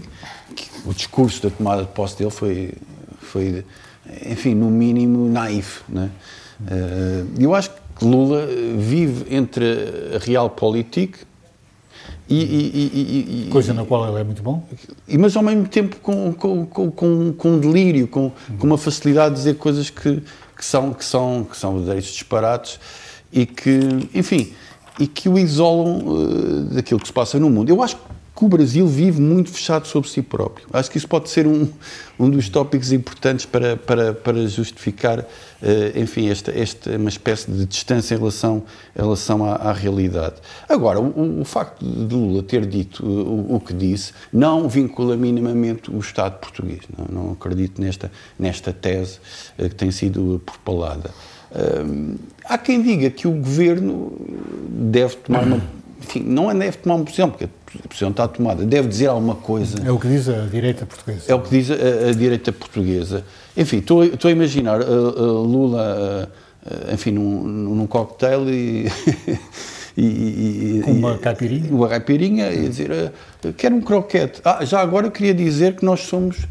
que 0.55 0.69
o 0.85 0.93
discurso 0.93 1.43
da 1.43 1.49
tomada 1.49 1.81
de 1.81 1.89
posse 1.89 2.17
dele 2.17 2.31
foi, 2.31 2.71
foi 3.19 3.65
enfim, 4.25 4.55
no 4.55 4.69
mínimo 4.71 5.27
naif. 5.29 5.81
Né? 5.89 6.09
Eh, 6.69 7.23
eu 7.37 7.53
acho 7.53 7.69
que 7.97 8.05
Lula 8.05 8.47
vive 8.77 9.25
entre 9.35 9.65
a 10.15 10.19
realpolitik 10.19 11.17
e, 12.29 12.35
e, 12.35 13.41
e- 13.43 13.47
e- 13.47 13.49
Coisa 13.51 13.73
na 13.73 13.83
qual 13.85 14.07
ele 14.09 14.21
é 14.21 14.23
muito 14.23 14.41
bom. 14.41 14.65
e, 15.07 15.17
mas 15.17 15.35
ao 15.35 15.43
mesmo 15.43 15.67
tempo 15.67 15.97
com, 15.97 16.31
com, 16.33 16.65
com, 16.65 16.89
com, 16.91 17.33
com 17.33 17.59
delírio, 17.59 18.07
com, 18.07 18.31
com 18.57 18.65
uma 18.67 18.77
facilidade 18.77 19.35
de 19.35 19.41
dizer 19.41 19.55
coisas 19.57 19.89
que, 19.89 20.23
que, 20.57 20.63
são, 20.65 20.93
que, 20.93 21.03
são, 21.03 21.43
que 21.43 21.57
são 21.57 21.73
verdadeiros 21.73 22.05
disparates 22.09 22.79
e 23.33 23.45
que, 23.45 23.79
enfim, 24.13 24.53
e 24.99 25.07
que 25.07 25.27
o 25.27 25.37
isolam 25.37 25.99
eh, 25.99 26.75
daquilo 26.75 26.99
que 26.99 27.07
se 27.07 27.13
passa 27.13 27.39
no 27.39 27.49
mundo. 27.49 27.69
Eu 27.69 27.81
acho 27.81 27.97
que 28.35 28.43
o 28.43 28.47
Brasil 28.47 28.87
vive 28.87 29.21
muito 29.21 29.51
fechado 29.51 29.87
sobre 29.87 30.09
si 30.09 30.21
próprio. 30.21 30.67
Acho 30.73 30.89
que 30.89 30.97
isso 30.97 31.07
pode 31.07 31.29
ser 31.29 31.45
um, 31.45 31.69
um 32.19 32.29
dos 32.29 32.49
tópicos 32.49 32.91
importantes 32.91 33.45
para, 33.45 33.77
para, 33.77 34.13
para 34.13 34.47
justificar, 34.47 35.25
eh, 35.61 35.93
enfim, 35.95 36.29
esta, 36.29 36.51
esta 36.51 36.97
uma 36.97 37.09
espécie 37.09 37.51
de 37.51 37.65
distância 37.65 38.15
em 38.15 38.17
relação, 38.17 38.63
em 38.97 39.01
relação 39.01 39.45
à, 39.45 39.55
à 39.55 39.71
realidade. 39.71 40.35
Agora, 40.67 40.99
o, 40.99 41.41
o 41.41 41.45
facto 41.45 41.85
de 41.85 42.15
Lula 42.15 42.41
ter 42.41 42.65
dito 42.65 43.05
o, 43.05 43.55
o 43.55 43.59
que 43.59 43.73
disse 43.73 44.13
não 44.31 44.67
vincula 44.67 45.15
minimamente 45.15 45.91
o 45.91 45.99
Estado 45.99 46.39
português. 46.39 46.81
Não, 46.97 47.23
não 47.23 47.31
acredito 47.33 47.79
nesta, 47.79 48.11
nesta 48.37 48.73
tese 48.73 49.19
eh, 49.59 49.69
que 49.69 49.75
tem 49.75 49.91
sido 49.91 50.41
propalada. 50.43 51.11
Hum, 51.55 52.15
há 52.45 52.57
quem 52.57 52.81
diga 52.81 53.09
que 53.09 53.27
o 53.27 53.31
governo 53.31 54.11
deve 54.69 55.15
tomar 55.17 55.43
uma. 55.43 55.61
Enfim, 56.01 56.21
não 56.21 56.51
é 56.51 56.53
deve 56.53 56.77
tomar 56.77 56.95
uma 56.95 57.05
posição, 57.05 57.29
porque 57.29 57.45
a 57.45 57.87
posição 57.87 58.09
está 58.09 58.27
tomada, 58.27 58.65
deve 58.65 58.87
dizer 58.89 59.07
alguma 59.07 59.35
coisa. 59.35 59.77
É 59.85 59.91
o 59.91 59.97
que 59.99 60.07
diz 60.07 60.27
a 60.27 60.45
direita 60.47 60.85
portuguesa. 60.85 61.23
É 61.27 61.35
o 61.35 61.39
que 61.39 61.49
diz 61.49 61.71
a, 61.71 62.09
a 62.09 62.11
direita 62.11 62.51
portuguesa. 62.51 63.23
Enfim, 63.55 63.77
estou, 63.77 64.03
estou 64.03 64.27
a 64.29 64.31
imaginar 64.31 64.81
uh, 64.81 64.83
uh, 64.83 65.43
Lula, 65.43 66.29
uh, 66.65 66.93
enfim, 66.93 67.11
num, 67.11 67.43
num 67.43 67.87
cocktail 67.87 68.49
e. 68.49 68.87
e, 69.97 70.03
e- 70.03 70.81
Com 70.83 70.91
uma 70.91 71.17
caipirinha? 71.17 71.71
Uma 71.71 71.87
caipirinha 71.87 72.51
e 72.51 72.67
dizer: 72.67 73.13
quero 73.55 73.75
um 73.75 73.81
croquete. 73.81 74.41
Ah, 74.43 74.65
já 74.65 74.81
agora 74.81 75.09
queria 75.09 75.33
dizer 75.33 75.75
que 75.75 75.85
nós 75.85 76.01
somos 76.01 76.45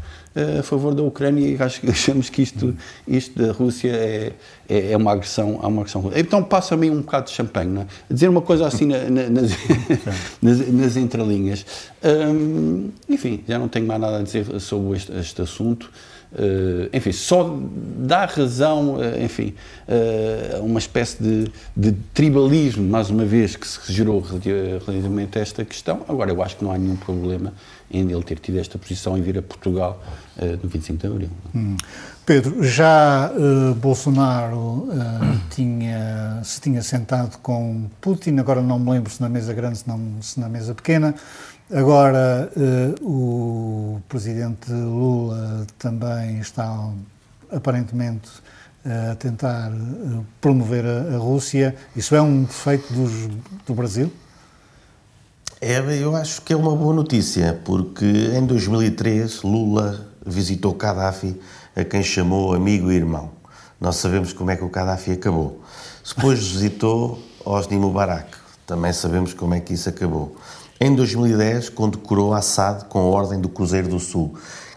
a 0.59 0.63
favor 0.63 0.95
da 0.95 1.03
Ucrânia 1.03 1.47
e 1.47 1.61
acho 1.61 1.81
achamos 1.89 2.29
que 2.29 2.41
isto, 2.41 2.75
isto 3.07 3.37
da 3.41 3.51
Rússia 3.51 3.91
é, 3.91 4.31
é, 4.67 4.91
é 4.91 4.97
uma 4.97 5.11
agressão. 5.11 5.59
É 5.61 5.67
uma 5.67 5.81
agressão. 5.81 6.11
Então 6.15 6.43
passa-me 6.43 6.89
um 6.89 7.01
bocado 7.01 7.25
de 7.27 7.31
champanhe, 7.31 7.69
não 7.69 7.81
é? 7.83 7.85
Dizer 8.09 8.29
uma 8.29 8.41
coisa 8.41 8.65
assim 8.67 8.85
na- 8.87 9.09
na- 9.09 9.29
nas, 9.29 9.51
nas, 10.41 10.67
nas 10.71 10.97
entrelinhas. 10.97 11.65
Hum, 12.03 12.89
enfim, 13.09 13.43
já 13.47 13.59
não 13.59 13.67
tenho 13.67 13.85
mais 13.85 14.01
nada 14.01 14.19
a 14.19 14.23
dizer 14.23 14.59
sobre 14.59 14.97
este, 14.97 15.11
este 15.13 15.41
assunto. 15.41 15.89
Uh, 16.35 16.89
enfim, 16.91 17.11
só 17.11 17.59
dá 17.99 18.25
razão, 18.25 18.95
uh, 18.95 19.23
enfim, 19.23 19.53
uh, 19.87 20.57
a 20.57 20.61
uma 20.61 20.79
espécie 20.79 21.21
de, 21.21 21.45
de 21.77 21.91
tribalismo, 22.11 22.83
mais 22.89 23.11
uma 23.11 23.23
vez, 23.23 23.55
que 23.55 23.67
se 23.67 23.93
gerou 23.93 24.19
relati- 24.19 24.49
relativamente 24.83 25.37
a 25.37 25.41
esta 25.43 25.63
questão. 25.63 26.01
Agora, 26.09 26.31
eu 26.31 26.41
acho 26.41 26.57
que 26.57 26.63
não 26.63 26.71
há 26.71 26.77
nenhum 26.79 26.95
problema 26.95 27.53
em 27.91 28.11
ele 28.11 28.23
ter 28.23 28.39
tido 28.39 28.59
esta 28.59 28.77
posição 28.77 29.17
e 29.17 29.21
vir 29.21 29.37
a 29.37 29.41
Portugal 29.41 30.01
uh, 30.37 30.59
no 30.61 30.69
25 30.69 30.99
de 30.99 31.07
Abril. 31.07 31.29
Pedro, 32.25 32.63
já 32.63 33.29
eh, 33.35 33.73
Bolsonaro 33.73 34.87
eh, 34.93 35.37
tinha, 35.53 36.39
se 36.41 36.61
tinha 36.61 36.81
sentado 36.81 37.37
com 37.39 37.89
Putin, 37.99 38.37
agora 38.37 38.61
não 38.61 38.79
me 38.79 38.91
lembro 38.91 39.11
se 39.11 39.21
na 39.21 39.27
mesa 39.27 39.53
grande, 39.53 39.79
se, 39.79 39.87
não, 39.89 39.99
se 40.21 40.39
na 40.39 40.47
mesa 40.47 40.73
pequena. 40.73 41.13
Agora 41.69 42.49
o 43.01 43.99
presidente 44.07 44.71
Lula 44.71 45.65
também 45.77 46.39
está 46.39 46.89
aparentemente 47.51 48.29
a 48.85 49.15
tentar 49.15 49.71
promover 50.39 50.85
a, 50.85 51.15
a 51.15 51.17
Rússia. 51.17 51.75
Isso 51.95 52.15
é 52.15 52.21
um 52.21 52.43
defeito 52.43 52.93
dos, 52.93 53.11
do 53.65 53.73
Brasil? 53.73 54.11
É, 55.65 55.79
eu 55.97 56.13
acho 56.13 56.41
que 56.41 56.51
é 56.51 56.57
uma 56.57 56.75
boa 56.75 56.93
notícia, 56.93 57.57
porque 57.63 58.05
em 58.05 58.45
2003 58.45 59.43
Lula 59.43 60.09
visitou 60.25 60.73
Gaddafi, 60.73 61.39
a 61.73 61.85
quem 61.85 62.03
chamou 62.03 62.53
amigo 62.53 62.91
e 62.91 62.95
irmão. 62.95 63.31
Nós 63.79 63.95
sabemos 63.95 64.33
como 64.33 64.51
é 64.51 64.57
que 64.57 64.63
o 64.65 64.67
Gaddafi 64.67 65.11
acabou. 65.11 65.61
Depois 66.05 66.45
visitou 66.51 67.17
Osni 67.45 67.77
Mubarak, 67.77 68.27
também 68.67 68.91
sabemos 68.91 69.33
como 69.33 69.53
é 69.53 69.61
que 69.61 69.73
isso 69.73 69.87
acabou. 69.87 70.35
Em 70.81 70.93
2010 70.93 71.69
condecorou 71.69 72.33
Assad 72.33 72.83
com 72.89 72.99
a 72.99 73.03
Ordem 73.03 73.39
do 73.39 73.47
Cruzeiro 73.47 73.87
do 73.87 74.01
Sul, 74.01 74.35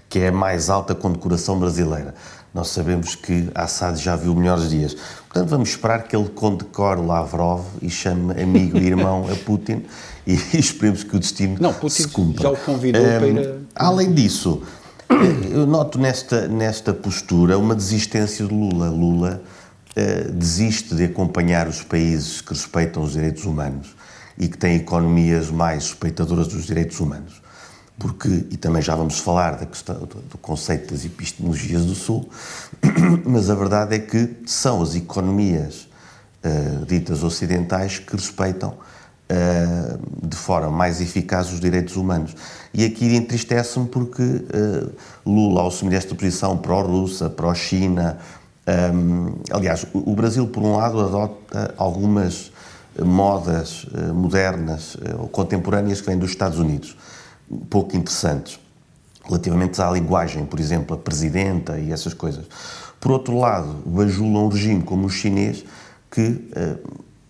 que 0.09 0.21
é 0.21 0.29
a 0.29 0.33
mais 0.33 0.71
alta 0.71 0.95
condecoração 0.95 1.59
brasileira. 1.59 2.15
Nós 2.55 2.69
sabemos 2.69 3.17
que 3.17 3.51
Assad 3.57 4.01
já 4.01 4.15
viu 4.15 4.37
melhores 4.37 4.71
dias. 4.71 4.95
Portanto, 4.95 5.51
vamos 5.51 5.71
esperar 5.71 6.05
que 6.05 6.15
ele 6.15 6.29
condecore 6.29 7.01
Lavrov 7.01 7.65
e 7.83 7.91
chame 7.91 8.41
amigo 8.41 8.79
e 8.79 8.87
irmão 8.87 9.27
a 9.29 9.35
Putin 9.45 9.85
e 10.27 10.35
esperemos 10.59 11.05
que 11.05 11.17
o 11.17 11.19
destino 11.19 11.57
Não, 11.61 11.73
Putin 11.73 12.03
se 12.03 12.09
cumpra. 12.09 12.43
já 12.43 12.51
o 12.51 12.57
convidou 12.57 13.03
um, 13.03 13.19
para 13.19 13.27
ir 13.29 13.39
a... 13.75 13.87
Além 13.87 14.13
disso, 14.13 14.63
eu 15.51 15.67
noto 15.67 15.99
nesta, 15.99 16.49
nesta 16.49 16.93
postura 16.93 17.57
uma 17.57 17.75
desistência 17.75 18.45
de 18.45 18.53
Lula. 18.53 18.89
Lula 18.91 19.43
uh, 19.97 20.33
desiste 20.33 20.95
de 20.95 21.05
acompanhar 21.05 21.69
os 21.69 21.83
países 21.83 22.41
que 22.41 22.53
respeitam 22.53 23.03
os 23.03 23.13
direitos 23.13 23.45
humanos 23.45 23.95
e 24.37 24.49
que 24.49 24.59
têm 24.59 24.77
economias 24.77 25.51
mais 25.51 25.91
respeitadoras 25.91 26.49
dos 26.49 26.67
direitos 26.67 26.99
humanos. 26.99 27.41
Porque, 27.99 28.29
e 28.51 28.57
também 28.59 28.83
já 28.83 28.95
vamos 28.95 29.19
falar 29.21 29.53
da 29.53 29.65
questão, 29.65 30.01
do, 30.01 30.37
conceito 30.39 30.93
das 30.93 31.05
epistemologias 31.07 31.87
do 31.87 31.95
Sul, 31.95 32.29
mas 33.25 33.49
a 33.49 33.55
verdade 33.55 33.95
é 33.95 33.99
que 33.99 34.37
são 34.45 34.83
as 34.83 34.95
economias 34.95 35.89
uh, 36.45 36.85
ditas 36.85 37.23
ocidentais 37.23 37.99
que 37.99 38.15
respeitam 38.15 38.75
de 40.23 40.37
forma 40.37 40.71
mais 40.71 41.01
eficaz 41.01 41.53
os 41.53 41.59
direitos 41.59 41.97
humanos. 41.97 42.37
E 42.73 42.85
aqui 42.85 43.17
entristece-me 43.17 43.87
porque 43.87 44.23
uh, 44.23 44.93
Lula, 45.25 45.63
ao 45.63 45.69
assumir 45.69 45.97
esta 45.97 46.15
posição 46.15 46.57
pró-russa, 46.57 47.29
pró-China, 47.29 48.19
um, 48.95 49.35
aliás, 49.51 49.87
o 49.93 50.15
Brasil, 50.15 50.47
por 50.47 50.63
um 50.63 50.77
lado, 50.77 51.01
adota 51.01 51.75
algumas 51.77 52.53
modas 52.99 53.87
modernas 54.15 54.97
ou 55.19 55.29
contemporâneas 55.29 56.01
que 56.01 56.07
vêm 56.07 56.19
dos 56.19 56.31
Estados 56.31 56.59
Unidos, 56.59 56.97
pouco 57.69 57.97
interessantes, 57.97 58.59
relativamente 59.25 59.81
à 59.83 59.91
linguagem, 59.91 60.47
por 60.47 60.59
exemplo, 60.59 60.97
a 60.97 60.99
presidenta 60.99 61.79
e 61.79 61.93
essas 61.93 62.15
coisas. 62.15 62.47
Por 62.99 63.13
outro 63.13 63.39
lado, 63.39 63.83
bajula 63.85 64.39
um 64.41 64.49
regime 64.49 64.83
como 64.83 65.07
o 65.07 65.11
chinês 65.11 65.65
que 66.11 66.49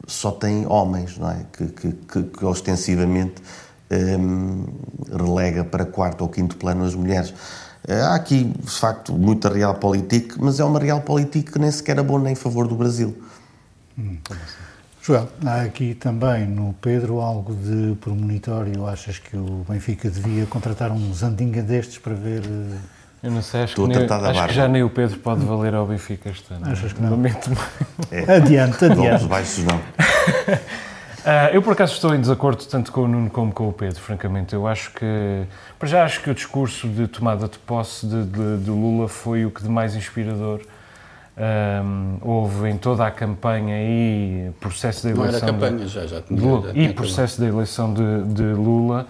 só 0.06 0.30
tem 0.30 0.66
homens, 0.66 1.18
não 1.18 1.30
é? 1.30 1.46
Que, 1.52 1.66
que, 1.66 1.92
que, 1.92 2.22
que 2.22 2.44
ostensivamente 2.44 3.42
um, 3.90 4.64
relega 5.12 5.64
para 5.64 5.84
quarto 5.84 6.22
ou 6.22 6.28
quinto 6.28 6.56
plano 6.56 6.84
as 6.84 6.94
mulheres. 6.94 7.34
Eh, 7.86 8.00
há 8.00 8.14
aqui, 8.14 8.44
de 8.44 8.70
facto, 8.70 9.12
muita 9.12 9.48
realpolitik, 9.48 10.34
mas 10.38 10.58
é 10.58 10.64
uma 10.64 10.78
realpolitik 10.78 11.52
que 11.52 11.58
nem 11.58 11.70
sequer 11.70 11.98
é 11.98 12.02
boa 12.02 12.20
nem 12.20 12.32
em 12.32 12.36
favor 12.36 12.66
do 12.66 12.74
Brasil. 12.74 13.16
Hum, 13.98 14.18
Joel, 15.00 15.28
há 15.44 15.62
aqui 15.62 15.94
também 15.94 16.46
no 16.46 16.72
Pedro 16.74 17.20
algo 17.20 17.54
de 17.54 17.94
premonitório. 18.00 18.86
Achas 18.86 19.18
que 19.18 19.36
o 19.36 19.64
Benfica 19.68 20.10
devia 20.10 20.46
contratar 20.46 20.90
um 20.90 21.14
Zandinga 21.14 21.62
destes 21.62 21.98
para 21.98 22.14
ver 22.14 22.42
eh, 22.44 22.78
eu 23.26 23.32
não 23.32 23.42
sei, 23.42 23.62
acho, 23.62 23.74
que, 23.74 23.86
nem, 23.88 24.06
acho 24.06 24.46
que, 24.46 24.54
já 24.54 24.68
nem 24.68 24.84
o 24.84 24.88
Pedro 24.88 25.18
pode 25.18 25.44
valer 25.44 25.74
ao 25.74 25.84
Benfica 25.84 26.30
este 26.30 26.54
ano. 26.54 26.70
Achas 26.70 26.92
que 26.92 27.02
não? 27.02 27.10
Lamento 27.10 27.50
é. 28.12 28.36
Adiante, 28.36 28.84
adiante. 28.84 29.24
baixos 29.24 29.64
não. 29.64 29.76
Uh, 29.76 31.50
eu, 31.52 31.60
por 31.60 31.72
acaso, 31.72 31.94
estou 31.94 32.14
em 32.14 32.20
desacordo 32.20 32.64
tanto 32.66 32.92
com 32.92 33.00
o 33.00 33.08
Nuno 33.08 33.28
como 33.28 33.52
com 33.52 33.68
o 33.68 33.72
Pedro, 33.72 34.00
francamente. 34.00 34.54
Eu 34.54 34.64
acho 34.64 34.92
que, 34.92 35.44
para 35.76 35.88
já, 35.88 36.04
acho 36.04 36.22
que 36.22 36.30
o 36.30 36.34
discurso 36.34 36.86
de 36.86 37.08
tomada 37.08 37.48
de 37.48 37.58
posse 37.58 38.06
de, 38.06 38.22
de, 38.22 38.58
de 38.58 38.70
Lula 38.70 39.08
foi 39.08 39.44
o 39.44 39.50
que 39.50 39.60
de 39.60 39.68
mais 39.68 39.96
inspirador 39.96 40.60
um, 41.36 42.18
houve 42.22 42.68
em 42.68 42.78
toda 42.78 43.04
a 43.04 43.10
campanha 43.10 43.76
e 43.82 44.52
processo 44.60 45.02
de 45.02 45.14
eleição. 45.14 45.26
Não 45.26 45.36
era 45.36 45.52
campanha, 45.52 45.84
de, 45.84 45.88
já, 45.88 46.06
já 46.06 46.22
tinha, 46.22 46.40
Lula, 46.40 46.72
já 46.72 46.80
E 46.80 46.92
processo 46.94 47.40
de 47.40 47.48
eleição 47.48 47.92
de, 47.92 48.22
de 48.32 48.44
Lula. 48.44 49.06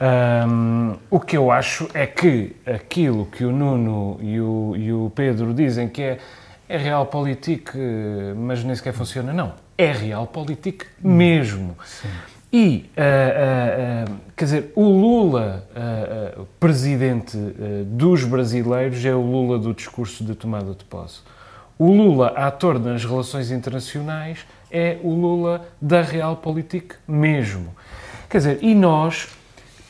Um, 0.00 0.94
o 1.10 1.18
que 1.18 1.36
eu 1.36 1.50
acho 1.50 1.88
é 1.92 2.06
que 2.06 2.54
aquilo 2.64 3.26
que 3.26 3.44
o 3.44 3.50
Nuno 3.50 4.18
e 4.20 4.40
o, 4.40 4.74
e 4.76 4.92
o 4.92 5.10
Pedro 5.14 5.52
dizem 5.52 5.88
que 5.88 6.02
é, 6.02 6.18
é 6.68 6.76
realpolitik, 6.76 7.72
mas 8.36 8.62
nem 8.62 8.74
sequer 8.74 8.92
funciona, 8.92 9.32
não. 9.32 9.54
É 9.76 9.90
realpolitik 9.90 10.84
mesmo. 11.02 11.76
Sim. 11.84 12.08
E, 12.50 12.90
uh, 12.96 14.10
uh, 14.10 14.12
uh, 14.12 14.16
quer 14.34 14.44
dizer, 14.44 14.72
o 14.74 14.84
Lula, 14.84 15.66
presidente 16.58 17.36
dos 17.86 18.24
brasileiros, 18.24 19.04
é 19.04 19.14
o 19.14 19.20
Lula 19.20 19.58
do 19.58 19.74
discurso 19.74 20.24
de 20.24 20.34
tomada 20.34 20.72
de 20.72 20.84
posse. 20.84 21.20
O 21.78 21.92
Lula, 21.92 22.28
ator 22.28 22.78
nas 22.78 23.04
relações 23.04 23.50
internacionais, 23.50 24.46
é 24.70 24.96
o 25.02 25.14
Lula 25.14 25.68
da 25.80 26.00
realpolitik 26.00 26.94
mesmo. 27.06 27.74
Quer 28.30 28.38
dizer, 28.38 28.58
e 28.62 28.74
nós, 28.74 29.28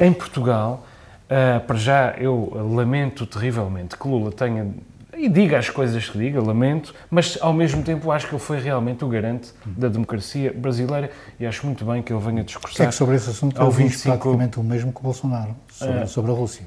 em 0.01 0.13
Portugal, 0.13 0.87
uh, 1.27 1.61
para 1.61 1.77
já 1.77 2.15
eu 2.19 2.53
lamento 2.75 3.27
terrivelmente 3.27 3.97
que 3.97 4.07
Lula 4.07 4.33
tenha 4.33 4.73
e 5.19 5.29
diga 5.29 5.59
as 5.59 5.69
coisas 5.69 6.09
que 6.09 6.17
diga, 6.17 6.41
lamento, 6.41 6.95
mas 7.11 7.37
ao 7.41 7.53
mesmo 7.53 7.83
tempo 7.83 8.11
acho 8.13 8.29
que 8.29 8.35
ele 8.35 8.43
foi 8.43 8.61
realmente 8.61 9.05
o 9.05 9.09
garante 9.09 9.53
da 9.67 9.89
democracia 9.89 10.53
brasileira 10.53 11.11
e 11.41 11.47
acho 11.47 11.67
muito 11.67 11.85
bem 11.85 12.03
que 12.03 12.13
ele 12.13 12.21
venha 12.21 12.45
discursar. 12.45 12.87
É 12.87 12.89
que 12.89 12.95
sobre 12.95 13.17
esse 13.17 13.29
assunto 13.29 13.61
ao 13.61 13.71
25... 13.71 14.17
praticamente 14.17 14.61
o 14.61 14.63
mesmo 14.63 14.93
que 14.93 15.01
o 15.01 15.03
Bolsonaro, 15.03 15.57
sobre, 15.71 16.05
uh, 16.05 16.09
sobre 16.09 16.31
a 16.31 16.35
Rússia. 16.35 16.67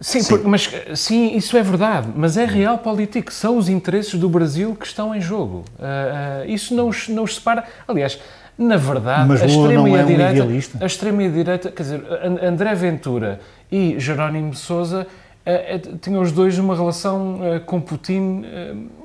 Sim, 0.00 0.22
sim. 0.22 0.28
Porque, 0.28 0.46
mas 0.46 0.70
sim, 0.94 1.36
isso 1.36 1.56
é 1.56 1.62
verdade, 1.62 2.08
mas 2.14 2.36
é 2.36 2.44
real 2.44 2.78
político. 2.78 3.32
São 3.32 3.56
os 3.56 3.68
interesses 3.68 4.14
do 4.14 4.28
Brasil 4.28 4.76
que 4.76 4.86
estão 4.86 5.12
em 5.12 5.20
jogo. 5.20 5.64
Uh, 5.76 6.44
uh, 6.46 6.50
isso 6.50 6.72
não 6.72 6.88
os, 6.88 7.08
não 7.08 7.24
os 7.24 7.34
separa. 7.34 7.64
Aliás, 7.86 8.20
na 8.58 8.76
verdade, 8.76 9.28
Mas 9.28 9.42
a 9.42 9.46
extrema 9.46 9.88
é 9.88 10.04
direita, 10.04 10.32
idealista. 10.32 10.78
a 10.80 10.86
extrema 10.86 11.28
direita, 11.28 11.70
quer 11.70 11.82
dizer, 11.82 12.04
André 12.42 12.74
Ventura 12.74 13.40
e 13.70 13.98
Jerónimo 14.00 14.50
de 14.50 14.58
Sousa 14.58 15.06
uh, 15.06 15.98
tinham 15.98 16.20
os 16.20 16.32
dois 16.32 16.58
uma 16.58 16.74
relação 16.74 17.36
uh, 17.36 17.60
com 17.60 17.80
Putin 17.80 18.42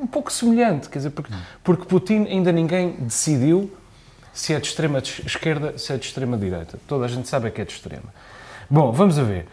um 0.02 0.08
pouco 0.08 0.32
semelhante, 0.34 0.90
quer 0.90 0.98
dizer, 1.00 1.12
porque, 1.12 1.32
porque 1.64 1.86
Putin 1.86 2.26
ainda 2.30 2.52
ninguém 2.52 2.96
decidiu 3.00 3.72
se 4.34 4.54
é 4.54 4.60
de 4.60 4.68
extrema 4.68 4.98
esquerda, 4.98 5.78
se 5.78 5.94
é 5.94 5.98
de 5.98 6.06
extrema 6.06 6.36
direita. 6.36 6.80
Toda 6.88 7.06
a 7.06 7.08
gente 7.08 7.28
sabe 7.28 7.52
que 7.52 7.62
é 7.62 7.66
de 7.66 7.72
extrema. 7.72 8.12
Bom, 8.70 8.92
vamos 8.92 9.20
a 9.20 9.24
ver. 9.24 9.46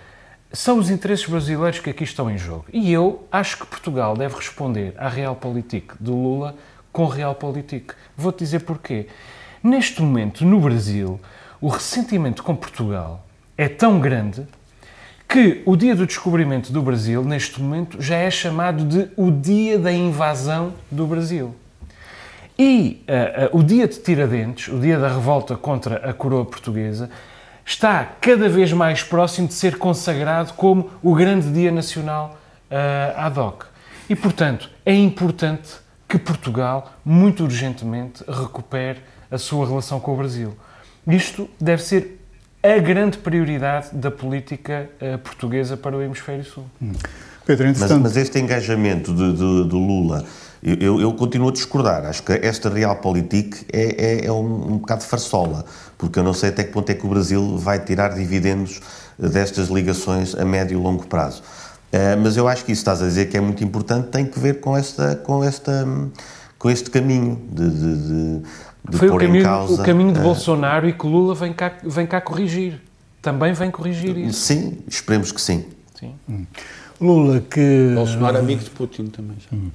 São 0.52 0.78
os 0.78 0.90
interesses 0.90 1.26
brasileiros 1.26 1.78
que 1.78 1.90
aqui 1.90 2.02
estão 2.02 2.30
em 2.30 2.38
jogo. 2.38 2.64
E 2.72 2.90
eu 2.90 3.24
acho 3.30 3.58
que 3.58 3.66
Portugal 3.66 4.16
deve 4.16 4.34
responder 4.34 4.94
à 4.96 5.08
realpolitik 5.08 5.92
do 6.00 6.14
Lula 6.14 6.56
com 6.90 7.06
realpolitik. 7.06 7.92
Vou-te 8.16 8.38
dizer 8.38 8.60
porquê. 8.60 9.06
Neste 9.62 10.00
momento, 10.00 10.44
no 10.44 10.58
Brasil, 10.58 11.20
o 11.60 11.68
ressentimento 11.68 12.42
com 12.42 12.56
Portugal 12.56 13.26
é 13.58 13.68
tão 13.68 14.00
grande 14.00 14.46
que 15.28 15.62
o 15.66 15.76
dia 15.76 15.94
do 15.94 16.06
descobrimento 16.06 16.72
do 16.72 16.80
Brasil, 16.80 17.22
neste 17.22 17.60
momento, 17.60 18.00
já 18.00 18.16
é 18.16 18.30
chamado 18.30 18.84
de 18.86 19.10
o 19.16 19.30
dia 19.30 19.78
da 19.78 19.92
invasão 19.92 20.72
do 20.90 21.06
Brasil. 21.06 21.54
E 22.58 23.04
uh, 23.06 23.54
uh, 23.54 23.60
o 23.60 23.62
dia 23.62 23.86
de 23.86 23.98
Tiradentes, 23.98 24.68
o 24.68 24.78
dia 24.78 24.98
da 24.98 25.08
revolta 25.08 25.56
contra 25.56 26.08
a 26.08 26.14
coroa 26.14 26.44
portuguesa, 26.46 27.10
está 27.64 28.02
cada 28.18 28.48
vez 28.48 28.72
mais 28.72 29.02
próximo 29.02 29.46
de 29.46 29.54
ser 29.54 29.76
consagrado 29.76 30.54
como 30.54 30.90
o 31.02 31.14
grande 31.14 31.52
dia 31.52 31.70
nacional 31.70 32.38
uh, 32.70 33.18
ad 33.18 33.38
hoc. 33.38 33.66
E, 34.08 34.16
portanto, 34.16 34.70
é 34.86 34.94
importante 34.94 35.74
que 36.08 36.18
Portugal, 36.18 36.94
muito 37.04 37.44
urgentemente, 37.44 38.24
recupere 38.26 39.00
a 39.30 39.38
sua 39.38 39.66
relação 39.66 40.00
com 40.00 40.14
o 40.14 40.16
Brasil. 40.16 40.54
Isto 41.06 41.48
deve 41.60 41.82
ser 41.82 42.20
a 42.62 42.78
grande 42.78 43.18
prioridade 43.18 43.88
da 43.92 44.10
política 44.10 44.90
uh, 45.00 45.18
portuguesa 45.18 45.76
para 45.76 45.96
o 45.96 46.02
Hemisfério 46.02 46.44
Sul. 46.44 46.64
Hum. 46.80 46.92
Pedro, 47.46 47.72
mas, 47.78 47.90
mas, 47.92 48.16
este 48.16 48.38
engajamento 48.38 49.14
de, 49.14 49.32
de, 49.32 49.68
de 49.68 49.74
Lula, 49.74 50.24
eu, 50.62 51.00
eu, 51.00 51.12
continuo 51.14 51.48
a 51.48 51.52
discordar. 51.52 52.04
Acho 52.04 52.22
que 52.22 52.32
esta 52.32 52.68
realpolitik 52.68 53.66
é, 53.72 54.22
é, 54.22 54.26
é 54.26 54.32
um, 54.32 54.74
um 54.74 54.78
bocado 54.78 55.02
farsola, 55.02 55.64
porque 55.96 56.18
eu 56.18 56.22
não 56.22 56.34
sei 56.34 56.50
até 56.50 56.62
que 56.62 56.70
ponto 56.70 56.90
é 56.90 56.94
que 56.94 57.04
o 57.04 57.08
Brasil 57.08 57.56
vai 57.56 57.78
tirar 57.78 58.10
dividendos 58.14 58.80
destas 59.18 59.68
ligações 59.68 60.34
a 60.34 60.44
médio 60.44 60.78
e 60.78 60.82
longo 60.82 61.06
prazo. 61.06 61.42
Uh, 61.92 62.20
mas 62.22 62.36
eu 62.36 62.46
acho 62.46 62.64
que 62.64 62.72
isso 62.72 62.82
estás 62.82 63.02
a 63.02 63.06
dizer 63.06 63.30
que 63.30 63.36
é 63.36 63.40
muito 63.40 63.64
importante 63.64 64.08
tem 64.08 64.24
que 64.24 64.38
ver 64.38 64.60
com 64.60 64.76
esta, 64.76 65.16
com 65.16 65.42
esta, 65.42 65.88
com 66.60 66.70
este 66.70 66.90
caminho 66.90 67.40
de, 67.50 67.70
de, 67.70 67.96
de 67.96 68.42
de 68.88 68.96
Foi 68.96 69.08
pôr 69.08 69.16
o 69.16 69.26
caminho, 69.26 69.40
em 69.40 69.44
causa... 69.44 69.74
o 69.74 69.84
caminho 69.84 70.12
de 70.12 70.20
Bolsonaro 70.20 70.88
e 70.88 70.92
que 70.92 71.06
Lula 71.06 71.34
vem 71.34 71.52
cá, 71.52 71.72
vem 71.82 72.06
cá 72.06 72.20
corrigir. 72.20 72.80
Também 73.20 73.52
vem 73.52 73.70
corrigir 73.70 74.16
isso. 74.16 74.40
Sim, 74.40 74.78
esperemos 74.88 75.30
que 75.30 75.40
sim. 75.40 75.64
sim. 75.98 76.14
Hum. 76.28 76.46
Lula 77.00 77.40
que... 77.40 77.92
Bolsonaro 77.94 78.38
amigo 78.38 78.62
de 78.62 78.70
Putin 78.70 79.06
também. 79.06 79.36
Já. 79.38 79.56
Hum. 79.56 79.70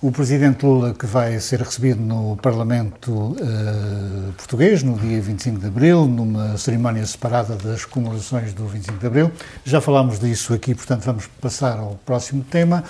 o 0.00 0.12
presidente 0.12 0.64
Lula, 0.64 0.94
que 0.94 1.06
vai 1.06 1.38
ser 1.40 1.60
recebido 1.60 2.00
no 2.00 2.36
Parlamento 2.36 3.10
uh, 3.10 4.32
português 4.36 4.84
no 4.84 4.96
dia 4.96 5.20
25 5.20 5.58
de 5.58 5.66
abril, 5.66 6.06
numa 6.06 6.56
cerimónia 6.56 7.04
separada 7.04 7.56
das 7.56 7.84
comemorações 7.84 8.52
do 8.52 8.66
25 8.66 8.98
de 8.98 9.06
abril. 9.06 9.32
Já 9.64 9.80
falámos 9.80 10.20
disso 10.20 10.54
aqui, 10.54 10.74
portanto, 10.74 11.02
vamos 11.02 11.26
passar 11.40 11.78
ao 11.78 11.98
próximo 12.06 12.44
tema, 12.44 12.84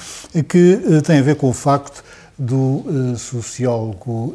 que 0.49 0.74
uh, 0.74 1.01
tem 1.01 1.18
a 1.18 1.22
ver 1.22 1.37
com 1.37 1.49
o 1.49 1.55
facto 1.55 2.05
do 2.39 2.84
uh, 2.84 3.16
sociólogo 3.16 4.34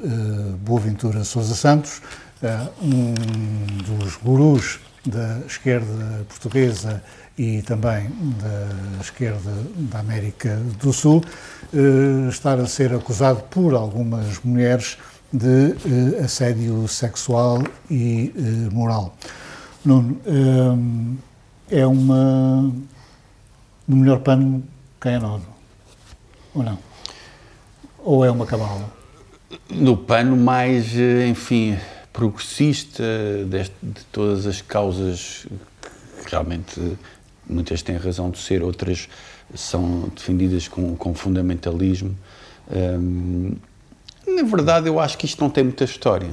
Boaventura 0.60 1.24
Sousa 1.24 1.56
Santos, 1.56 2.02
um 2.82 3.14
dos 3.84 4.16
gurus 4.16 4.80
da 5.06 5.40
esquerda 5.48 6.26
portuguesa 6.28 7.04
e 7.38 7.62
também 7.62 8.10
da 8.40 9.02
esquerda 9.02 9.52
da 9.76 10.00
América 10.00 10.58
do 10.80 10.94
Sul, 10.94 11.24
eh, 11.74 12.30
estar 12.30 12.60
a 12.60 12.68
ser 12.68 12.94
acusado 12.94 13.42
por 13.50 13.74
algumas 13.74 14.40
mulheres 14.44 14.98
de 15.34 15.72
eh, 15.72 16.24
assédio 16.24 16.88
sexual 16.88 17.64
e 17.90 18.34
eh, 18.36 18.74
moral. 18.74 19.16
Nuno, 19.84 20.22
é 21.72 21.88
uma. 21.88 22.72
No 23.88 23.96
melhor 23.96 24.20
pano, 24.20 24.64
quem 25.02 25.14
é 25.14 25.20
nodo? 25.20 25.46
Ou 26.54 26.62
não? 26.62 26.91
Ou 28.04 28.26
é 28.26 28.32
uma 28.32 28.46
cabala? 28.46 28.92
No 29.70 29.96
pano 29.98 30.36
mais, 30.36 30.94
enfim, 31.30 31.78
progressista 32.12 33.04
deste, 33.46 33.76
de 33.82 34.04
todas 34.06 34.46
as 34.46 34.62
causas 34.62 35.46
que 36.24 36.32
realmente 36.32 36.98
muitas 37.48 37.82
têm 37.82 37.98
razão 37.98 38.30
de 38.30 38.38
ser, 38.38 38.64
outras 38.64 39.10
são 39.54 40.10
defendidas 40.16 40.68
com, 40.68 40.96
com 40.96 41.14
fundamentalismo. 41.14 42.16
Hum, 42.74 43.56
na 44.28 44.44
verdade, 44.44 44.88
eu 44.88 45.00
acho 45.00 45.18
que 45.18 45.26
isto 45.26 45.42
não 45.42 45.50
tem 45.50 45.64
muita 45.64 45.84
história. 45.84 46.30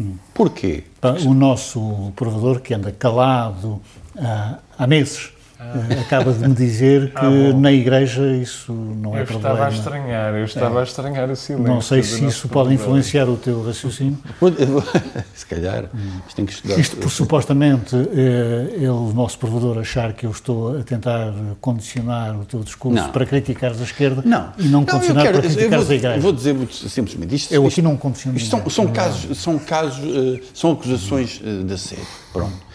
Hum. 0.00 0.16
Porquê? 0.32 0.84
O 1.26 1.34
nosso 1.34 2.12
provedor, 2.16 2.60
que 2.60 2.74
anda 2.74 2.90
calado 2.90 3.80
há, 4.16 4.58
há 4.78 4.86
meses, 4.86 5.33
ah. 5.58 6.00
Acaba 6.00 6.32
de 6.32 6.48
me 6.48 6.54
dizer 6.54 7.10
que 7.10 7.24
ah, 7.24 7.52
na 7.54 7.72
igreja 7.72 8.26
isso 8.36 8.72
não 8.72 9.14
eu 9.14 9.22
é 9.22 9.24
problema. 9.24 9.48
Eu 9.48 9.52
estava 9.54 9.66
a 9.66 9.68
estranhar, 9.70 10.34
eu 10.34 10.44
estava 10.44 10.78
é. 10.78 10.80
a 10.80 10.84
estranhar 10.84 11.30
o 11.30 11.36
silêncio. 11.36 11.72
Não 11.72 11.80
sei 11.80 12.02
se 12.02 12.24
isso 12.24 12.48
pode 12.48 12.74
influenciar 12.74 13.28
o 13.28 13.36
teu 13.36 13.64
raciocínio. 13.64 14.18
se 15.34 15.46
calhar, 15.46 15.84
hum. 15.94 16.20
mas 16.24 16.34
tem 16.34 16.44
que 16.44 16.52
estudar. 16.52 16.78
Isto 16.78 16.96
por 16.96 17.10
supostamente 17.10 17.96
eh, 17.96 18.74
ele, 18.76 18.88
o 18.88 19.12
nosso 19.14 19.38
provedor, 19.38 19.78
achar 19.78 20.12
que 20.12 20.26
eu 20.26 20.30
estou 20.30 20.78
a 20.78 20.82
tentar 20.82 21.32
condicionar 21.60 22.38
o 22.38 22.44
teu 22.44 22.60
discurso 22.60 23.02
não. 23.02 23.12
para 23.12 23.24
criticares 23.24 23.80
a 23.80 23.84
esquerda 23.84 24.22
não. 24.24 24.52
e 24.58 24.64
não, 24.64 24.80
não 24.80 24.84
condicionar 24.84 25.24
quero, 25.24 25.38
para 25.38 25.48
criticares 25.48 25.84
vou, 25.84 25.92
a 25.92 25.96
igreja. 25.96 26.20
Vou 26.20 26.32
dizer 26.32 26.56
simplesmente 26.72 27.34
isto. 27.34 27.52
Eu 27.54 27.66
aqui 27.66 27.80
não 27.80 27.96
condiciono. 27.96 28.36
Isto 28.36 28.50
são, 28.50 28.70
são 28.70 28.86
casos, 28.88 29.38
são 29.38 29.58
casos, 29.58 30.04
eh, 30.04 30.40
são 30.52 30.72
acusações 30.72 31.40
eh, 31.44 31.62
da 31.64 31.78
sede. 31.78 32.02
Pronto. 32.32 32.73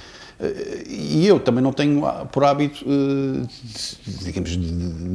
E 0.88 1.28
eu 1.28 1.38
também 1.38 1.62
não 1.62 1.74
tenho 1.74 2.02
por 2.32 2.46
hábito, 2.46 2.86
eh, 2.88 3.46
digamos, 4.24 4.56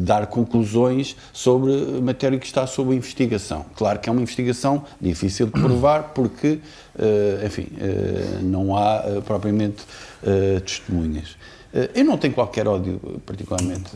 dar 0.04 0.26
conclusões 0.26 1.16
sobre 1.32 1.72
matéria 2.02 2.38
que 2.38 2.44
está 2.44 2.66
sob 2.66 2.94
investigação. 2.94 3.64
Claro 3.74 4.00
que 4.00 4.08
é 4.08 4.12
uma 4.12 4.20
investigação 4.20 4.84
difícil 5.00 5.46
de 5.46 5.52
provar 5.52 6.12
porque, 6.14 6.58
eh, 6.98 7.42
enfim, 7.46 7.68
eh, 7.80 8.40
não 8.42 8.76
há 8.76 9.02
propriamente 9.24 9.82
testemunhas. 10.64 11.36
Eu 11.94 12.04
não 12.04 12.16
tenho 12.16 12.32
qualquer 12.32 12.66
ódio, 12.68 13.00
particularmente 13.26 13.90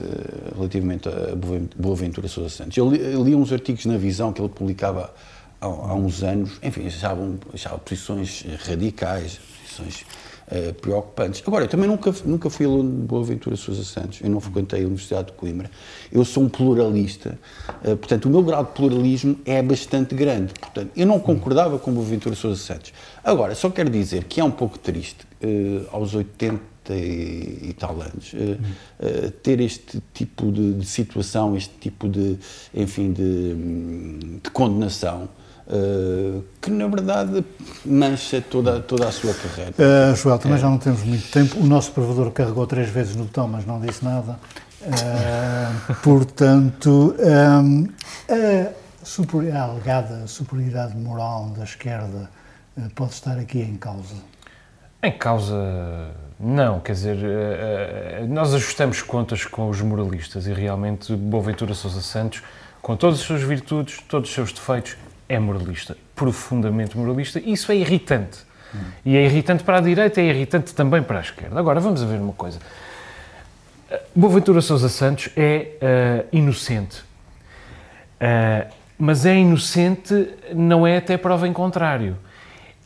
relativamente 0.54 1.08
a 1.08 1.34
Boaventura 1.76 2.28
Sousa 2.28 2.50
Santos. 2.50 2.76
Eu 2.76 2.90
li, 2.90 2.98
li 2.98 3.34
uns 3.34 3.52
artigos 3.52 3.86
na 3.86 3.96
Visão 3.96 4.32
que 4.32 4.42
ele 4.42 4.48
publicava 4.48 5.14
há, 5.60 5.66
há 5.66 5.94
uns 5.94 6.22
anos, 6.22 6.58
enfim, 6.62 6.86
achavam, 6.86 7.38
achava 7.54 7.78
posições 7.78 8.44
radicais, 8.66 9.38
posições 9.62 10.04
uh, 10.50 10.74
preocupantes. 10.74 11.42
Agora, 11.46 11.64
eu 11.64 11.68
também 11.68 11.88
nunca, 11.88 12.14
nunca 12.24 12.50
fui 12.50 12.66
aluno 12.66 12.90
de 12.90 13.06
Boaventura 13.06 13.56
Sousa 13.56 13.84
Santos, 13.84 14.20
eu 14.22 14.30
não 14.30 14.40
frequentei 14.40 14.82
a 14.82 14.86
Universidade 14.86 15.28
de 15.28 15.32
Coimbra, 15.32 15.70
eu 16.10 16.24
sou 16.24 16.42
um 16.42 16.48
pluralista, 16.48 17.38
uh, 17.84 17.96
portanto, 17.96 18.26
o 18.26 18.30
meu 18.30 18.42
grau 18.42 18.64
de 18.64 18.72
pluralismo 18.72 19.38
é 19.44 19.62
bastante 19.62 20.14
grande, 20.14 20.52
portanto, 20.54 20.90
eu 20.96 21.06
não 21.06 21.20
concordava 21.20 21.78
com 21.78 21.92
Boaventura 21.92 22.34
Sousa 22.34 22.60
Santos. 22.60 22.92
Agora, 23.22 23.54
só 23.54 23.70
quero 23.70 23.90
dizer 23.90 24.24
que 24.24 24.40
é 24.40 24.44
um 24.44 24.50
pouco 24.50 24.78
triste, 24.78 25.26
uh, 25.42 25.86
aos 25.92 26.14
80 26.14 26.60
e, 26.90 27.68
e 27.68 27.76
tal 27.78 28.00
anos, 28.00 28.32
ter 29.42 29.60
este 29.60 30.02
tipo 30.14 30.50
de, 30.50 30.72
de, 30.72 30.86
situação, 30.86 31.54
este 31.54 31.74
tipo 31.78 32.08
de, 32.08 32.38
enfim, 32.74 33.12
de, 33.12 34.40
de 34.42 34.50
condenação, 34.50 35.28
Uh, 35.70 36.42
que 36.62 36.70
na 36.70 36.86
verdade 36.86 37.44
mancha 37.84 38.40
toda, 38.40 38.80
toda 38.80 39.06
a 39.06 39.12
sua 39.12 39.34
carreira. 39.34 39.72
Uh, 39.72 40.16
Joel, 40.16 40.38
também 40.38 40.56
é. 40.56 40.60
já 40.62 40.70
não 40.70 40.78
temos 40.78 41.02
muito 41.02 41.30
tempo. 41.30 41.60
O 41.60 41.66
nosso 41.66 41.92
provedor 41.92 42.30
carregou 42.30 42.66
três 42.66 42.88
vezes 42.88 43.14
no 43.14 43.24
botão, 43.24 43.46
mas 43.46 43.66
não 43.66 43.78
disse 43.78 44.02
nada. 44.02 44.40
Uh, 44.80 45.94
portanto, 46.02 47.14
um, 47.18 47.86
a, 48.30 48.72
super, 49.04 49.54
a 49.54 49.64
alegada 49.64 50.26
superioridade 50.26 50.96
moral 50.96 51.50
da 51.54 51.64
esquerda 51.64 52.30
pode 52.94 53.12
estar 53.12 53.38
aqui 53.38 53.60
em 53.60 53.74
causa? 53.74 54.14
Em 55.02 55.12
causa, 55.12 56.14
não. 56.40 56.80
Quer 56.80 56.92
dizer, 56.92 57.18
nós 58.26 58.54
ajustamos 58.54 59.02
contas 59.02 59.44
com 59.44 59.68
os 59.68 59.82
moralistas 59.82 60.46
e 60.46 60.52
realmente 60.54 61.14
Boaventura 61.14 61.74
Sousa 61.74 62.00
Santos, 62.00 62.42
com 62.80 62.96
todas 62.96 63.20
as 63.20 63.26
suas 63.26 63.42
virtudes, 63.42 63.98
todos 64.08 64.30
os 64.30 64.34
seus 64.34 64.50
defeitos, 64.50 64.96
é 65.28 65.38
moralista, 65.38 65.96
profundamente 66.14 66.96
moralista, 66.96 67.38
e 67.38 67.52
isso 67.52 67.70
é 67.70 67.76
irritante. 67.76 68.38
Hum. 68.74 68.78
E 69.04 69.16
é 69.16 69.24
irritante 69.24 69.62
para 69.62 69.78
a 69.78 69.80
direita, 69.80 70.20
é 70.20 70.24
irritante 70.24 70.74
também 70.74 71.02
para 71.02 71.18
a 71.18 71.22
esquerda. 71.22 71.58
Agora, 71.58 71.80
vamos 71.80 72.02
ver 72.02 72.20
uma 72.20 72.32
coisa. 72.32 72.58
Boaventura 74.14 74.60
Sousa 74.60 74.88
Santos 74.88 75.30
é 75.36 76.24
uh, 76.32 76.36
inocente. 76.36 77.00
Uh, 78.20 78.70
mas 78.98 79.24
é 79.24 79.36
inocente, 79.36 80.28
não 80.54 80.86
é 80.86 80.96
até 80.96 81.16
prova 81.16 81.46
em 81.46 81.52
contrário. 81.52 82.16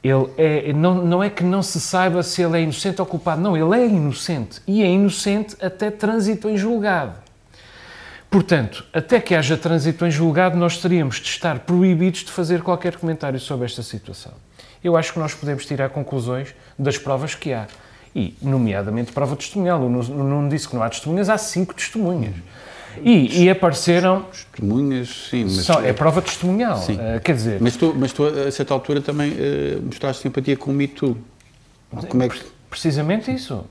Ele 0.04 0.28
é, 0.36 0.72
não, 0.72 0.94
não 0.96 1.22
é 1.22 1.30
que 1.30 1.44
não 1.44 1.62
se 1.62 1.80
saiba 1.80 2.22
se 2.22 2.42
ele 2.42 2.58
é 2.58 2.62
inocente 2.62 3.00
ou 3.00 3.06
culpado, 3.06 3.40
não, 3.40 3.56
ele 3.56 3.82
é 3.82 3.86
inocente. 3.86 4.60
E 4.66 4.82
é 4.82 4.86
inocente 4.86 5.56
até 5.62 5.90
trânsito 5.90 6.50
em 6.50 6.56
julgado. 6.56 7.14
Portanto, 8.32 8.82
até 8.94 9.20
que 9.20 9.34
haja 9.34 9.58
trânsito 9.58 10.06
em 10.06 10.10
julgado, 10.10 10.56
nós 10.56 10.78
teríamos 10.78 11.16
de 11.16 11.28
estar 11.28 11.58
proibidos 11.60 12.20
de 12.20 12.32
fazer 12.32 12.62
qualquer 12.62 12.96
comentário 12.96 13.38
sobre 13.38 13.66
esta 13.66 13.82
situação. 13.82 14.32
Eu 14.82 14.96
acho 14.96 15.12
que 15.12 15.18
nós 15.18 15.34
podemos 15.34 15.66
tirar 15.66 15.90
conclusões 15.90 16.54
das 16.78 16.96
provas 16.96 17.34
que 17.34 17.52
há. 17.52 17.66
E, 18.16 18.34
nomeadamente, 18.40 19.12
prova 19.12 19.36
testemunhal. 19.36 19.82
O 19.82 19.88
Nuno 19.90 20.48
disse 20.48 20.66
que 20.66 20.74
não 20.74 20.82
há 20.82 20.88
testemunhas, 20.88 21.28
há 21.28 21.36
cinco 21.36 21.74
testemunhas. 21.74 22.34
E, 23.02 23.44
e 23.44 23.50
apareceram. 23.50 24.22
Testemunhas, 24.32 25.28
sim. 25.30 25.44
Mas... 25.44 25.52
Só, 25.64 25.82
é 25.82 25.92
prova 25.92 26.22
testemunhal. 26.22 26.78
Sim. 26.78 26.94
Uh, 26.94 27.20
quer 27.22 27.34
dizer. 27.36 27.60
Mas 27.60 27.76
tu, 27.76 27.94
mas 27.94 28.14
tu, 28.14 28.24
a 28.24 28.50
certa 28.50 28.72
altura, 28.72 29.02
também 29.02 29.32
uh, 29.32 29.82
mostraste 29.82 30.22
simpatia 30.22 30.56
com 30.56 30.70
o 30.70 30.74
Me 30.74 30.88
Too. 30.88 31.18
Como 32.08 32.22
é 32.22 32.30
que... 32.30 32.40
Precisamente 32.70 33.30
isso. 33.30 33.62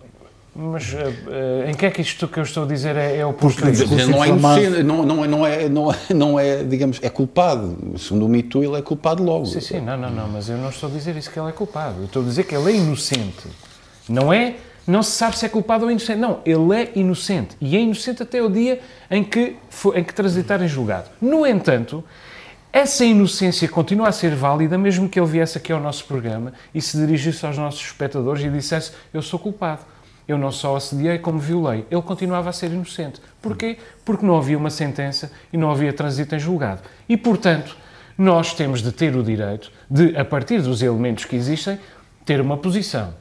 Mas 0.53 0.91
uh, 0.91 1.69
em 1.69 1.73
que 1.73 1.85
é 1.85 1.91
que 1.91 2.01
isto 2.01 2.27
que 2.27 2.37
eu 2.37 2.43
estou 2.43 2.63
a 2.63 2.67
dizer 2.67 2.97
é, 2.97 3.17
é 3.17 3.25
o 3.25 3.33
dizer, 3.33 4.07
não, 4.07 4.21
é 4.21 4.27
inocente, 4.27 4.83
não, 4.83 5.05
não, 5.05 5.23
é, 5.23 5.27
não, 5.27 5.47
é, 5.47 5.69
não, 5.69 5.91
é, 5.91 5.97
não 6.13 6.39
é, 6.39 6.63
digamos, 6.63 6.99
é 7.01 7.09
culpado. 7.09 7.77
Segundo 7.97 8.25
o 8.25 8.29
mito, 8.29 8.61
ele 8.61 8.77
é 8.77 8.81
culpado 8.81 9.23
logo. 9.23 9.45
Sim, 9.45 9.61
sim, 9.61 9.79
não, 9.79 9.95
não, 9.95 10.11
não, 10.11 10.27
mas 10.27 10.49
eu 10.49 10.57
não 10.57 10.69
estou 10.69 10.89
a 10.89 10.91
dizer 10.91 11.15
isso 11.15 11.31
que 11.31 11.39
ele 11.39 11.49
é 11.49 11.53
culpado. 11.53 11.99
Eu 11.99 12.05
estou 12.05 12.21
a 12.21 12.25
dizer 12.25 12.43
que 12.43 12.53
ele 12.53 12.69
é 12.69 12.75
inocente. 12.75 13.47
Não 14.09 14.33
é, 14.33 14.55
não 14.85 15.01
se 15.01 15.11
sabe 15.11 15.37
se 15.37 15.45
é 15.45 15.49
culpado 15.49 15.85
ou 15.85 15.91
inocente. 15.91 16.19
Não, 16.19 16.39
ele 16.45 16.75
é 16.75 16.91
inocente. 16.95 17.55
E 17.61 17.77
é 17.77 17.79
inocente 17.79 18.21
até 18.21 18.43
o 18.43 18.49
dia 18.49 18.81
em 19.09 19.23
que, 19.23 19.55
em 19.95 20.03
que 20.03 20.13
transitar 20.13 20.61
em 20.61 20.67
julgado. 20.67 21.09
No 21.21 21.47
entanto, 21.47 22.03
essa 22.73 23.05
inocência 23.05 23.69
continua 23.69 24.09
a 24.09 24.11
ser 24.11 24.35
válida, 24.35 24.77
mesmo 24.77 25.07
que 25.07 25.17
ele 25.17 25.29
viesse 25.29 25.57
aqui 25.57 25.71
ao 25.71 25.79
nosso 25.79 26.03
programa 26.03 26.51
e 26.75 26.81
se 26.81 26.97
dirigisse 26.97 27.45
aos 27.45 27.57
nossos 27.57 27.79
espectadores 27.79 28.43
e 28.43 28.49
dissesse: 28.49 28.91
Eu 29.13 29.21
sou 29.21 29.39
culpado 29.39 29.90
eu 30.31 30.37
não 30.37 30.51
só 30.51 30.75
assediei, 30.75 31.19
como 31.19 31.39
violei. 31.39 31.85
Ele 31.91 32.01
continuava 32.01 32.49
a 32.49 32.53
ser 32.53 32.71
inocente. 32.71 33.21
Porquê? 33.41 33.77
Porque 34.05 34.25
não 34.25 34.37
havia 34.37 34.57
uma 34.57 34.69
sentença 34.69 35.31
e 35.51 35.57
não 35.57 35.71
havia 35.71 35.93
trânsito 35.93 36.35
em 36.35 36.39
julgado. 36.39 36.81
E, 37.07 37.15
portanto, 37.17 37.75
nós 38.17 38.53
temos 38.53 38.81
de 38.81 38.91
ter 38.91 39.15
o 39.15 39.23
direito 39.23 39.71
de, 39.89 40.15
a 40.15 40.23
partir 40.23 40.61
dos 40.61 40.81
elementos 40.81 41.25
que 41.25 41.35
existem, 41.35 41.79
ter 42.25 42.39
uma 42.39 42.57
posição. 42.57 43.13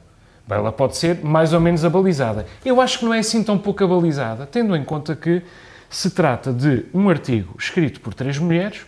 Ela 0.49 0.71
pode 0.71 0.97
ser 0.97 1.23
mais 1.23 1.53
ou 1.53 1.59
menos 1.59 1.85
abalizada. 1.85 2.45
Eu 2.65 2.81
acho 2.81 2.99
que 2.99 3.05
não 3.05 3.13
é 3.13 3.19
assim 3.19 3.43
tão 3.43 3.57
pouco 3.57 3.83
abalizada, 3.83 4.45
tendo 4.45 4.75
em 4.75 4.83
conta 4.83 5.15
que 5.15 5.41
se 5.89 6.11
trata 6.11 6.51
de 6.51 6.85
um 6.93 7.09
artigo 7.09 7.55
escrito 7.57 7.99
por 8.01 8.13
três 8.13 8.37
mulheres, 8.37 8.85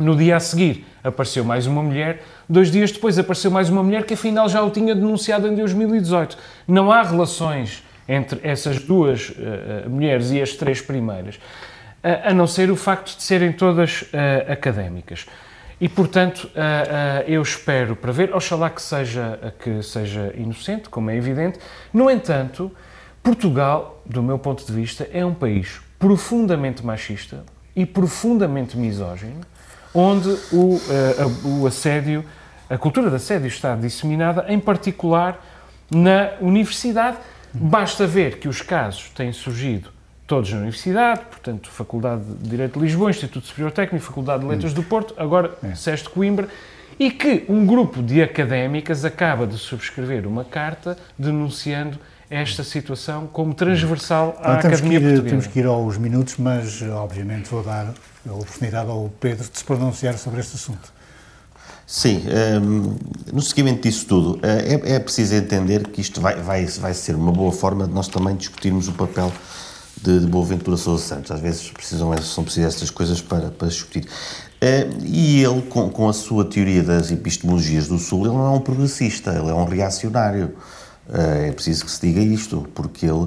no 0.00 0.16
dia 0.16 0.36
a 0.36 0.40
seguir 0.40 0.86
apareceu 1.04 1.44
mais 1.44 1.66
uma 1.66 1.82
mulher, 1.82 2.22
dois 2.48 2.70
dias 2.70 2.90
depois 2.90 3.18
apareceu 3.18 3.50
mais 3.50 3.68
uma 3.68 3.82
mulher 3.82 4.04
que 4.04 4.14
afinal 4.14 4.48
já 4.48 4.62
o 4.62 4.70
tinha 4.70 4.94
denunciado 4.94 5.46
em 5.46 5.54
2018. 5.54 6.36
Não 6.66 6.90
há 6.90 7.02
relações 7.02 7.82
entre 8.08 8.40
essas 8.42 8.80
duas 8.80 9.30
uh, 9.30 9.88
mulheres 9.88 10.30
e 10.30 10.42
as 10.42 10.54
três 10.54 10.80
primeiras. 10.80 11.38
a 12.02 12.32
não 12.32 12.46
ser 12.46 12.70
o 12.70 12.76
facto 12.76 13.16
de 13.16 13.22
serem 13.22 13.52
todas 13.52 14.02
uh, 14.02 14.50
académicas. 14.50 15.26
E, 15.80 15.88
portanto, 15.88 16.44
uh, 16.44 16.48
uh, 16.48 17.24
eu 17.26 17.40
espero 17.40 17.96
para 17.96 18.12
ver, 18.12 18.34
oxalá 18.34 18.68
que 18.68 18.82
seja, 18.82 19.54
que 19.62 19.82
seja 19.82 20.32
inocente, 20.36 20.90
como 20.90 21.10
é 21.10 21.16
evidente. 21.16 21.58
No 21.92 22.10
entanto, 22.10 22.70
Portugal, 23.22 24.02
do 24.04 24.22
meu 24.22 24.38
ponto 24.38 24.64
de 24.64 24.72
vista, 24.72 25.08
é 25.10 25.24
um 25.24 25.32
país 25.32 25.80
profundamente 25.98 26.84
machista 26.84 27.44
e 27.74 27.86
profundamente 27.86 28.76
misógino, 28.76 29.40
onde 29.94 30.28
o, 30.52 30.80
o 31.44 31.66
assédio, 31.66 32.24
a 32.68 32.78
cultura 32.78 33.10
de 33.10 33.16
assédio 33.16 33.48
está 33.48 33.74
disseminada, 33.74 34.44
em 34.48 34.58
particular 34.58 35.44
na 35.90 36.30
universidade. 36.40 37.18
Basta 37.52 38.06
ver 38.06 38.38
que 38.38 38.48
os 38.48 38.62
casos 38.62 39.10
têm 39.10 39.32
surgido 39.32 39.90
todos 40.30 40.52
na 40.52 40.58
Universidade, 40.58 41.22
portanto, 41.28 41.68
Faculdade 41.68 42.22
de 42.22 42.48
Direito 42.48 42.78
de 42.78 42.84
Lisboa, 42.84 43.10
Instituto 43.10 43.48
Superior 43.48 43.72
Técnico, 43.72 44.04
Faculdade 44.04 44.44
de 44.44 44.48
Letras 44.48 44.72
do 44.72 44.84
Porto, 44.84 45.12
agora 45.16 45.58
é. 45.60 45.94
De 45.96 46.08
Coimbra, 46.08 46.48
e 46.96 47.10
que 47.10 47.44
um 47.48 47.66
grupo 47.66 48.00
de 48.00 48.22
académicas 48.22 49.04
acaba 49.04 49.44
de 49.44 49.58
subscrever 49.58 50.28
uma 50.28 50.44
carta 50.44 50.96
denunciando 51.18 51.98
esta 52.30 52.62
situação 52.62 53.26
como 53.26 53.52
transversal 53.54 54.36
à 54.38 54.54
então, 54.54 54.70
Academia 54.70 54.98
ir, 54.98 55.02
Portuguesa. 55.02 55.28
Temos 55.30 55.46
que 55.48 55.58
ir 55.58 55.66
aos 55.66 55.98
minutos, 55.98 56.36
mas 56.36 56.80
obviamente 56.80 57.50
vou 57.50 57.64
dar 57.64 57.92
a 58.28 58.32
oportunidade 58.32 58.90
ao 58.90 59.10
Pedro 59.20 59.48
de 59.48 59.58
se 59.58 59.64
pronunciar 59.64 60.18
sobre 60.18 60.40
este 60.40 60.56
assunto. 60.56 60.92
Sim, 61.86 62.22
um, 62.62 62.96
no 63.32 63.42
seguimento 63.42 63.82
disso 63.82 64.06
tudo, 64.06 64.38
eh, 64.44 64.78
é, 64.84 64.92
é 64.94 64.98
preciso 65.00 65.34
entender 65.34 65.88
que 65.88 66.00
isto 66.00 66.20
vai, 66.20 66.36
vai, 66.36 66.64
vai 66.64 66.94
ser 66.94 67.16
uma 67.16 67.32
boa 67.32 67.50
forma 67.50 67.84
de 67.84 67.92
nós 67.92 68.06
também 68.06 68.36
discutirmos 68.36 68.86
o 68.86 68.92
papel 68.92 69.32
de, 70.00 70.20
de 70.20 70.26
Boaventura 70.26 70.76
Sousa 70.76 71.02
Santos. 71.02 71.30
Às 71.30 71.40
vezes 71.40 71.68
precisam, 71.70 72.16
são 72.22 72.44
precisas 72.44 72.74
estas 72.74 72.90
coisas 72.90 73.20
para, 73.20 73.50
para 73.50 73.66
discutir. 73.66 74.04
Uh, 74.04 75.04
e 75.04 75.42
ele, 75.42 75.62
com, 75.62 75.90
com 75.90 76.08
a 76.08 76.12
sua 76.12 76.44
teoria 76.44 76.82
das 76.82 77.10
epistemologias 77.10 77.88
do 77.88 77.98
Sul, 77.98 78.26
ele 78.26 78.34
não 78.34 78.46
é 78.46 78.50
um 78.50 78.60
progressista, 78.60 79.32
ele 79.32 79.50
é 79.50 79.54
um 79.54 79.64
reacionário. 79.64 80.54
Uh, 81.08 81.48
é 81.48 81.52
preciso 81.52 81.84
que 81.86 81.90
se 81.90 82.00
diga 82.06 82.20
isto, 82.20 82.68
porque 82.74 83.06
ele, 83.06 83.26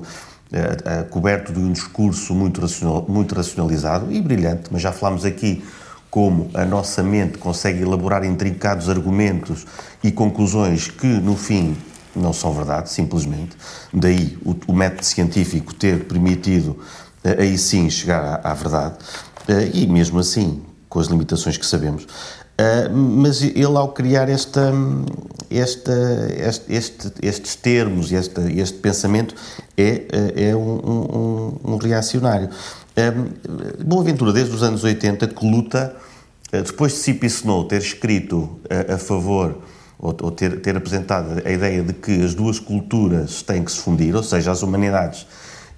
uh, 0.53 1.09
coberto 1.09 1.51
de 1.51 1.59
um 1.59 1.71
discurso 1.71 2.33
muito, 2.33 2.61
racional, 2.61 3.05
muito 3.07 3.35
racionalizado 3.35 4.11
e 4.11 4.21
brilhante, 4.21 4.63
mas 4.71 4.81
já 4.81 4.91
falámos 4.91 5.25
aqui 5.25 5.63
como 6.09 6.49
a 6.53 6.63
nossa 6.63 7.01
mente 7.01 7.37
consegue 7.37 7.81
elaborar 7.81 8.23
intrincados 8.23 8.87
argumentos 8.87 9.65
e 10.03 10.11
conclusões 10.11 10.87
que, 10.87 11.07
no 11.07 11.35
fim, 11.35 11.75
não 12.15 12.31
são 12.31 12.53
verdade, 12.53 12.89
simplesmente. 12.89 13.57
Daí 13.91 14.37
o, 14.45 14.55
o 14.67 14.73
método 14.73 15.05
científico 15.05 15.73
ter 15.73 16.05
permitido 16.05 16.77
uh, 17.23 17.39
aí 17.39 17.57
sim 17.57 17.89
chegar 17.89 18.41
à, 18.43 18.51
à 18.51 18.53
verdade, 18.53 18.95
e 19.73 19.85
mesmo 19.87 20.19
assim, 20.19 20.61
com 20.87 20.99
as 20.99 21.07
limitações 21.07 21.57
que 21.57 21.65
sabemos. 21.65 22.07
Uh, 22.53 22.95
mas 22.95 23.41
ele, 23.41 23.65
ao 23.65 23.89
criar 23.89 24.29
esta, 24.29 24.71
esta, 25.49 25.91
este, 26.37 26.73
este, 26.73 27.11
estes 27.21 27.55
termos 27.55 28.11
e 28.11 28.15
este, 28.15 28.41
este 28.59 28.77
pensamento, 28.77 29.33
é, 29.75 30.03
é 30.49 30.55
um, 30.55 31.59
um, 31.65 31.73
um 31.73 31.77
reacionário. 31.77 32.49
Uh, 32.49 33.83
Boaventura, 33.83 34.31
desde 34.31 34.53
os 34.55 34.61
anos 34.61 34.83
80, 34.83 35.27
que 35.27 35.49
luta, 35.49 35.95
depois 36.51 36.93
de 36.93 36.99
Cipi 36.99 37.25
Snow 37.25 37.63
ter 37.63 37.81
escrito 37.81 38.59
a 38.87 38.99
favor 38.99 39.57
ou, 39.97 40.15
ou 40.21 40.29
ter, 40.29 40.61
ter 40.61 40.77
apresentado 40.77 41.41
a 41.43 41.49
ideia 41.49 41.81
de 41.81 41.93
que 41.93 42.23
as 42.23 42.35
duas 42.35 42.59
culturas 42.59 43.41
têm 43.41 43.63
que 43.63 43.71
se 43.71 43.79
fundir, 43.79 44.15
ou 44.15 44.21
seja, 44.21 44.51
as 44.51 44.61
humanidades 44.61 45.25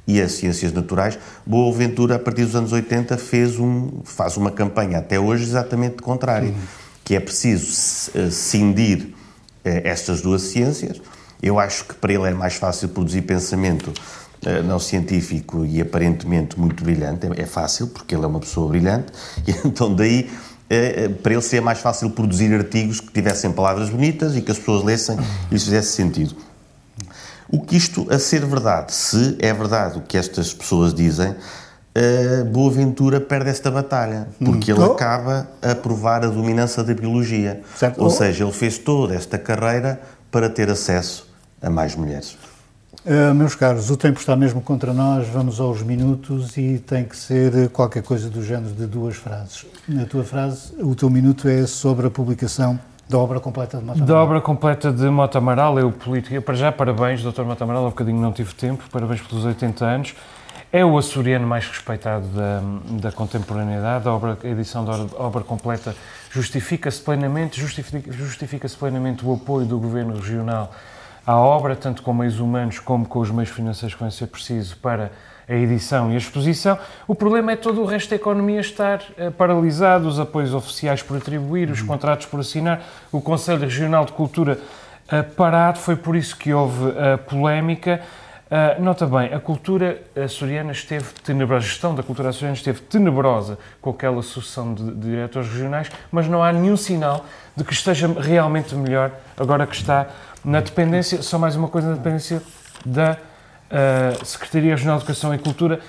e 0.08 0.22
as 0.22 0.34
ciências 0.34 0.72
naturais, 0.72 1.18
Boaventura, 1.46 2.16
a 2.16 2.20
partir 2.20 2.46
dos 2.46 2.56
anos 2.56 2.72
80, 2.72 3.18
fez 3.18 3.60
um, 3.60 4.02
faz 4.04 4.38
uma 4.38 4.52
campanha 4.52 5.00
até 5.00 5.20
hoje 5.20 5.44
exatamente 5.44 5.98
contrária, 5.98 6.54
que 7.04 7.16
é 7.16 7.20
preciso 7.20 8.12
eh, 8.16 8.30
cindir 8.30 9.14
eh, 9.64 9.82
estas 9.84 10.22
duas 10.22 10.44
ciências. 10.44 11.02
Eu 11.42 11.60
acho 11.60 11.86
que 11.86 11.96
para 11.96 12.14
ele 12.14 12.28
é 12.28 12.34
mais 12.34 12.56
fácil 12.56 12.90
produzir 12.90 13.24
pensamento 13.24 13.92
eh, 14.46 14.62
não 14.62 14.78
científico 14.78 15.66
e 15.66 15.82
aparentemente 15.82 16.60
muito 16.60 16.84
brilhante, 16.84 17.26
é, 17.26 17.42
é 17.42 17.46
fácil, 17.48 17.88
porque 17.88 18.14
ele 18.14 18.24
é 18.24 18.28
uma 18.28 18.40
pessoa 18.40 18.70
brilhante, 18.70 19.12
e 19.48 19.68
então 19.68 19.94
daí 19.94 20.30
é, 20.70 21.06
é, 21.06 21.10
para 21.10 21.34
ele 21.34 21.42
ser 21.42 21.62
mais 21.62 21.80
fácil 21.80 22.10
produzir 22.12 22.54
artigos 22.54 23.00
que 23.00 23.12
tivessem 23.12 23.52
palavras 23.52 23.90
bonitas 23.90 24.36
e 24.36 24.42
que 24.42 24.52
as 24.52 24.58
pessoas 24.58 24.84
lessem 24.84 25.18
e 25.52 25.56
isso 25.56 25.66
fizesse 25.66 25.94
sentido. 25.94 26.36
O 27.50 27.62
que 27.62 27.76
isto 27.76 28.08
a 28.12 28.18
ser 28.18 28.46
verdade, 28.46 28.94
se 28.94 29.38
é 29.40 29.54
verdade 29.54 30.00
o 30.00 30.02
que 30.02 30.18
estas 30.18 30.54
pessoas 30.54 30.94
dizem, 30.94 31.36
Boaventura 32.52 33.22
perde 33.22 33.50
esta 33.50 33.72
batalha, 33.72 34.28
porque 34.44 34.72
ele 34.72 34.82
oh. 34.82 34.94
acaba 34.94 35.48
a 35.62 35.74
provar 35.74 36.26
a 36.26 36.28
dominância 36.28 36.84
da 36.84 36.94
biologia. 36.94 37.62
Certo. 37.78 38.02
Ou 38.02 38.08
oh. 38.08 38.10
seja, 38.10 38.44
ele 38.44 38.52
fez 38.52 38.78
toda 38.78 39.16
esta 39.16 39.38
carreira 39.38 40.02
para 40.30 40.50
ter 40.50 40.70
acesso 40.70 41.30
a 41.62 41.70
mais 41.70 41.96
mulheres. 41.96 42.38
Uh, 43.06 43.34
meus 43.36 43.56
caros, 43.56 43.90
o 43.92 43.96
tempo 43.96 44.20
está 44.20 44.36
mesmo 44.36 44.62
contra 44.62 44.92
nós, 44.92 45.28
vamos 45.28 45.60
aos 45.60 45.84
minutos 45.84 46.58
e 46.58 46.80
tem 46.80 47.06
que 47.06 47.16
ser 47.16 47.70
qualquer 47.70 48.02
coisa 48.02 48.30
do 48.30 48.44
género 48.44 48.74
de 48.74 48.88
duas 48.88 49.16
frases. 49.16 49.66
A 50.02 50.06
tua 50.06 50.24
frase, 50.24 50.74
o 50.80 50.96
teu 50.96 51.10
minuto 51.10 51.48
é 51.48 51.68
sobre 51.68 52.08
a 52.08 52.10
publicação 52.10 52.80
da 53.08 53.20
obra 53.20 53.40
completa 53.40 53.78
de 53.78 53.84
Mota 53.84 54.00
Amaral. 54.00 54.08
Da 54.08 54.24
obra 54.24 54.42
completa 54.42 54.92
de 54.92 55.10
Mota 55.10 55.38
Amaral, 55.38 55.80
eu 55.80 55.92
político. 55.92 56.42
Para 56.42 56.56
já, 56.56 56.72
parabéns, 56.72 57.22
Dr. 57.22 57.44
Mota 57.44 57.64
Amaral, 57.64 57.86
há 57.86 57.90
bocadinho 57.90 58.20
não 58.20 58.32
tive 58.32 58.54
tempo, 58.56 58.84
parabéns 58.92 59.22
pelos 59.22 59.46
80 59.46 59.86
anos. 59.86 60.16
É 60.72 60.84
o 60.84 60.98
açoriano 60.98 61.48
mais 61.48 61.68
respeitado 61.68 62.28
da, 62.28 62.62
da 63.00 63.12
contemporaneidade. 63.12 64.08
A, 64.08 64.12
obra, 64.12 64.38
a 64.44 64.48
edição 64.48 64.84
da 64.84 64.94
obra 65.18 65.44
completa 65.44 65.96
justifica-se 66.32 67.00
plenamente, 67.02 67.62
justifica-se 67.62 68.18
justifica 68.18 68.68
plenamente 68.70 69.26
o 69.26 69.34
apoio 69.34 69.66
do 69.66 69.80
Governo 69.80 70.16
Regional 70.16 70.72
à 71.26 71.36
obra, 71.38 71.76
tanto 71.76 72.02
com 72.02 72.14
meios 72.14 72.40
humanos 72.40 72.80
como 72.80 73.06
com 73.08 73.20
os 73.20 73.32
meios 73.32 73.50
financeiros 73.50 73.94
que 73.94 74.02
vão 74.02 74.12
ser 74.12 74.28
precisos 74.28 74.74
para 74.74 75.12
a 75.48 75.54
edição 75.54 76.12
e 76.12 76.16
a 76.16 76.18
exposição. 76.18 76.78
O 77.08 77.16
problema 77.16 77.52
é 77.52 77.56
todo 77.56 77.82
o 77.82 77.86
resto 77.86 78.10
da 78.10 78.16
economia 78.16 78.60
estar 78.60 79.02
uh, 79.18 79.32
paralisado, 79.32 80.08
os 80.08 80.20
apoios 80.20 80.54
oficiais 80.54 81.02
por 81.02 81.18
atribuir, 81.18 81.70
os 81.70 81.82
uhum. 81.82 81.88
contratos 81.88 82.26
por 82.26 82.40
assinar, 82.40 82.82
o 83.12 83.22
Conselho 83.22 83.62
Regional 83.62 84.06
de 84.06 84.12
Cultura 84.14 84.58
parado. 85.36 85.80
Foi 85.80 85.96
por 85.96 86.16
isso 86.16 86.36
que 86.36 86.54
houve 86.54 86.86
uh, 86.86 87.18
polémica. 87.30 88.02
Uh, 88.46 88.82
nota 88.82 89.08
bem, 89.08 89.34
a 89.34 89.40
cultura 89.40 90.02
açoriana 90.16 90.72
esteve 90.72 91.06
tenebrosa, 91.24 91.66
a 91.66 91.68
gestão 91.68 91.96
da 91.96 92.04
cultura 92.04 92.30
açoriana 92.30 92.56
esteve 92.56 92.80
tenebrosa 92.82 93.58
com 93.82 93.90
aquela 93.90 94.22
sucessão 94.22 94.72
de, 94.72 94.84
de 94.84 95.10
diretores 95.10 95.50
regionais, 95.50 95.90
mas 96.12 96.28
não 96.28 96.44
há 96.44 96.54
nenhum 96.54 96.78
sinal 96.78 97.26
de 97.56 97.64
que 97.64 97.74
esteja 97.74 98.08
realmente 98.08 98.76
melhor 98.76 99.12
agora 99.36 99.66
que 99.66 99.76
está 99.76 100.08
na 100.44 100.62
dependência, 100.62 101.24
só 101.24 101.40
mais 101.40 101.56
uma 101.56 101.68
coisa, 101.68 101.90
na 101.90 101.96
dependência 101.96 102.40
da 102.86 103.18
uh, 103.72 104.26
Secretaria 104.26 104.76
Regional 104.76 104.98
de 104.98 105.04
Educação 105.04 105.34
e 105.34 105.38
Cultura. 105.38 105.80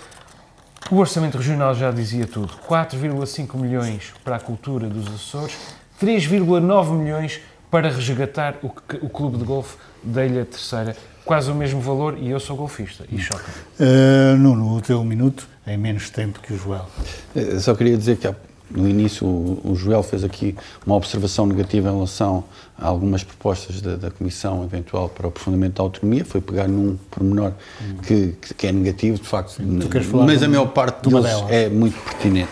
O 0.90 0.96
Orçamento 0.96 1.38
Regional 1.38 1.74
já 1.74 1.90
dizia 1.90 2.26
tudo: 2.26 2.52
4,5 2.68 3.56
milhões 3.56 4.12
para 4.24 4.36
a 4.36 4.40
cultura 4.40 4.88
dos 4.88 5.06
Açores, 5.08 5.56
3,9 6.00 6.92
milhões 6.92 7.40
para 7.70 7.88
resgatar 7.90 8.56
o, 8.62 8.70
o 9.02 9.08
clube 9.08 9.38
de 9.38 9.44
golfe 9.44 9.76
da 10.02 10.24
Ilha 10.24 10.44
Terceira. 10.44 10.96
Quase 11.24 11.50
o 11.50 11.54
mesmo 11.54 11.80
valor 11.80 12.16
e 12.18 12.30
eu 12.30 12.38
sou 12.38 12.56
golfista 12.56 13.04
e 13.10 13.18
choca. 13.18 13.50
Uh, 13.80 14.36
Nuno, 14.36 14.76
o 14.76 14.80
teu 14.80 15.02
minuto 15.02 15.48
em 15.66 15.76
menos 15.76 16.08
tempo 16.08 16.38
que 16.38 16.52
o 16.52 16.58
Joel. 16.58 16.88
Uh, 17.34 17.58
só 17.58 17.74
queria 17.74 17.96
dizer 17.96 18.16
que 18.16 18.28
há 18.28 18.34
no 18.70 18.88
início 18.88 19.26
o, 19.26 19.60
o 19.64 19.76
Joel 19.76 20.02
fez 20.02 20.24
aqui 20.24 20.54
uma 20.84 20.96
observação 20.96 21.46
negativa 21.46 21.88
em 21.88 21.92
relação 21.92 22.44
a 22.78 22.86
algumas 22.86 23.22
propostas 23.22 23.80
da, 23.80 23.96
da 23.96 24.10
Comissão 24.10 24.64
eventual 24.64 25.08
para 25.08 25.26
o 25.26 25.28
aprofundamento 25.28 25.74
da 25.74 25.82
autonomia, 25.82 26.24
foi 26.24 26.40
pegar 26.40 26.68
num 26.68 26.96
pormenor 27.10 27.52
hum. 27.80 27.96
que, 28.02 28.34
que, 28.56 28.66
é 28.66 28.72
negativo, 28.72 29.18
de 29.18 29.26
facto, 29.26 29.52
Sim, 29.52 29.78
mas 30.24 30.42
a 30.42 30.48
maior 30.48 30.66
parte 30.66 31.08
deles 31.08 31.26
é 31.48 31.68
muito 31.68 31.98
pertinente. 32.02 32.50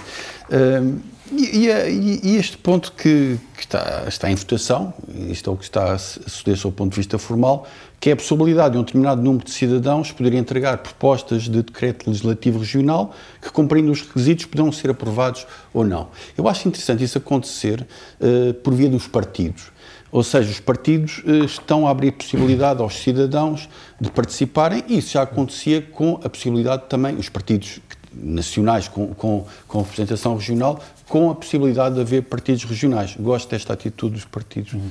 Uh, 0.49 1.14
e, 1.37 1.69
e, 1.69 2.21
e, 2.23 2.37
este 2.37 2.57
ponto 2.57 2.93
que, 2.93 3.39
que, 3.57 3.61
está, 3.61 4.05
está 4.07 4.31
em 4.31 4.35
votação, 4.35 4.93
isto 5.29 5.51
é 5.51 5.53
o 5.53 5.57
que 5.57 5.65
está 5.65 5.93
a 5.93 5.99
suceder 5.99 6.57
sob 6.57 6.75
o 6.75 6.77
ponto 6.77 6.91
de 6.91 6.97
vista 6.97 7.19
formal, 7.19 7.67
que 8.01 8.11
é 8.11 8.13
a 8.13 8.17
possibilidade 8.17 8.73
de 8.73 8.79
um 8.79 8.83
determinado 8.83 9.23
número 9.23 9.45
de 9.45 9.51
cidadãos 9.51 10.13
poderem 10.13 10.39
entregar 10.39 10.79
propostas 10.79 11.45
de 11.45 11.63
decreto 11.63 12.09
legislativo 12.09 12.59
regional 12.59 13.15
que, 13.41 13.51
cumprindo 13.51 13.91
os 13.91 14.03
requisitos, 14.03 14.45
poderão 14.45 14.71
ser 14.71 14.91
aprovados 14.91 15.47
ou 15.73 15.85
não. 15.85 16.09
Eu 16.37 16.47
acho 16.49 16.69
interessante 16.69 17.03
isso 17.03 17.19
acontecer 17.19 17.87
uh, 18.21 18.55
por 18.55 18.75
via 18.75 18.89
dos 18.89 19.09
partidos. 19.09 19.73
Ou 20.13 20.23
seja, 20.23 20.51
os 20.51 20.61
partidos 20.61 21.23
uh, 21.25 21.45
estão 21.45 21.87
a 21.87 21.91
abrir 21.91 22.13
possibilidade 22.13 22.83
aos 22.83 22.95
cidadãos 22.95 23.69
de 24.01 24.11
participarem, 24.11 24.85
e 24.87 24.99
isso 24.99 25.13
já 25.13 25.23
acontecia 25.23 25.83
com 25.83 26.21
a 26.23 26.29
possibilidade 26.29 26.85
também, 26.89 27.17
os 27.17 27.29
partidos 27.29 27.81
nacionais 28.17 28.89
com, 28.89 29.15
com, 29.15 29.47
com 29.67 29.83
representação 29.83 30.37
regional, 30.37 30.81
com 31.09 31.31
a 31.31 31.35
possibilidade 31.35 31.95
de 31.95 32.01
haver 32.01 32.23
partidos 32.23 32.65
regionais. 32.65 33.17
Gosto 33.19 33.51
desta 33.51 33.73
atitude 33.73 34.15
dos 34.15 34.25
partidos. 34.25 34.73
Uhum. 34.73 34.91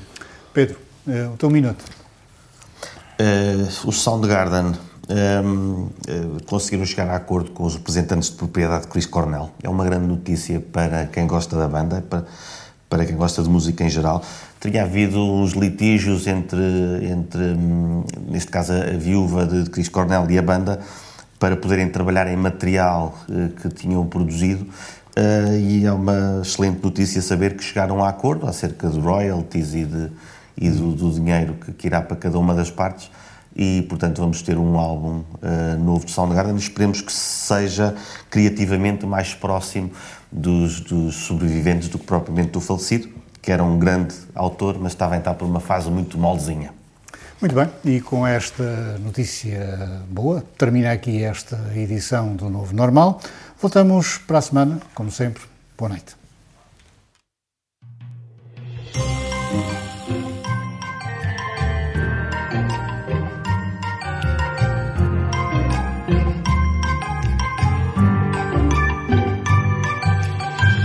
Pedro, 0.53 0.77
uh, 1.07 1.33
o 1.33 1.37
teu 1.37 1.49
minuto. 1.49 1.83
Uh, 3.19 3.87
o 3.87 3.91
Soundgarden 3.91 4.73
um, 5.09 5.83
uh, 5.83 5.89
conseguiram 6.45 6.85
chegar 6.85 7.09
a 7.09 7.15
acordo 7.15 7.51
com 7.51 7.63
os 7.63 7.75
representantes 7.75 8.29
de 8.29 8.35
propriedade 8.35 8.83
de 8.83 8.89
Chris 8.89 9.05
Cornell. 9.05 9.51
É 9.61 9.69
uma 9.69 9.83
grande 9.83 10.07
notícia 10.07 10.59
para 10.59 11.07
quem 11.07 11.27
gosta 11.27 11.57
da 11.57 11.67
banda, 11.67 12.01
para, 12.01 12.25
para 12.89 13.05
quem 13.05 13.15
gosta 13.15 13.41
de 13.41 13.49
música 13.49 13.83
em 13.83 13.89
geral. 13.89 14.23
Teria 14.59 14.83
havido 14.83 15.19
uns 15.19 15.51
litígios 15.51 16.25
entre, 16.25 16.57
entre 17.05 17.41
um, 17.41 18.05
neste 18.29 18.49
caso, 18.49 18.71
a 18.73 18.97
viúva 18.97 19.45
de 19.45 19.69
Chris 19.69 19.89
Cornell 19.89 20.29
e 20.29 20.37
a 20.37 20.41
banda 20.41 20.79
para 21.43 21.57
poderem 21.57 21.89
trabalhar 21.89 22.25
em 22.27 22.37
material 22.37 23.17
uh, 23.27 23.49
que 23.49 23.67
tinham 23.67 24.05
produzido. 24.05 24.63
Uh, 24.63 25.59
e 25.59 25.85
é 25.85 25.91
uma 25.91 26.39
excelente 26.41 26.81
notícia 26.81 27.21
saber 27.21 27.57
que 27.57 27.63
chegaram 27.65 28.01
a 28.01 28.07
acordo 28.07 28.47
acerca 28.47 28.87
de 28.87 28.97
royalties 28.97 29.73
e, 29.73 29.83
de, 29.83 30.09
e 30.57 30.69
do, 30.69 30.93
do 30.93 31.11
dinheiro 31.11 31.57
que, 31.77 31.85
irá 31.85 32.01
para 32.01 32.15
cada 32.15 32.39
uma 32.39 32.55
das 32.55 32.71
partes 32.71 33.11
e, 33.53 33.85
portanto, 33.89 34.21
vamos 34.21 34.41
ter 34.41 34.57
um 34.57 34.79
álbum 34.79 35.17
uh, 35.41 35.83
novo 35.83 36.05
de 36.05 36.11
Soundgarden. 36.11 36.55
Esperemos 36.55 37.01
que 37.01 37.11
seja 37.11 37.93
criativamente 38.29 39.05
mais 39.05 39.33
próximo 39.33 39.91
dos, 40.31 40.79
dos, 40.79 41.13
sobreviventes 41.25 41.89
do 41.89 41.99
que 41.99 42.05
propriamente 42.05 42.51
do 42.51 42.61
falecido, 42.61 43.09
que 43.41 43.51
era 43.51 43.61
um 43.61 43.77
grande 43.77 44.15
autor, 44.33 44.77
mas 44.79 44.93
estava 44.93 45.15
a 45.15 45.17
entrar 45.17 45.33
por 45.33 45.43
uma 45.43 45.59
fase 45.59 45.91
muito 45.91 46.17
moldezinha. 46.17 46.82
Muito 47.43 47.55
bem, 47.55 47.69
e 47.83 47.99
com 47.99 48.25
esta 48.25 48.97
notícia 48.99 50.01
boa, 50.07 50.41
termina 50.57 50.93
aqui 50.93 51.25
esta 51.25 51.59
edição 51.75 52.37
do 52.37 52.49
Novo 52.49 52.73
Normal. 52.73 53.19
Voltamos 53.61 54.17
para 54.17 54.37
a 54.37 54.41
semana, 54.41 54.79
como 54.95 55.11
sempre. 55.11 55.43
Boa 55.77 55.89
noite. 55.89 56.22